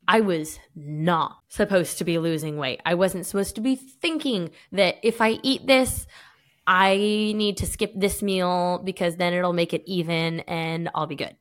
I 0.08 0.20
was 0.20 0.58
not 0.74 1.36
supposed 1.48 1.98
to 1.98 2.04
be 2.04 2.18
losing 2.18 2.56
weight. 2.56 2.80
I 2.84 2.94
wasn't 2.94 3.26
supposed 3.26 3.54
to 3.56 3.60
be 3.60 3.76
thinking 3.76 4.50
that 4.72 4.96
if 5.02 5.20
I 5.20 5.38
eat 5.42 5.66
this, 5.66 6.06
I 6.66 6.96
need 6.96 7.58
to 7.58 7.66
skip 7.66 7.92
this 7.94 8.22
meal 8.22 8.80
because 8.84 9.16
then 9.16 9.34
it'll 9.34 9.52
make 9.52 9.72
it 9.72 9.82
even 9.86 10.40
and 10.40 10.88
I'll 10.94 11.06
be 11.06 11.16
good. 11.16 11.36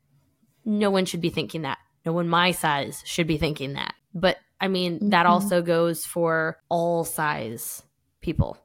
No 0.66 0.92
one 0.92 1.06
should 1.06 1.22
be 1.22 1.30
thinking 1.30 1.64
that. 1.64 1.78
No 2.06 2.14
one 2.14 2.28
my 2.30 2.52
size 2.52 3.02
should 3.06 3.28
be 3.28 3.38
thinking 3.38 3.74
that. 3.74 3.94
But 4.14 4.38
I 4.62 4.68
mean, 4.68 5.10
that 5.10 5.26
Mhm. 5.26 5.30
also 5.30 5.62
goes 5.62 6.06
for 6.06 6.58
all 6.70 7.04
size 7.04 7.84
people. 8.22 8.58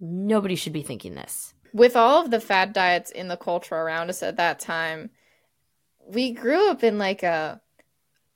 Nobody 0.00 0.54
should 0.54 0.72
be 0.72 0.82
thinking 0.82 1.14
this. 1.14 1.52
With 1.72 1.96
all 1.96 2.22
of 2.24 2.30
the 2.30 2.40
fad 2.40 2.72
diets 2.72 3.10
in 3.10 3.28
the 3.28 3.36
culture 3.36 3.74
around 3.74 4.10
us 4.10 4.22
at 4.22 4.36
that 4.36 4.58
time, 4.60 5.10
we 6.06 6.32
grew 6.32 6.70
up 6.70 6.84
in 6.84 6.98
like 6.98 7.22
a 7.22 7.60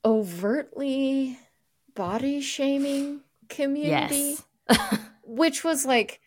overtly 0.05 1.39
body 1.95 2.41
shaming 2.41 3.21
community, 3.49 4.37
Yes. 4.71 4.99
which 5.25 5.65
was 5.65 5.85
like 5.85 6.21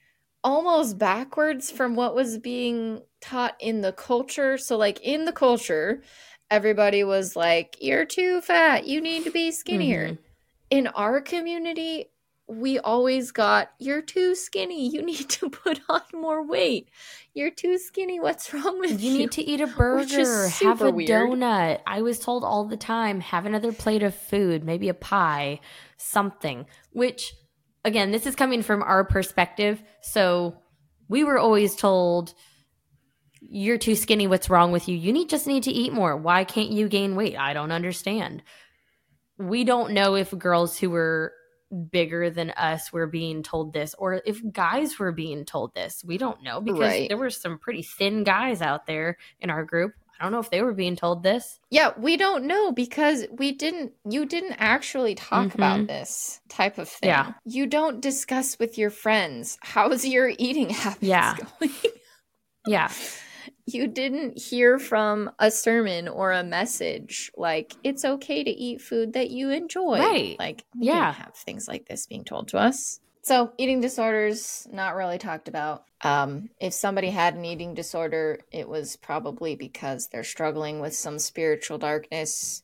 almost 0.43 0.97
backwards 0.97 1.71
from 1.71 1.95
what 1.95 2.15
was 2.15 2.37
being 2.37 3.01
taught 3.21 3.55
in 3.59 3.81
the 3.81 3.93
culture. 3.93 4.57
So, 4.57 4.77
like 4.77 4.99
in 5.01 5.25
the 5.25 5.31
culture, 5.31 6.01
everybody 6.51 7.03
was 7.03 7.35
like, 7.35 7.77
You're 7.81 8.05
too 8.05 8.41
fat, 8.41 8.85
you 8.85 9.01
need 9.01 9.23
to 9.23 9.31
be 9.31 9.51
skinnier. 9.51 10.09
Mhm. 10.09 10.17
In 10.69 10.87
our 10.87 11.21
community, 11.21 12.05
we 12.59 12.79
always 12.79 13.31
got, 13.31 13.69
You're 13.79 14.01
too 14.01 14.35
skinny, 14.35 14.89
you 14.89 15.01
need 15.05 15.29
to 15.29 15.49
put 15.49 15.79
on 15.89 16.01
more 16.13 16.45
weight. 16.45 16.89
You're 17.33 17.51
too 17.51 17.77
skinny, 17.77 18.19
what's 18.19 18.53
wrong 18.53 18.79
with 18.79 19.01
you? 19.01 19.11
You 19.11 19.17
need 19.19 19.31
to 19.33 19.43
eat 19.43 19.61
a 19.61 19.67
burger, 19.77 20.47
have 20.47 20.81
a 20.81 20.91
weird. 20.91 21.09
donut. 21.09 21.79
I 21.87 22.01
was 22.01 22.19
told 22.19 22.43
all 22.43 22.65
the 22.65 22.77
time, 22.77 23.19
have 23.21 23.45
another 23.45 23.71
plate 23.71 24.03
of 24.03 24.15
food, 24.15 24.63
maybe 24.63 24.89
a 24.89 24.93
pie, 24.93 25.59
something. 25.97 26.65
Which, 26.91 27.33
again, 27.83 28.11
this 28.11 28.25
is 28.25 28.35
coming 28.35 28.61
from 28.61 28.83
our 28.83 29.03
perspective. 29.03 29.81
So 30.01 30.57
we 31.09 31.23
were 31.23 31.39
always 31.39 31.75
told, 31.75 32.33
you're 33.41 33.77
too 33.77 33.95
skinny. 33.95 34.27
What's 34.27 34.49
wrong 34.49 34.71
with 34.71 34.87
you? 34.87 34.95
You 34.95 35.11
need 35.11 35.29
just 35.29 35.47
need 35.47 35.63
to 35.63 35.71
eat 35.71 35.91
more. 35.91 36.15
Why 36.15 36.43
can't 36.43 36.71
you 36.71 36.87
gain 36.87 37.15
weight? 37.15 37.37
I 37.37 37.53
don't 37.53 37.71
understand. 37.71 38.41
We 39.37 39.63
don't 39.63 39.91
know 39.93 40.15
if 40.15 40.37
girls 40.37 40.79
who 40.79 40.89
were 40.89 41.33
bigger 41.73 42.29
than 42.29 42.51
us 42.51 42.93
were 42.93 43.07
being 43.07 43.43
told 43.43 43.73
this 43.73 43.93
or 43.97 44.21
if 44.25 44.39
guys 44.51 44.99
were 44.99 45.11
being 45.11 45.43
told 45.45 45.73
this. 45.73 46.03
We 46.05 46.17
don't 46.17 46.41
know 46.43 46.61
because 46.61 46.79
Right. 46.79 47.09
there 47.09 47.17
were 47.17 47.29
some 47.29 47.57
pretty 47.57 47.81
thin 47.81 48.23
guys 48.23 48.61
out 48.61 48.85
there 48.85 49.17
in 49.41 49.49
our 49.49 49.63
group. 49.65 49.93
I 50.19 50.23
don't 50.25 50.31
know 50.31 50.39
if 50.39 50.51
they 50.51 50.61
were 50.61 50.73
being 50.73 50.95
told 50.95 51.23
this. 51.23 51.59
Yeah, 51.69 51.91
we 51.97 52.15
don't 52.15 52.45
know 52.45 52.71
because 52.71 53.25
we 53.31 53.51
didn't 53.51 53.93
you 54.09 54.25
didn't 54.25 54.53
actually 54.59 55.15
talk 55.15 55.47
Mhm. 55.49 55.55
about 55.55 55.87
this 55.87 56.39
type 56.47 56.77
of 56.77 56.87
thing. 56.87 57.09
Yeah. 57.09 57.33
You 57.45 57.65
don't 57.67 57.99
discuss 57.99 58.57
with 58.59 58.77
your 58.77 58.89
friends 58.91 59.57
how's 59.61 60.05
your 60.05 60.31
eating 60.37 60.69
habits 60.83 61.03
Yeah. 61.03 61.35
going. 61.59 61.71
Yeah. 62.67 62.91
you 63.65 63.87
didn't 63.87 64.37
hear 64.37 64.77
from 64.77 65.31
a 65.39 65.49
sermon 65.49 66.07
or 66.07 66.31
a 66.31 66.43
message 66.43 67.31
like 67.37 67.73
it's 67.83 68.03
okay 68.03 68.43
to 68.43 68.49
eat 68.49 68.81
food 68.81 69.13
that 69.13 69.29
you 69.31 69.49
enjoy. 69.51 69.99
Right. 69.99 70.35
Like 70.39 70.65
we 70.77 70.87
Yeah. 70.87 71.13
have 71.13 71.35
things 71.35 71.67
like 71.67 71.87
this 71.87 72.05
being 72.07 72.23
told 72.25 72.49
to 72.49 72.57
us. 72.57 72.99
So 73.21 73.53
eating 73.57 73.79
disorders 73.79 74.67
not 74.71 74.95
really 74.95 75.17
talked 75.17 75.47
about. 75.47 75.85
Um, 76.01 76.49
if 76.59 76.73
somebody 76.73 77.09
had 77.09 77.35
an 77.35 77.45
eating 77.45 77.73
disorder, 77.73 78.39
it 78.51 78.67
was 78.67 78.97
probably 78.97 79.55
because 79.55 80.09
they're 80.09 80.25
struggling 80.25 80.81
with 80.81 80.93
some 80.93 81.17
spiritual 81.19 81.77
darkness, 81.77 82.63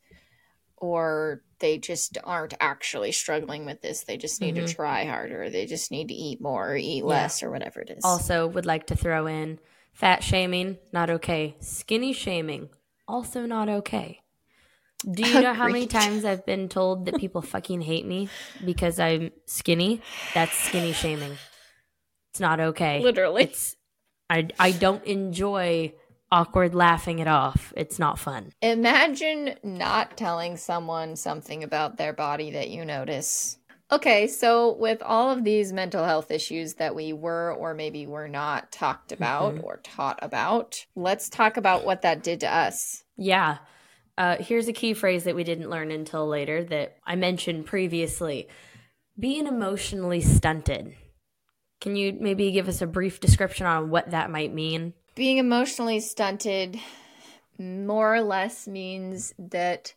or 0.75 1.41
they 1.59 1.77
just 1.77 2.17
aren't 2.25 2.53
actually 2.59 3.13
struggling 3.13 3.65
with 3.65 3.81
this. 3.81 4.03
They 4.03 4.17
just 4.17 4.41
need 4.41 4.55
Mhm. 4.55 4.67
to 4.67 4.73
try 4.73 5.05
harder. 5.05 5.49
They 5.49 5.65
just 5.65 5.91
need 5.91 6.09
to 6.09 6.13
eat 6.13 6.41
more, 6.41 6.71
or 6.71 6.75
eat 6.75 7.03
Yeah. 7.03 7.09
less, 7.09 7.41
or 7.41 7.49
whatever 7.51 7.79
it 7.81 7.89
is. 7.89 8.03
Also, 8.03 8.45
would 8.47 8.65
like 8.65 8.85
to 8.87 8.95
throw 8.97 9.27
in 9.27 9.59
fat 9.99 10.23
shaming, 10.23 10.77
not 10.93 11.09
okay. 11.09 11.57
Skinny 11.59 12.13
shaming, 12.13 12.69
also 13.05 13.45
not 13.45 13.67
okay. 13.67 14.21
Do 15.05 15.27
you 15.27 15.41
know 15.41 15.53
how 15.61 15.67
many 15.67 15.87
times 15.87 16.23
I've 16.23 16.45
been 16.45 16.69
told 16.69 17.05
that 17.05 17.17
people 17.17 17.41
fucking 17.41 17.81
hate 17.81 18.05
me 18.05 18.29
because 18.63 18.97
I'm 18.99 19.31
skinny? 19.45 20.01
That's 20.33 20.57
skinny 20.57 20.93
shaming. 20.93 21.37
It's 22.31 22.39
not 22.39 22.59
okay. 22.59 23.01
Literally. 23.01 23.43
It's 23.43 23.75
I 24.29 24.47
I 24.57 24.71
don't 24.71 25.03
enjoy 25.03 25.93
awkward 26.31 26.73
laughing 26.73 27.19
it 27.19 27.27
off. 27.27 27.73
It's 27.75 27.99
not 27.99 28.17
fun. 28.19 28.53
Imagine 28.61 29.55
not 29.63 30.15
telling 30.15 30.55
someone 30.55 31.17
something 31.17 31.63
about 31.63 31.97
their 31.97 32.13
body 32.13 32.51
that 32.51 32.69
you 32.69 32.85
notice. 32.85 33.57
Okay, 33.91 34.27
so 34.27 34.73
with 34.73 35.01
all 35.01 35.31
of 35.31 35.43
these 35.43 35.73
mental 35.73 36.05
health 36.05 36.29
issues 36.29 36.75
that 36.75 36.93
we 36.93 37.11
were 37.11 37.53
or 37.53 37.73
maybe 37.73 38.05
were 38.05 38.27
not 38.27 38.71
talked 38.71 39.11
about 39.11 39.55
Mhm. 39.55 39.63
or 39.63 39.77
taught 39.77 40.19
about, 40.21 40.85
let's 40.95 41.27
talk 41.27 41.57
about 41.57 41.85
what 41.85 42.03
that 42.03 42.21
did 42.21 42.41
to 42.41 42.53
us. 42.53 43.03
Yeah. 43.17 43.57
Uh, 44.17 44.35
here's 44.37 44.67
a 44.67 44.73
key 44.73 44.93
phrase 44.93 45.23
that 45.23 45.35
we 45.35 45.43
didn't 45.43 45.69
learn 45.69 45.91
until 45.91 46.27
later 46.27 46.63
that 46.65 46.97
I 47.03 47.15
mentioned 47.15 47.65
previously 47.65 48.47
being 49.17 49.47
emotionally 49.47 50.21
stunted. 50.21 50.95
Can 51.81 51.95
you 51.95 52.13
maybe 52.19 52.51
give 52.51 52.67
us 52.67 52.81
a 52.81 52.87
brief 52.87 53.19
description 53.19 53.65
on 53.65 53.89
what 53.89 54.11
that 54.11 54.29
might 54.29 54.53
mean? 54.53 54.93
Being 55.15 55.37
emotionally 55.37 55.99
stunted 55.99 56.79
more 57.57 58.13
or 58.15 58.21
less 58.21 58.67
means 58.67 59.33
that 59.39 59.93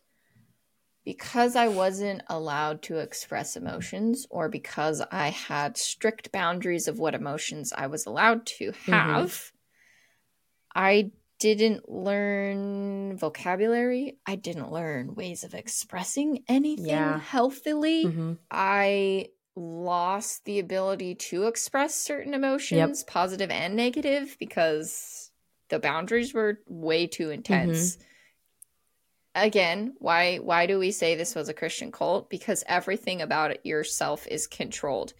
because 1.05 1.55
I 1.55 1.67
wasn't 1.67 2.23
allowed 2.27 2.81
to 2.83 2.97
express 2.97 3.55
emotions, 3.55 4.25
or 4.29 4.49
because 4.49 5.01
I 5.11 5.29
had 5.29 5.77
strict 5.77 6.31
boundaries 6.31 6.87
of 6.87 6.99
what 6.99 7.15
emotions 7.15 7.73
I 7.75 7.87
was 7.87 8.05
allowed 8.05 8.45
to 8.57 8.71
have, 8.85 9.51
I 10.75 11.11
didn't 11.39 11.89
learn 11.89 13.17
vocabulary. 13.17 14.17
I 14.25 14.35
didn't 14.35 14.71
learn 14.71 15.13
ways 15.13 15.43
of 15.43 15.53
expressing 15.53 16.43
anything 16.47 16.85
Yeah. 16.85 17.19
healthily. 17.19 18.05
Mm-hmm. 18.05 18.33
I 18.49 19.27
lost 19.55 20.45
the 20.45 20.59
ability 20.59 21.15
to 21.15 21.47
express 21.47 21.95
certain 21.95 22.33
emotions, 22.33 23.03
positive 23.03 23.51
and 23.51 23.75
negative, 23.75 24.37
because 24.39 25.31
the 25.69 25.79
boundaries 25.79 26.33
were 26.33 26.59
way 26.67 27.07
too 27.07 27.29
intense. 27.29 27.97
Again, 29.35 29.95
why 29.99 30.37
why 30.37 30.67
do 30.67 30.77
we 30.77 30.91
say 30.91 31.15
this 31.15 31.35
was 31.35 31.49
a 31.49 31.53
Christian 31.53 31.91
cult? 31.91 32.29
Because 32.29 32.63
everything 32.67 33.21
about 33.21 33.51
it 33.51 33.61
yourself 33.63 34.27
is 34.27 34.45
controlled, 34.45 35.13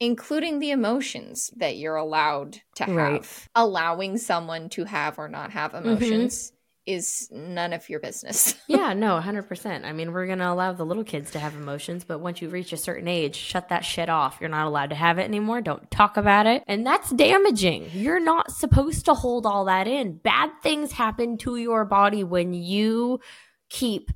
including 0.00 0.58
the 0.58 0.70
emotions 0.70 1.50
that 1.56 1.76
you're 1.76 1.96
allowed 1.96 2.58
to 2.76 2.84
have. 2.84 2.96
Right. 2.96 3.48
Allowing 3.54 4.16
someone 4.18 4.70
to 4.70 4.84
have 4.84 5.18
or 5.18 5.28
not 5.28 5.50
have 5.50 5.72
mm-hmm. 5.72 5.88
emotions 5.88 6.52
is 6.88 7.28
none 7.30 7.74
of 7.74 7.88
your 7.88 8.00
business. 8.00 8.54
Yeah, 8.68 8.92
no, 8.92 9.18
100%. 9.18 9.84
I 9.84 9.92
mean, 9.92 10.12
we're 10.12 10.26
going 10.26 10.40
to 10.40 10.50
allow 10.50 10.72
the 10.74 10.84
little 10.84 11.02
kids 11.02 11.30
to 11.30 11.38
have 11.38 11.54
emotions, 11.54 12.04
but 12.04 12.18
once 12.20 12.42
you 12.42 12.50
reach 12.50 12.72
a 12.74 12.76
certain 12.76 13.08
age, 13.08 13.34
shut 13.34 13.70
that 13.70 13.82
shit 13.82 14.10
off. 14.10 14.36
You're 14.40 14.50
not 14.50 14.66
allowed 14.66 14.90
to 14.90 14.96
have 14.96 15.18
it 15.18 15.22
anymore. 15.22 15.62
Don't 15.62 15.90
talk 15.90 16.18
about 16.18 16.46
it. 16.46 16.62
And 16.66 16.86
that's 16.86 17.10
damaging. 17.10 17.90
You're 17.94 18.20
not 18.20 18.50
supposed 18.50 19.06
to 19.06 19.14
hold 19.14 19.46
all 19.46 19.64
that 19.64 19.88
in. 19.88 20.18
Bad 20.18 20.50
things 20.62 20.92
happen 20.92 21.38
to 21.38 21.56
your 21.56 21.86
body 21.86 22.24
when 22.24 22.52
you 22.52 23.20
keep 23.68 24.10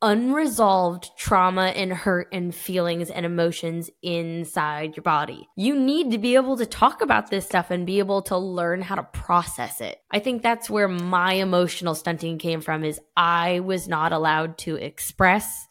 unresolved 0.00 1.10
trauma 1.18 1.66
and 1.74 1.92
hurt 1.92 2.28
and 2.32 2.54
feelings 2.54 3.10
and 3.10 3.26
emotions 3.26 3.90
inside 4.00 4.96
your 4.96 5.02
body. 5.02 5.48
You 5.56 5.74
need 5.78 6.12
to 6.12 6.18
be 6.18 6.36
able 6.36 6.56
to 6.58 6.66
talk 6.66 7.02
about 7.02 7.30
this 7.30 7.46
stuff 7.46 7.70
and 7.70 7.84
be 7.84 7.98
able 7.98 8.22
to 8.22 8.38
learn 8.38 8.80
how 8.80 8.94
to 8.94 9.02
process 9.02 9.80
it. 9.80 10.00
I 10.10 10.20
think 10.20 10.42
that's 10.42 10.70
where 10.70 10.86
my 10.86 11.34
emotional 11.34 11.96
stunting 11.96 12.38
came 12.38 12.60
from 12.60 12.84
is 12.84 13.00
I 13.16 13.60
was 13.60 13.88
not 13.88 14.12
allowed 14.12 14.58
to 14.58 14.76
express. 14.76 15.66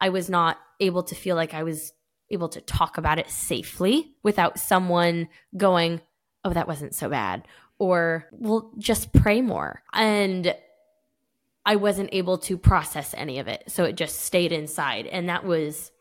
I 0.00 0.10
was 0.10 0.28
not 0.28 0.58
able 0.78 1.04
to 1.04 1.14
feel 1.14 1.34
like 1.34 1.54
I 1.54 1.62
was 1.62 1.92
able 2.30 2.50
to 2.50 2.60
talk 2.60 2.98
about 2.98 3.18
it 3.18 3.30
safely 3.30 4.12
without 4.22 4.58
someone 4.58 5.28
going, 5.56 6.02
"Oh, 6.44 6.52
that 6.52 6.68
wasn't 6.68 6.94
so 6.94 7.08
bad." 7.08 7.48
Or, 7.78 8.26
"Well, 8.32 8.72
just 8.76 9.12
pray 9.14 9.40
more." 9.40 9.82
And 9.94 10.54
I 11.68 11.76
wasn't 11.76 12.08
able 12.12 12.38
to 12.38 12.56
process 12.56 13.12
any 13.14 13.40
of 13.40 13.46
it. 13.46 13.64
So 13.68 13.84
it 13.84 13.94
just 13.94 14.22
stayed 14.22 14.52
inside. 14.52 15.06
And 15.06 15.28
that 15.28 15.44
was 15.44 15.92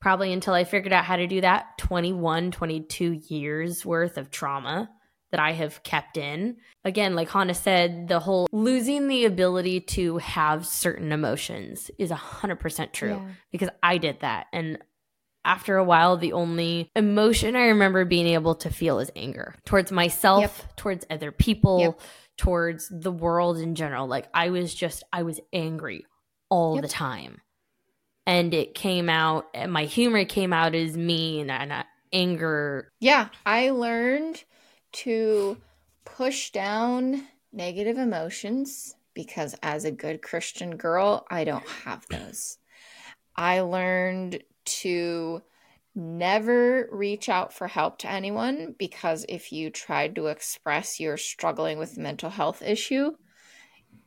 probably 0.00 0.32
until 0.32 0.54
I 0.54 0.64
figured 0.64 0.92
out 0.92 1.04
how 1.04 1.14
to 1.14 1.28
do 1.28 1.40
that 1.40 1.78
21, 1.78 2.50
22 2.50 3.12
years 3.28 3.86
worth 3.86 4.18
of 4.18 4.32
trauma 4.32 4.90
that 5.30 5.38
I 5.38 5.52
have 5.52 5.84
kept 5.84 6.16
in. 6.16 6.56
Again, 6.84 7.14
like 7.14 7.30
Hana 7.30 7.54
said, 7.54 8.08
the 8.08 8.18
whole 8.18 8.48
losing 8.50 9.06
the 9.06 9.24
ability 9.24 9.82
to 9.82 10.18
have 10.18 10.66
certain 10.66 11.12
emotions 11.12 11.92
is 11.96 12.10
100% 12.10 12.92
true 12.92 13.10
yeah. 13.10 13.28
because 13.52 13.68
I 13.80 13.98
did 13.98 14.18
that. 14.22 14.48
And 14.52 14.78
after 15.44 15.76
a 15.76 15.84
while, 15.84 16.16
the 16.16 16.32
only 16.32 16.90
emotion 16.96 17.54
I 17.54 17.66
remember 17.66 18.04
being 18.04 18.26
able 18.26 18.56
to 18.56 18.70
feel 18.70 18.98
is 18.98 19.12
anger 19.14 19.54
towards 19.64 19.92
myself, 19.92 20.40
yep. 20.40 20.76
towards 20.76 21.06
other 21.08 21.30
people, 21.30 21.78
yep. 21.78 22.00
Towards 22.38 22.88
the 22.88 23.12
world 23.12 23.58
in 23.58 23.74
general. 23.74 24.06
Like 24.06 24.28
I 24.32 24.48
was 24.50 24.74
just, 24.74 25.04
I 25.12 25.22
was 25.24 25.40
angry 25.52 26.06
all 26.48 26.76
yep. 26.76 26.82
the 26.82 26.88
time. 26.88 27.42
And 28.26 28.52
it 28.52 28.74
came 28.74 29.08
out, 29.08 29.46
and 29.54 29.72
my 29.72 29.84
humor 29.84 30.26
came 30.26 30.52
out 30.52 30.74
as 30.74 30.96
mean 30.96 31.48
and 31.48 31.72
uh, 31.72 31.84
anger. 32.12 32.90
Yeah, 33.00 33.28
I 33.46 33.70
learned 33.70 34.44
to 34.92 35.56
push 36.04 36.50
down 36.50 37.26
negative 37.52 37.96
emotions 37.96 38.94
because 39.14 39.54
as 39.62 39.84
a 39.84 39.90
good 39.90 40.20
Christian 40.20 40.76
girl, 40.76 41.26
I 41.30 41.44
don't 41.44 41.66
have 41.84 42.06
those. 42.10 42.58
I 43.34 43.60
learned 43.60 44.42
to 44.64 45.42
never 45.94 46.88
reach 46.92 47.28
out 47.28 47.52
for 47.52 47.66
help 47.66 47.98
to 47.98 48.10
anyone 48.10 48.74
because 48.78 49.24
if 49.28 49.52
you 49.52 49.70
tried 49.70 50.14
to 50.14 50.26
express 50.26 51.00
you're 51.00 51.16
struggling 51.16 51.78
with 51.78 51.98
mental 51.98 52.30
health 52.30 52.62
issue, 52.62 53.12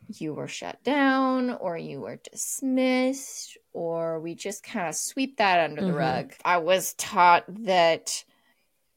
you 0.07 0.33
were 0.33 0.47
shut 0.47 0.83
down 0.83 1.51
or 1.51 1.77
you 1.77 2.01
were 2.01 2.19
dismissed 2.31 3.57
or 3.73 4.19
we 4.19 4.35
just 4.35 4.63
kind 4.63 4.87
of 4.87 4.95
sweep 4.95 5.37
that 5.37 5.59
under 5.69 5.81
mm-hmm. 5.81 5.91
the 5.91 5.97
rug. 5.97 6.33
I 6.43 6.57
was 6.57 6.93
taught 6.93 7.45
that 7.65 8.23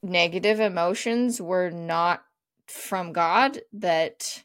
negative 0.02 0.60
emotions 0.60 1.40
were 1.40 1.70
not 1.70 2.22
from 2.66 3.12
God, 3.12 3.60
that 3.74 4.42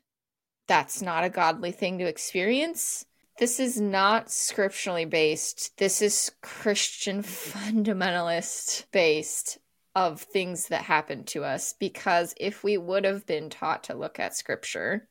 that's 0.67 1.01
not 1.01 1.23
a 1.23 1.29
godly 1.29 1.71
thing 1.71 1.97
to 1.99 2.05
experience. 2.05 3.05
This 3.39 3.59
is 3.59 3.79
not 3.79 4.29
scripturally 4.29 5.05
based. 5.05 5.77
This 5.77 6.01
is 6.01 6.31
Christian 6.41 7.23
fundamentalist 7.23 8.85
based 8.91 9.57
of 9.95 10.21
things 10.21 10.67
that 10.67 10.83
happen 10.83 11.23
to 11.23 11.43
us 11.43 11.73
because 11.73 12.35
if 12.37 12.63
we 12.63 12.77
would 12.77 13.05
have 13.05 13.25
been 13.25 13.49
taught 13.49 13.85
to 13.85 13.95
look 13.95 14.19
at 14.19 14.35
scripture, 14.35 15.07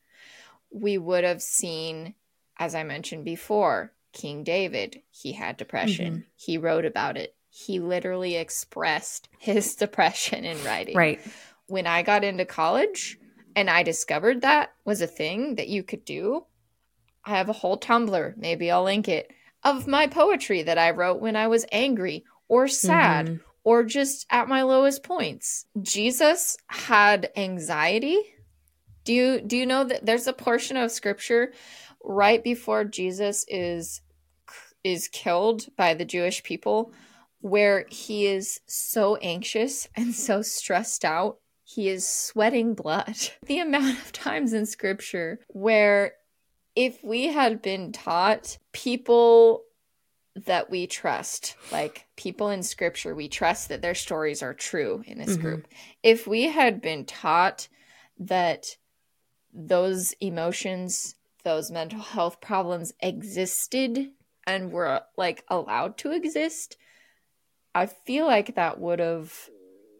we 0.70 0.98
would 0.98 1.24
have 1.24 1.42
seen, 1.42 2.14
as 2.58 2.74
I 2.74 2.84
mentioned 2.84 3.24
before, 3.24 3.92
King 4.12 4.44
David, 4.44 5.02
he 5.10 5.32
had 5.32 5.56
depression. 5.56 6.12
Mm-hmm. 6.12 6.28
He 6.36 6.58
wrote 6.58 6.84
about 6.84 7.16
it 7.16 7.34
he 7.50 7.80
literally 7.80 8.36
expressed 8.36 9.28
his 9.38 9.74
depression 9.74 10.44
in 10.44 10.62
writing. 10.64 10.96
Right. 10.96 11.20
When 11.66 11.86
I 11.86 12.02
got 12.02 12.24
into 12.24 12.44
college 12.44 13.18
and 13.56 13.68
I 13.68 13.82
discovered 13.82 14.42
that 14.42 14.72
was 14.84 15.00
a 15.00 15.06
thing 15.06 15.56
that 15.56 15.68
you 15.68 15.82
could 15.82 16.04
do, 16.04 16.44
I 17.28 17.36
have 17.36 17.50
a 17.50 17.54
whole 17.54 17.78
Tumblr, 17.78 18.36
maybe 18.38 18.70
I'll 18.70 18.84
link 18.84 19.06
it, 19.06 19.30
of 19.62 19.86
my 19.86 20.06
poetry 20.06 20.62
that 20.62 20.78
I 20.78 20.90
wrote 20.90 21.20
when 21.20 21.36
I 21.36 21.48
was 21.48 21.66
angry 21.70 22.24
or 22.48 22.68
sad 22.68 23.26
mm-hmm. 23.26 23.36
or 23.64 23.84
just 23.84 24.26
at 24.30 24.48
my 24.48 24.62
lowest 24.62 25.02
points. 25.02 25.66
Jesus 25.82 26.56
had 26.68 27.30
anxiety. 27.36 28.18
Do 29.04 29.12
you 29.12 29.40
do 29.40 29.56
you 29.58 29.66
know 29.66 29.84
that 29.84 30.06
there's 30.06 30.26
a 30.26 30.32
portion 30.32 30.78
of 30.78 30.90
scripture 30.90 31.52
right 32.02 32.42
before 32.42 32.84
Jesus 32.84 33.44
is 33.46 34.00
is 34.82 35.08
killed 35.08 35.66
by 35.76 35.92
the 35.92 36.06
Jewish 36.06 36.42
people 36.42 36.92
where 37.40 37.84
he 37.90 38.26
is 38.26 38.60
so 38.66 39.16
anxious 39.16 39.86
and 39.94 40.14
so 40.14 40.40
stressed 40.40 41.04
out. 41.04 41.38
He 41.62 41.90
is 41.90 42.08
sweating 42.08 42.74
blood. 42.74 43.16
The 43.46 43.58
amount 43.58 43.98
of 43.98 44.12
times 44.12 44.54
in 44.54 44.64
scripture 44.64 45.40
where 45.48 46.12
if 46.78 47.02
we 47.02 47.26
had 47.26 47.60
been 47.60 47.90
taught 47.90 48.56
people 48.70 49.64
that 50.46 50.70
we 50.70 50.86
trust, 50.86 51.56
like 51.72 52.06
people 52.14 52.50
in 52.50 52.62
scripture, 52.62 53.16
we 53.16 53.26
trust 53.26 53.68
that 53.68 53.82
their 53.82 53.96
stories 53.96 54.44
are 54.44 54.54
true 54.54 55.02
in 55.04 55.18
this 55.18 55.30
mm-hmm. 55.30 55.42
group. 55.42 55.68
If 56.04 56.28
we 56.28 56.44
had 56.44 56.80
been 56.80 57.04
taught 57.04 57.66
that 58.20 58.76
those 59.52 60.12
emotions, 60.20 61.16
those 61.42 61.68
mental 61.68 61.98
health 61.98 62.40
problems 62.40 62.94
existed 63.00 64.12
and 64.46 64.70
were 64.70 65.02
like 65.16 65.42
allowed 65.48 65.98
to 65.98 66.12
exist, 66.12 66.76
I 67.74 67.86
feel 67.86 68.24
like 68.24 68.54
that 68.54 68.78
would 68.78 69.00
have 69.00 69.50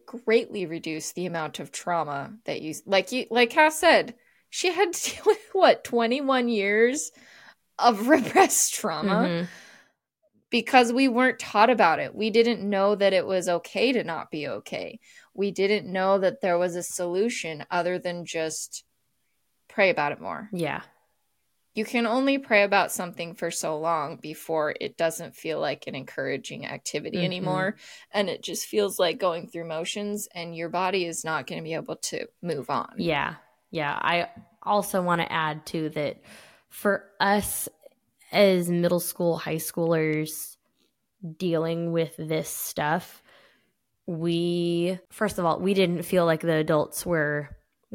greatly 0.05 0.65
reduced 0.65 1.15
the 1.15 1.25
amount 1.25 1.59
of 1.59 1.73
trauma 1.73 2.35
that 2.45 2.61
you 2.61 2.73
like 2.85 3.11
you 3.11 3.25
like 3.29 3.49
Cas 3.49 3.77
said, 3.77 4.15
she 4.49 4.71
had 4.71 4.93
to 4.93 5.11
deal 5.11 5.23
with 5.25 5.49
what, 5.53 5.83
21 5.83 6.49
years 6.49 7.11
of 7.77 8.07
repressed 8.07 8.73
trauma. 8.73 9.09
Mm-hmm. 9.09 9.45
Because 10.51 10.91
we 10.91 11.07
weren't 11.07 11.37
taught 11.37 11.69
about 11.69 11.99
it. 11.99 12.15
We 12.15 12.31
didn't 12.31 12.67
know 12.67 12.95
that 12.95 13.13
it 13.13 13.27
was 13.27 13.47
okay 13.47 13.91
to 13.91 14.03
not 14.03 14.31
be 14.31 14.47
okay. 14.47 14.99
We 15.35 15.51
didn't 15.51 15.85
know 15.85 16.17
that 16.17 16.41
there 16.41 16.57
was 16.57 16.75
a 16.75 16.81
solution 16.81 17.65
other 17.69 17.99
than 17.99 18.25
just 18.25 18.83
pray 19.67 19.91
about 19.91 20.11
it 20.11 20.19
more. 20.19 20.49
Yeah 20.51 20.81
you 21.79 21.85
can 21.85 22.05
only 22.05 22.37
pray 22.37 22.63
about 22.63 22.91
something 22.91 23.35
for 23.35 23.51
so 23.51 23.77
long 23.77 24.17
before 24.17 24.75
it 24.81 24.97
doesn't 24.97 25.35
feel 25.35 25.61
like 25.61 25.85
an 25.87 25.95
encouraging 25.95 26.65
activity 26.65 27.17
mm-hmm. 27.17 27.25
anymore 27.25 27.75
and 28.11 28.29
it 28.29 28.43
just 28.43 28.65
feels 28.65 28.99
like 28.99 29.17
going 29.19 29.47
through 29.47 29.67
motions 29.67 30.27
and 30.33 30.55
your 30.55 30.67
body 30.67 31.05
is 31.05 31.23
not 31.23 31.47
going 31.47 31.57
to 31.57 31.63
be 31.63 31.73
able 31.73 31.95
to 31.95 32.27
move 32.41 32.69
on 32.69 32.93
yeah 32.97 33.35
yeah 33.71 33.97
i 34.01 34.27
also 34.63 35.01
want 35.01 35.21
to 35.21 35.31
add 35.31 35.65
too 35.65 35.89
that 35.89 36.17
for 36.69 37.05
us 37.19 37.69
as 38.31 38.69
middle 38.69 38.99
school 38.99 39.37
high 39.37 39.55
schoolers 39.55 40.57
dealing 41.37 41.91
with 41.91 42.15
this 42.17 42.49
stuff 42.49 43.23
we 44.05 44.99
first 45.09 45.37
of 45.37 45.45
all 45.45 45.59
we 45.59 45.73
didn't 45.73 46.03
feel 46.03 46.25
like 46.25 46.41
the 46.41 46.53
adults 46.53 47.05
were 47.05 47.49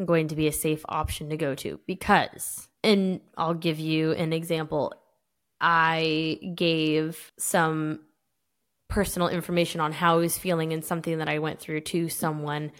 going 0.05 0.29
to 0.29 0.37
be 0.37 0.49
a 0.49 0.53
safe 0.53 0.85
option 0.89 1.31
to 1.31 1.37
go 1.37 1.55
to 1.55 1.79
because 1.87 2.68
and 2.85 3.20
I'll 3.37 3.55
give 3.55 3.81
you 3.81 4.12
an 4.12 4.33
example. 4.33 4.93
I 5.61 6.39
gave 6.55 7.33
some 7.39 8.01
personal 8.89 9.29
information 9.29 9.81
on 9.81 9.93
how 9.93 10.16
I 10.16 10.20
was 10.20 10.37
feeling 10.37 10.72
and 10.72 10.85
something 10.85 11.18
that 11.18 11.29
I 11.29 11.39
went 11.39 11.59
through 11.59 11.81
to 11.81 12.11
someone 12.11 12.70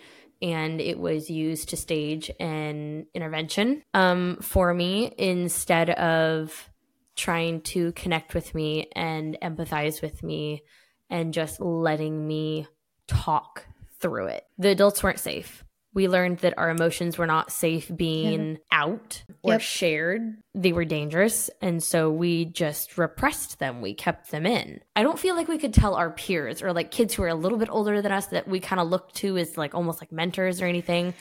and 0.45 0.79
it 0.79 0.99
was 0.99 1.31
used 1.31 1.71
to 1.71 1.77
stage 1.77 2.31
an 2.39 3.07
intervention 3.15 3.83
um, 3.95 4.37
for 4.43 4.75
me 4.75 5.11
instead 5.17 5.89
of 5.89 6.71
trying 7.17 7.63
to 7.63 7.93
connect 7.93 8.35
with 8.35 8.55
me 8.55 8.89
and 8.95 9.39
empathize 9.41 10.03
with 10.03 10.23
me 10.23 10.63
and 11.09 11.33
just 11.33 11.61
letting 11.61 12.27
me 12.27 12.67
talk 13.07 13.67
through 14.01 14.27
it. 14.27 14.45
The 14.59 14.69
adults 14.69 15.03
weren't 15.03 15.19
safe 15.19 15.64
we 15.95 16.09
learned 16.09 16.39
that 16.39 16.55
our 16.59 16.71
emotions 16.71 17.17
were 17.17 17.27
not 17.27 17.53
safe 17.53 17.91
being 17.95 18.53
yeah. 18.53 18.57
out 18.73 19.23
or 19.43 19.53
yep. 19.53 19.61
shared. 19.61 20.37
They 20.55 20.73
were 20.73 20.85
dangerous. 20.85 21.51
And 21.63 21.83
so 21.83 22.11
we 22.11 22.47
just 22.47 22.99
repressed 22.99 23.61
them. 23.61 23.81
We 23.81 23.95
kept 23.95 24.33
them 24.33 24.45
in. 24.45 24.81
I 24.97 25.05
don't 25.05 25.19
feel 25.19 25.37
like 25.37 25.47
we 25.47 25.59
could 25.59 25.73
tell 25.73 25.95
our 25.95 26.11
peers 26.11 26.63
or 26.63 26.73
like 26.73 26.91
kids 26.91 27.15
who 27.15 27.23
are 27.23 27.29
a 27.29 27.35
little 27.35 27.59
bit 27.59 27.69
older 27.71 28.03
than 28.03 28.11
us 28.11 28.27
that 28.27 28.49
we 28.49 28.59
kind 28.59 28.81
of 28.81 28.89
look 28.89 29.13
to 29.15 29.39
as 29.39 29.57
like 29.57 29.75
almost 29.75 30.03
like 30.03 30.11
mentors 30.11 30.61
or 30.61 30.67
anything 30.67 31.15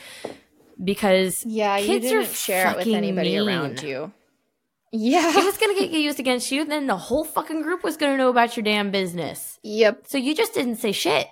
because 0.83 1.45
yeah, 1.45 1.77
kids 1.77 1.87
you 1.87 1.99
didn't 1.99 2.23
are 2.23 2.33
share 2.33 2.71
it 2.71 2.77
with 2.77 2.87
anybody 2.87 3.37
mean. 3.37 3.47
around 3.47 3.83
you. 3.83 4.11
Yeah. 4.91 5.37
It 5.37 5.43
was 5.43 5.57
going 5.57 5.75
to 5.75 5.81
get 5.81 5.91
used 5.91 6.19
against 6.19 6.51
you. 6.51 6.65
Then 6.65 6.87
the 6.87 6.97
whole 6.97 7.23
fucking 7.23 7.61
group 7.61 7.83
was 7.83 7.97
going 7.97 8.11
to 8.11 8.17
know 8.17 8.29
about 8.29 8.55
your 8.55 8.63
damn 8.63 8.91
business. 8.91 9.59
Yep. 9.63 10.05
So 10.07 10.17
you 10.17 10.35
just 10.35 10.53
didn't 10.53 10.75
say 10.75 10.91
shit. 10.91 11.27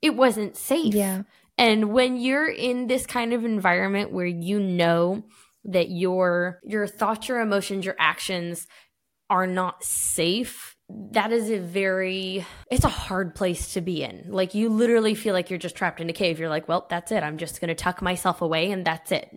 It 0.00 0.16
wasn't 0.16 0.56
safe. 0.56 0.94
Yeah. 0.94 1.22
And 1.62 1.92
when 1.92 2.16
you're 2.16 2.50
in 2.50 2.88
this 2.88 3.06
kind 3.06 3.32
of 3.32 3.44
environment 3.44 4.10
where 4.10 4.26
you 4.26 4.58
know 4.58 5.22
that 5.66 5.90
your 5.90 6.58
your 6.64 6.88
thoughts, 6.88 7.28
your 7.28 7.38
emotions, 7.38 7.84
your 7.84 7.94
actions 8.00 8.66
are 9.30 9.46
not 9.46 9.84
safe, 9.84 10.76
that 11.12 11.30
is 11.30 11.52
a 11.52 11.60
very 11.60 12.44
it's 12.68 12.84
a 12.84 12.88
hard 12.88 13.36
place 13.36 13.74
to 13.74 13.80
be 13.80 14.02
in. 14.02 14.24
Like 14.28 14.54
you 14.54 14.70
literally 14.70 15.14
feel 15.14 15.34
like 15.34 15.50
you're 15.50 15.58
just 15.60 15.76
trapped 15.76 16.00
in 16.00 16.10
a 16.10 16.12
cave. 16.12 16.40
You're 16.40 16.48
like, 16.48 16.66
"Well, 16.66 16.88
that's 16.90 17.12
it. 17.12 17.22
I'm 17.22 17.38
just 17.38 17.60
going 17.60 17.68
to 17.68 17.76
tuck 17.76 18.02
myself 18.02 18.42
away 18.42 18.72
and 18.72 18.84
that's 18.84 19.12
it." 19.12 19.30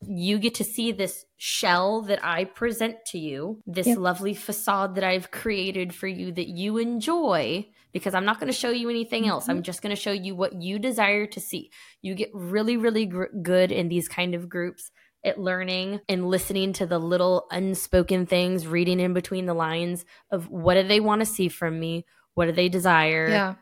You 0.00 0.38
get 0.38 0.54
to 0.54 0.64
see 0.64 0.90
this 0.90 1.26
shell 1.36 2.00
that 2.02 2.24
I 2.24 2.44
present 2.44 3.04
to 3.08 3.18
you, 3.18 3.60
this 3.66 3.88
yep. 3.88 3.98
lovely 3.98 4.32
facade 4.32 4.94
that 4.94 5.04
I've 5.04 5.30
created 5.30 5.94
for 5.94 6.06
you 6.06 6.32
that 6.32 6.48
you 6.48 6.78
enjoy 6.78 7.68
because 7.92 8.14
I'm 8.14 8.24
not 8.24 8.40
going 8.40 8.52
to 8.52 8.58
show 8.58 8.70
you 8.70 8.88
anything 8.88 9.26
else. 9.26 9.44
Mm-hmm. 9.44 9.50
I'm 9.50 9.62
just 9.62 9.82
going 9.82 9.94
to 9.94 10.00
show 10.00 10.12
you 10.12 10.34
what 10.34 10.60
you 10.60 10.78
desire 10.78 11.26
to 11.26 11.40
see. 11.40 11.70
You 12.00 12.14
get 12.14 12.30
really, 12.32 12.76
really 12.76 13.06
gr- 13.06 13.24
good 13.42 13.72
in 13.72 13.88
these 13.88 14.08
kind 14.08 14.34
of 14.34 14.48
groups 14.48 14.90
at 15.24 15.38
learning 15.38 16.00
and 16.08 16.28
listening 16.28 16.72
to 16.74 16.86
the 16.86 16.98
little 16.98 17.46
unspoken 17.50 18.26
things, 18.26 18.66
reading 18.66 19.00
in 19.00 19.14
between 19.14 19.46
the 19.46 19.54
lines 19.54 20.04
of 20.30 20.50
what 20.50 20.74
do 20.74 20.82
they 20.82 21.00
want 21.00 21.20
to 21.20 21.26
see 21.26 21.48
from 21.48 21.78
me? 21.78 22.04
What 22.34 22.46
do 22.46 22.52
they 22.52 22.68
desire? 22.68 23.28
Yeah. 23.28 23.54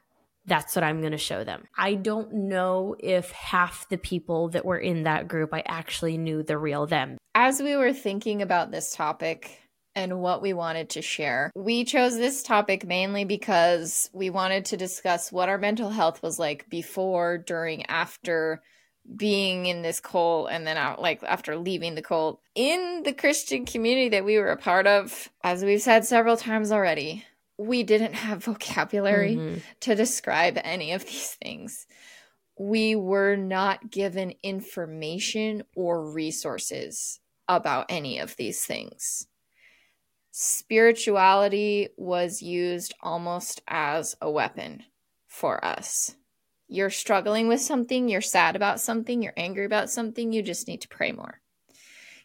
That's 0.47 0.75
what 0.75 0.85
I'm 0.85 1.01
going 1.01 1.13
to 1.13 1.19
show 1.19 1.45
them. 1.45 1.65
I 1.77 1.95
don't 1.95 2.33
know 2.33 2.97
if 2.99 3.31
half 3.31 3.89
the 3.89 3.99
people 3.99 4.49
that 4.51 4.65
were 4.65 4.79
in 4.79 5.03
that 5.03 5.29
group 5.29 5.53
I 5.53 5.63
actually 5.67 6.17
knew 6.17 6.43
the 6.43 6.57
real 6.57 6.87
them. 6.87 7.19
As 7.35 7.61
we 7.61 7.77
were 7.77 7.93
thinking 7.93 8.41
about 8.41 8.71
this 8.71 8.95
topic, 8.95 9.61
and 10.01 10.21
what 10.21 10.43
we 10.43 10.53
wanted 10.53 10.91
to 10.91 11.03
share. 11.03 11.51
We 11.55 11.85
chose 11.85 12.17
this 12.17 12.43
topic 12.43 12.87
mainly 12.87 13.25
because 13.25 14.11
we 14.13 14.31
wanted 14.31 14.65
to 14.67 14.77
discuss 14.77 15.31
what 15.31 15.49
our 15.49 15.59
mental 15.59 15.91
health 15.91 16.23
was 16.23 16.39
like 16.39 16.69
before, 16.69 17.39
during, 17.39 17.87
after 17.87 18.63
being 19.17 19.67
in 19.67 19.83
this 19.83 20.01
cult 20.01 20.49
and 20.51 20.67
then 20.67 20.77
out 20.77 21.01
like 21.01 21.23
after 21.23 21.57
leaving 21.57 21.95
the 21.95 22.03
cult 22.03 22.41
in 22.55 23.03
the 23.05 23.13
Christian 23.13 23.65
community 23.65 24.11
that 24.11 24.25
we 24.25 24.39
were 24.39 24.51
a 24.51 24.57
part 24.57 24.87
of, 24.87 25.31
as 25.43 25.65
we've 25.65 25.83
said 25.83 26.05
several 26.05 26.37
times 26.37 26.71
already, 26.71 27.25
we 27.59 27.83
didn't 27.83 28.15
have 28.15 28.45
vocabulary 28.45 29.37
mm-hmm. 29.37 29.59
to 29.81 29.95
describe 29.95 30.59
any 30.63 30.93
of 30.93 31.05
these 31.05 31.37
things. 31.43 31.87
We 32.59 32.95
were 32.95 33.37
not 33.37 33.91
given 33.91 34.35
information 34.43 35.65
or 35.75 36.11
resources 36.11 37.21
about 37.49 37.87
any 37.89 38.19
of 38.19 38.37
these 38.37 38.65
things. 38.65 39.27
Spirituality 40.33 41.89
was 41.97 42.43
used 42.43 42.95
almost 43.03 43.63
as 43.67 44.17
a 44.21 44.31
weapon 44.31 44.85
for 45.27 45.65
us 45.65 46.15
you're 46.71 46.89
struggling 46.89 47.49
with 47.49 47.61
something, 47.61 48.09
you're 48.09 48.21
sad 48.21 48.55
about 48.55 48.81
something, 48.81 49.23
you're 49.23 49.35
angry 49.37 49.65
about 49.65 49.91
something, 49.91 50.33
you 50.33 50.41
just 50.41 50.69
need 50.69 50.81
to 50.81 50.89
pray 50.89 51.11
more. 51.11 51.41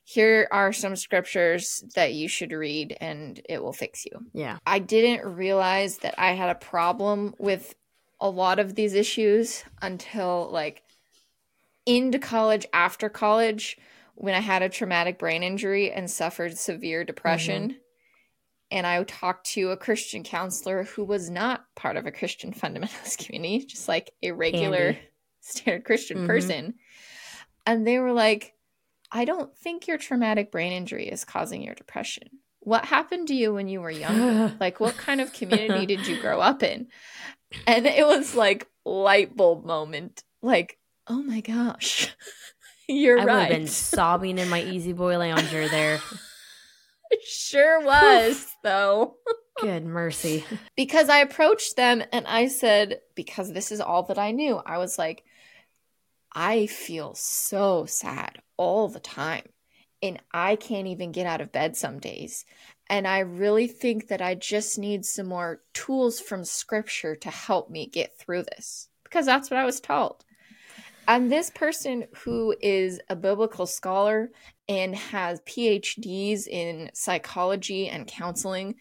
Here 0.03 0.47
are 0.51 0.71
some 0.71 0.95
scriptures 0.95 1.83
that 1.95 2.13
you 2.13 2.27
should 2.27 2.51
read 2.51 2.95
and 3.01 3.41
it 3.49 3.61
will 3.61 3.73
fix 3.73 4.05
you. 4.05 4.11
Yeah. 4.33 4.59
I 4.65 4.77
didn't 4.77 5.25
realize 5.27 5.97
that 5.99 6.13
I 6.19 6.33
had 6.33 6.49
a 6.49 6.55
problem 6.55 7.33
with 7.39 7.73
a 8.21 8.29
lot 8.29 8.59
of 8.59 8.75
these 8.75 8.93
issues 8.93 9.63
until 9.81 10.47
like 10.51 10.83
into 11.87 12.19
college, 12.19 12.67
after 12.71 13.09
college, 13.09 13.79
when 14.13 14.35
I 14.35 14.41
had 14.41 14.61
a 14.61 14.69
traumatic 14.69 15.17
brain 15.17 15.41
injury 15.41 15.91
and 15.91 16.09
suffered 16.09 16.55
severe 16.55 17.03
depression. 17.03 17.69
Mm-hmm 17.69 17.79
and 18.71 18.87
I 18.87 19.03
talked 19.03 19.47
to 19.51 19.71
a 19.71 19.77
Christian 19.77 20.23
counselor 20.23 20.83
who 20.83 21.03
was 21.03 21.29
not 21.29 21.65
part 21.75 21.97
of 21.97 22.05
a 22.05 22.11
Christian 22.11 22.53
fundamentalist 22.53 23.17
community, 23.25 23.65
just 23.65 23.87
like 23.87 24.11
a 24.23 24.31
regular 24.31 24.77
Andy. 24.77 24.99
standard 25.41 25.85
Christian 25.85 26.17
mm-hmm. 26.17 26.27
person. 26.27 26.73
And 27.65 27.85
they 27.85 27.99
were 27.99 28.13
like, 28.13 28.53
I 29.11 29.25
don't 29.25 29.55
think 29.55 29.87
your 29.87 29.97
traumatic 29.97 30.51
brain 30.51 30.71
injury 30.71 31.07
is 31.07 31.25
causing 31.25 31.61
your 31.61 31.75
depression. 31.75 32.29
What 32.59 32.85
happened 32.85 33.27
to 33.27 33.35
you 33.35 33.53
when 33.53 33.67
you 33.67 33.81
were 33.81 33.91
younger? 33.91 34.55
like, 34.59 34.79
what 34.79 34.97
kind 34.97 35.21
of 35.21 35.33
community 35.33 35.85
did 35.85 36.07
you 36.07 36.19
grow 36.19 36.39
up 36.39 36.63
in? 36.63 36.87
And 37.67 37.85
it 37.85 38.05
was 38.05 38.35
like 38.35 38.67
light 38.83 39.35
bulb 39.37 39.63
moment. 39.65 40.23
Like, 40.41 40.79
oh 41.07 41.21
my 41.21 41.41
gosh, 41.41 42.13
you're 42.89 43.19
I 43.19 43.25
right. 43.25 43.29
I 43.29 43.35
would 43.35 43.51
have 43.51 43.59
been 43.59 43.67
sobbing 43.67 44.39
in 44.39 44.49
my 44.49 44.63
E-Z-Boy 44.63 45.17
lounger 45.17 45.67
there. 45.69 46.01
sure 47.25 47.81
was, 47.81 48.47
though. 48.63 49.15
Good 49.61 49.85
mercy. 49.85 50.43
Because 50.75 51.09
I 51.09 51.19
approached 51.19 51.75
them 51.75 52.03
and 52.11 52.27
I 52.27 52.47
said, 52.47 52.99
because 53.15 53.53
this 53.53 53.71
is 53.71 53.79
all 53.79 54.03
that 54.03 54.19
I 54.19 54.31
knew, 54.31 54.61
I 54.65 54.77
was 54.77 54.97
like, 54.97 55.23
I 56.33 56.67
feel 56.67 57.15
so 57.15 57.85
sad 57.85 58.39
all 58.57 58.89
the 58.89 58.99
time. 58.99 59.43
And 60.03 60.21
I 60.33 60.57
can't 60.57 60.87
even 60.87 61.13
get 61.13 61.25
out 61.25 61.39
of 61.39 61.53
bed 61.53 61.77
some 61.77 61.99
days. 61.99 62.45
And 62.89 63.07
I 63.07 63.19
really 63.19 63.67
think 63.67 64.09
that 64.09 64.21
I 64.21 64.35
just 64.35 64.77
need 64.77 65.05
some 65.05 65.27
more 65.27 65.61
tools 65.73 66.19
from 66.19 66.43
scripture 66.43 67.15
to 67.15 67.29
help 67.29 67.69
me 67.69 67.87
get 67.87 68.17
through 68.19 68.43
this 68.43 68.89
because 69.03 69.25
that's 69.25 69.49
what 69.49 69.59
I 69.59 69.65
was 69.65 69.79
told. 69.79 70.25
And 71.07 71.31
this 71.31 71.51
person 71.51 72.05
who 72.23 72.55
is 72.61 72.99
a 73.09 73.15
biblical 73.15 73.65
scholar 73.65 74.31
and 74.67 74.95
has 74.95 75.41
PhDs 75.41 76.47
in 76.47 76.89
psychology 76.93 77.87
and 77.87 78.07
counseling 78.07 78.75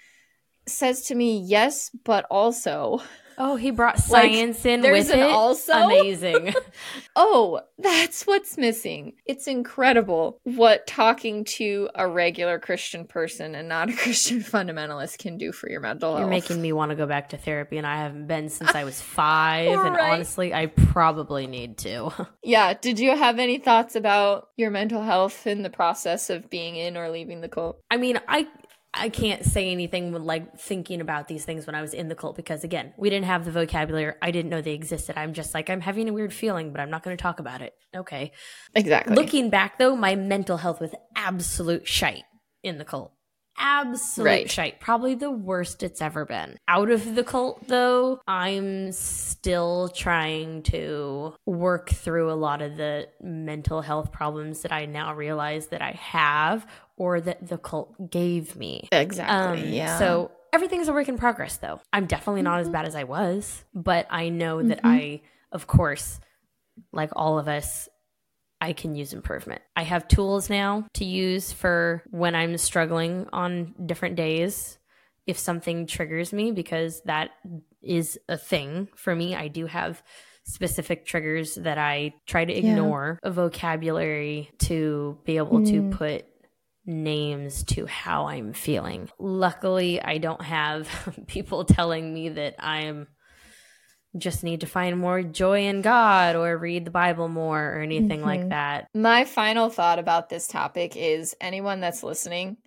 says 0.67 1.03
to 1.07 1.15
me, 1.15 1.39
yes, 1.39 1.91
but 2.05 2.27
also. 2.31 3.01
Oh, 3.39 3.57
he 3.57 3.71
brought 3.71 3.99
science 3.99 4.65
like, 4.65 4.75
in 4.75 4.83
with 4.83 5.11
it. 5.11 5.21
Also, 5.21 5.73
amazing. 5.73 6.55
oh, 7.17 7.61
that's 7.79 8.27
what's 8.27 8.57
missing. 8.57 9.15
It's 9.27 9.47
incredible 9.47 10.41
what 10.45 10.87
talking 10.87 11.45
to 11.45 11.89
a 11.95 12.09
regular 12.09 12.59
Christian 12.59 13.07
person 13.07 13.55
and 13.55 13.69
not 13.69 13.91
a 13.91 13.93
Christian 13.97 14.41
fundamentalist 14.41 15.19
can 15.19 15.39
do 15.39 15.53
for 15.53 15.69
your 15.69 15.81
mental 15.81 16.11
health. 16.11 16.21
You're 16.21 16.29
making 16.29 16.61
me 16.61 16.73
want 16.73 16.91
to 16.91 16.97
go 16.97 17.07
back 17.07 17.31
to 17.31 17.37
therapy, 17.37 17.79
and 17.79 17.87
I 17.87 17.99
haven't 17.99 18.27
been 18.27 18.49
since 18.49 18.75
I 18.75 18.85
was 18.85 19.01
five. 19.01 19.77
right. 19.77 19.87
And 19.87 19.97
honestly, 19.97 20.55
I 20.55 20.67
probably 20.67 21.47
need 21.47 21.79
to. 21.79 22.29
yeah. 22.43 22.75
Did 22.75 22.99
you 22.99 23.17
have 23.17 23.39
any 23.39 23.59
thoughts 23.59 23.97
about 23.97 24.49
your 24.57 24.71
mental 24.71 25.03
health 25.03 25.47
in 25.47 25.63
the 25.63 25.71
process 25.71 26.31
of 26.31 26.51
being 26.51 26.77
in 26.77 26.97
or 26.97 27.11
leaving 27.11 27.41
the 27.41 27.49
cult? 27.49 27.81
I 27.91 27.97
mean, 27.97 28.21
I 28.29 28.47
I 28.97 29.09
can't 29.09 29.45
say 29.45 29.71
anything 29.71 30.13
like 30.13 30.59
thinking 30.59 31.01
about 31.01 31.29
these 31.29 31.45
things 31.45 31.67
when 31.67 31.75
I 31.75 31.83
was 31.83 31.95
in 31.95 32.09
the 32.09 32.15
cult 32.15 32.37
because 32.37 32.65
again, 32.65 32.93
we 32.97 33.11
didn't 33.11 33.27
have 33.27 33.45
the 33.45 33.51
vocabulary. 33.51 34.15
I 34.23 34.31
didn't 34.31 34.51
know 34.51 34.61
they 34.61 34.75
existed. 34.75 35.19
I'm 35.19 35.33
just 35.33 35.55
like 35.55 35.71
I'm 35.71 35.81
having 35.81 36.09
a 36.09 36.13
weird 36.13 36.33
feeling, 36.33 36.73
but 36.73 36.81
I'm 36.81 36.91
not 36.91 37.03
going 37.03 37.17
to 37.17 37.23
talk 37.23 37.41
about 37.41 37.63
it. 37.63 37.75
Okay. 37.95 38.33
Exactly. 38.75 39.15
Looking 39.15 39.51
back 39.51 39.79
though, 39.79 39.97
my 39.97 40.15
mental 40.17 40.57
health 40.57 40.81
was 40.81 40.95
absolute 41.17 41.87
shite 41.87 42.25
in 42.63 42.79
the 42.79 42.85
cult. 42.85 43.13
Absolute 43.57 44.27
right. 44.27 44.51
shite. 44.51 44.81
Probably 44.81 45.15
the 45.15 45.31
worst 45.31 45.83
it's 45.83 46.03
ever 46.03 46.25
been. 46.25 46.59
Out 46.67 46.91
of 46.91 47.15
the 47.15 47.23
cult 47.23 47.69
though, 47.69 48.21
I'm 48.27 48.91
still 48.91 49.91
trying 49.95 50.65
to 50.65 51.35
work 51.47 51.91
through 51.91 52.33
a 52.33 52.35
lot 52.35 52.63
of 52.63 52.77
the 52.77 53.09
mental 53.23 53.81
health 53.81 54.11
problems 54.11 54.63
that 54.63 54.73
I 54.73 54.87
now 54.87 55.15
realize 55.15 55.69
that 55.69 55.83
I 55.83 55.93
have 55.93 56.67
or 56.97 57.21
that 57.21 57.47
the 57.47 57.59
cult 57.59 58.11
gave 58.11 58.57
me. 58.57 58.89
Exactly. 58.93 59.63
Um, 59.63 59.73
yeah. 59.73 59.99
So 59.99 60.31
everything's 60.53 60.89
a 60.89 60.93
work 60.93 61.09
in 61.09 61.19
progress, 61.19 61.57
though. 61.57 61.81
I'm 61.93 62.07
definitely 62.07 62.43
not 62.43 62.61
mm-hmm. 62.61 62.69
as 62.69 62.69
bad 62.71 62.87
as 62.87 62.95
I 62.95 63.05
was, 63.05 63.65
but 63.75 64.07
I 64.11 64.29
know 64.29 64.59
mm-hmm. 64.59 64.69
that 64.69 64.81
I, 64.85 65.23
of 65.53 65.67
course, 65.67 66.21
like 66.93 67.11
all 67.17 67.39
of 67.39 67.49
us, 67.49 67.89
I 68.61 68.73
can 68.73 68.95
use 68.95 69.13
improvement. 69.13 69.63
I 69.77 69.83
have 69.83 70.09
tools 70.09 70.49
now 70.49 70.87
to 70.95 71.05
use 71.05 71.53
for 71.53 72.03
when 72.11 72.35
I'm 72.35 72.57
struggling 72.57 73.27
on 73.33 73.75
different 73.85 74.17
days. 74.17 74.79
If 75.27 75.39
something 75.39 75.87
triggers 75.87 76.33
me, 76.33 76.53
because 76.53 77.01
that 77.03 77.31
is 77.83 78.19
a 78.29 78.37
thing 78.37 78.89
for 78.95 79.15
me, 79.15 79.35
I 79.35 79.49
do 79.49 79.67
have 79.67 80.03
specific 80.45 81.07
triggers 81.07 81.55
that 81.57 81.79
I 81.79 82.15
try 82.27 82.45
to 82.45 82.53
ignore 82.53 83.19
yeah. 83.23 83.31
a 83.31 83.33
vocabulary 83.33 84.51
to 84.61 85.19
be 85.25 85.39
able 85.39 85.61
mm. 85.61 85.71
to 85.71 85.97
put 85.97 86.27
names 86.87 87.65
to 87.65 87.87
how 87.87 88.27
I'm 88.27 88.53
feeling. 88.53 89.09
Luckily, 89.19 90.01
I 90.01 90.19
don't 90.19 90.43
have 90.43 90.89
people 91.27 91.65
telling 91.65 92.13
me 92.13 92.31
that 92.31 92.57
I'm 92.59 93.09
just 94.17 94.45
need 94.45 94.61
to 94.61 94.67
find 94.67 94.99
more 94.99 95.23
joy 95.23 95.67
in 95.67 95.83
God 95.83 96.37
or 96.37 96.57
read 96.57 96.85
the 96.85 96.91
Bible 96.91 97.29
more 97.29 97.61
or 97.61 97.81
anything 97.81 98.21
mm-hmm. 98.21 98.29
like 98.29 98.49
that. 98.51 98.89
My 98.95 99.25
final 99.25 99.71
thought 99.71 99.99
about 99.99 100.29
this 100.29 100.47
topic 100.47 100.97
is 100.97 101.35
anyone 101.41 101.81
that's 101.81 102.03
listening, 102.03 102.59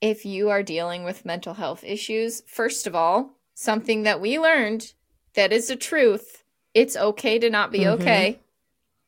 if 0.00 0.24
you 0.24 0.50
are 0.50 0.62
dealing 0.62 1.04
with 1.04 1.24
mental 1.24 1.54
health 1.54 1.84
issues, 1.84 2.42
first 2.46 2.86
of 2.86 2.94
all, 2.94 3.36
something 3.54 4.02
that 4.04 4.20
we 4.20 4.38
learned 4.38 4.92
that 5.34 5.52
is 5.52 5.68
the 5.68 5.76
truth, 5.76 6.42
it's 6.74 6.96
okay 6.96 7.38
to 7.38 7.50
not 7.50 7.70
be 7.70 7.80
mm-hmm. 7.80 8.02
okay 8.02 8.40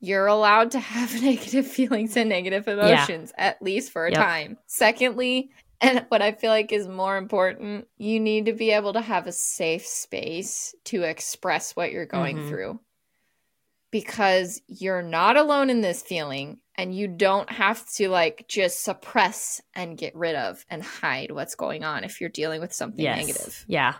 you're 0.02 0.26
allowed 0.26 0.72
to 0.72 0.80
have 0.80 1.22
negative 1.22 1.66
feelings 1.66 2.16
and 2.16 2.28
negative 2.28 2.68
emotions, 2.68 3.32
yeah. 3.38 3.46
at 3.46 3.62
least 3.62 3.92
for 3.92 4.06
a 4.06 4.10
yep. 4.10 4.20
time. 4.20 4.58
Secondly, 4.66 5.52
and 5.80 6.04
what 6.08 6.20
I 6.20 6.32
feel 6.32 6.50
like 6.50 6.72
is 6.72 6.86
more 6.86 7.16
important, 7.16 7.86
you 7.96 8.20
need 8.20 8.46
to 8.46 8.52
be 8.52 8.72
able 8.72 8.92
to 8.92 9.00
have 9.00 9.26
a 9.26 9.32
safe 9.32 9.86
space 9.86 10.74
to 10.86 11.04
express 11.04 11.74
what 11.74 11.92
you're 11.92 12.04
going 12.04 12.36
mm-hmm. 12.36 12.48
through. 12.48 12.80
Because 13.92 14.60
you're 14.66 15.02
not 15.02 15.36
alone 15.36 15.70
in 15.70 15.82
this 15.82 16.02
feeling 16.02 16.60
and 16.76 16.96
you 16.96 17.06
don't 17.08 17.50
have 17.50 17.86
to 17.94 18.08
like 18.08 18.46
just 18.48 18.82
suppress 18.82 19.60
and 19.74 19.98
get 19.98 20.16
rid 20.16 20.34
of 20.34 20.64
and 20.70 20.82
hide 20.82 21.30
what's 21.30 21.54
going 21.54 21.84
on 21.84 22.02
if 22.02 22.20
you're 22.20 22.30
dealing 22.30 22.60
with 22.60 22.72
something 22.72 23.04
yes. 23.04 23.18
negative. 23.18 23.64
Yeah. 23.68 23.94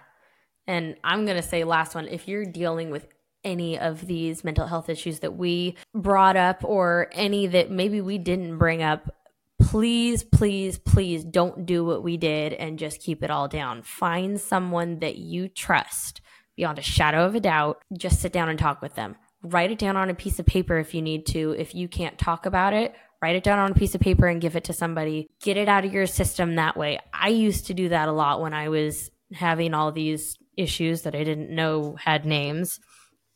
And 0.66 0.96
I'm 1.04 1.26
going 1.26 1.36
to 1.36 1.46
say 1.46 1.64
last 1.64 1.94
one 1.94 2.08
if 2.08 2.26
you're 2.26 2.46
dealing 2.46 2.90
with 2.90 3.06
any 3.44 3.78
of 3.78 4.06
these 4.06 4.44
mental 4.44 4.66
health 4.66 4.88
issues 4.88 5.20
that 5.20 5.36
we 5.36 5.76
brought 5.94 6.36
up 6.36 6.64
or 6.64 7.08
any 7.12 7.46
that 7.48 7.70
maybe 7.70 8.00
we 8.00 8.18
didn't 8.18 8.58
bring 8.58 8.82
up, 8.82 9.14
please, 9.60 10.22
please, 10.24 10.78
please 10.78 11.24
don't 11.24 11.66
do 11.66 11.84
what 11.84 12.02
we 12.02 12.16
did 12.16 12.52
and 12.52 12.78
just 12.78 13.00
keep 13.00 13.22
it 13.22 13.30
all 13.30 13.48
down. 13.48 13.82
Find 13.82 14.40
someone 14.40 14.98
that 15.00 15.16
you 15.16 15.48
trust 15.48 16.20
beyond 16.56 16.78
a 16.78 16.82
shadow 16.82 17.24
of 17.24 17.34
a 17.34 17.40
doubt. 17.40 17.82
Just 17.96 18.20
sit 18.20 18.32
down 18.32 18.48
and 18.48 18.58
talk 18.58 18.82
with 18.82 18.94
them. 18.94 19.16
Write 19.42 19.70
it 19.70 19.78
down 19.78 19.96
on 19.96 20.10
a 20.10 20.14
piece 20.14 20.38
of 20.38 20.46
paper 20.46 20.78
if 20.78 20.94
you 20.94 21.02
need 21.02 21.26
to. 21.26 21.54
If 21.58 21.74
you 21.74 21.88
can't 21.88 22.18
talk 22.18 22.46
about 22.46 22.74
it, 22.74 22.94
write 23.20 23.36
it 23.36 23.42
down 23.42 23.58
on 23.58 23.72
a 23.72 23.74
piece 23.74 23.94
of 23.94 24.00
paper 24.00 24.26
and 24.26 24.40
give 24.40 24.56
it 24.56 24.64
to 24.64 24.72
somebody. 24.72 25.28
Get 25.42 25.56
it 25.56 25.68
out 25.68 25.84
of 25.84 25.92
your 25.92 26.06
system 26.06 26.56
that 26.56 26.76
way. 26.76 26.98
I 27.12 27.28
used 27.28 27.66
to 27.66 27.74
do 27.74 27.88
that 27.88 28.08
a 28.08 28.12
lot 28.12 28.40
when 28.40 28.54
I 28.54 28.68
was 28.68 29.10
having 29.32 29.74
all 29.74 29.90
these 29.90 30.36
issues 30.56 31.02
that 31.02 31.14
I 31.14 31.24
didn't 31.24 31.50
know 31.50 31.96
had 31.98 32.24
names. 32.24 32.78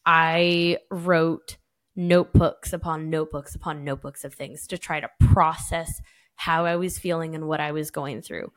I 0.06 0.78
wrote 0.90 1.56
notebooks 1.96 2.72
upon 2.72 3.10
notebooks 3.10 3.54
upon 3.54 3.84
notebooks 3.84 4.24
of 4.24 4.32
things 4.34 4.66
to 4.68 4.78
try 4.78 5.00
to 5.00 5.10
process 5.20 6.00
how 6.36 6.64
I 6.66 6.76
was 6.76 6.98
feeling 6.98 7.34
and 7.34 7.48
what 7.48 7.60
I 7.60 7.72
was 7.72 7.90
going 7.90 8.22
through. 8.22 8.52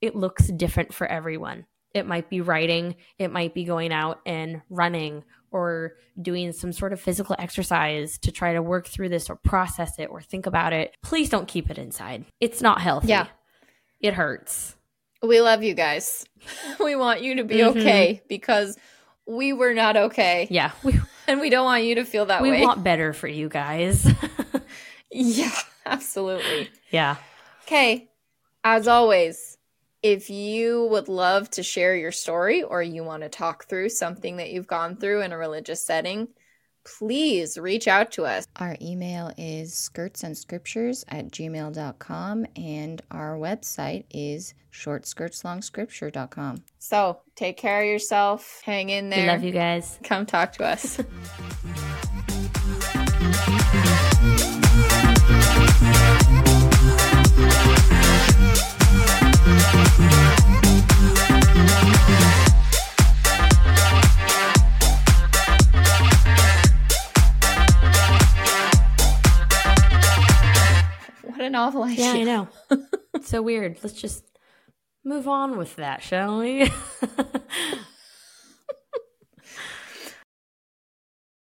It 0.00 0.14
looks 0.16 0.48
different 0.48 0.92
for 0.92 1.06
everyone. 1.06 1.64
It 1.94 2.06
might 2.06 2.28
be 2.28 2.40
writing, 2.40 2.96
it 3.18 3.30
might 3.30 3.54
be 3.54 3.64
going 3.64 3.92
out 3.92 4.20
and 4.26 4.62
running 4.70 5.24
or 5.50 5.92
doing 6.20 6.52
some 6.52 6.72
sort 6.72 6.92
of 6.92 7.00
physical 7.00 7.36
exercise 7.38 8.18
to 8.18 8.32
try 8.32 8.54
to 8.54 8.62
work 8.62 8.86
through 8.86 9.10
this 9.10 9.28
or 9.30 9.36
process 9.36 9.98
it 9.98 10.06
or 10.10 10.20
think 10.22 10.46
about 10.46 10.72
it. 10.72 10.96
Please 11.02 11.28
don't 11.28 11.46
keep 11.46 11.70
it 11.70 11.78
inside. 11.78 12.24
It's 12.40 12.62
not 12.62 12.80
healthy. 12.80 13.08
Yeah. 13.08 13.26
It 14.00 14.14
hurts. 14.14 14.74
We 15.22 15.40
love 15.40 15.62
you 15.62 15.74
guys. 15.74 16.24
we 16.80 16.96
want 16.96 17.20
you 17.22 17.36
to 17.36 17.44
be 17.44 17.56
Mhm. 17.58 17.76
okay 17.76 18.22
because 18.28 18.76
we 19.26 19.52
were 19.52 19.74
not 19.74 19.96
okay. 19.96 20.46
Yeah. 20.50 20.72
We, 20.82 20.98
And 21.28 21.40
we 21.40 21.50
don't 21.50 21.64
want 21.64 21.84
you 21.84 21.94
to 21.96 22.04
feel 22.04 22.26
that 22.26 22.42
we 22.42 22.50
way. 22.50 22.60
We 22.60 22.66
want 22.66 22.82
better 22.82 23.12
for 23.12 23.28
you 23.28 23.48
guys. 23.48 24.10
yeah, 25.10 25.54
absolutely. 25.86 26.68
yeah. 26.90 27.16
Okay. 27.64 28.10
As 28.64 28.88
always, 28.88 29.56
if 30.02 30.30
you 30.30 30.86
would 30.90 31.08
love 31.08 31.48
to 31.50 31.62
share 31.62 31.94
your 31.94 32.10
story 32.10 32.62
or 32.64 32.82
you 32.82 33.04
want 33.04 33.22
to 33.22 33.28
talk 33.28 33.66
through 33.66 33.90
something 33.90 34.38
that 34.38 34.50
you've 34.50 34.66
gone 34.66 34.96
through 34.96 35.22
in 35.22 35.30
a 35.30 35.38
religious 35.38 35.84
setting, 35.84 36.28
please 36.84 37.58
reach 37.58 37.88
out 37.88 38.12
to 38.12 38.24
us. 38.24 38.46
Our 38.56 38.76
email 38.80 39.32
is 39.36 39.72
skirtsandscriptures 39.72 41.04
at 41.08 41.30
gmail.com 41.30 42.46
and 42.56 43.02
our 43.10 43.36
website 43.36 44.04
is 44.10 44.54
shortskirtslongscripture.com. 44.72 46.64
So 46.78 47.20
take 47.36 47.56
care 47.56 47.82
of 47.82 47.86
yourself. 47.86 48.62
Hang 48.64 48.88
in 48.90 49.10
there. 49.10 49.22
We 49.22 49.28
love 49.28 49.44
you 49.44 49.52
guys. 49.52 49.98
Come 50.02 50.26
talk 50.26 50.52
to 50.54 50.64
us. 50.64 51.00
a 71.42 71.50
novel 71.50 71.84
idea. 71.84 72.04
Yeah, 72.04 72.12
I 72.12 72.22
know. 72.24 72.48
so 73.22 73.42
weird. 73.42 73.78
Let's 73.82 74.00
just 74.00 74.24
move 75.04 75.28
on 75.28 75.56
with 75.56 75.76
that, 75.76 76.02
shall 76.02 76.38
we? 76.38 76.70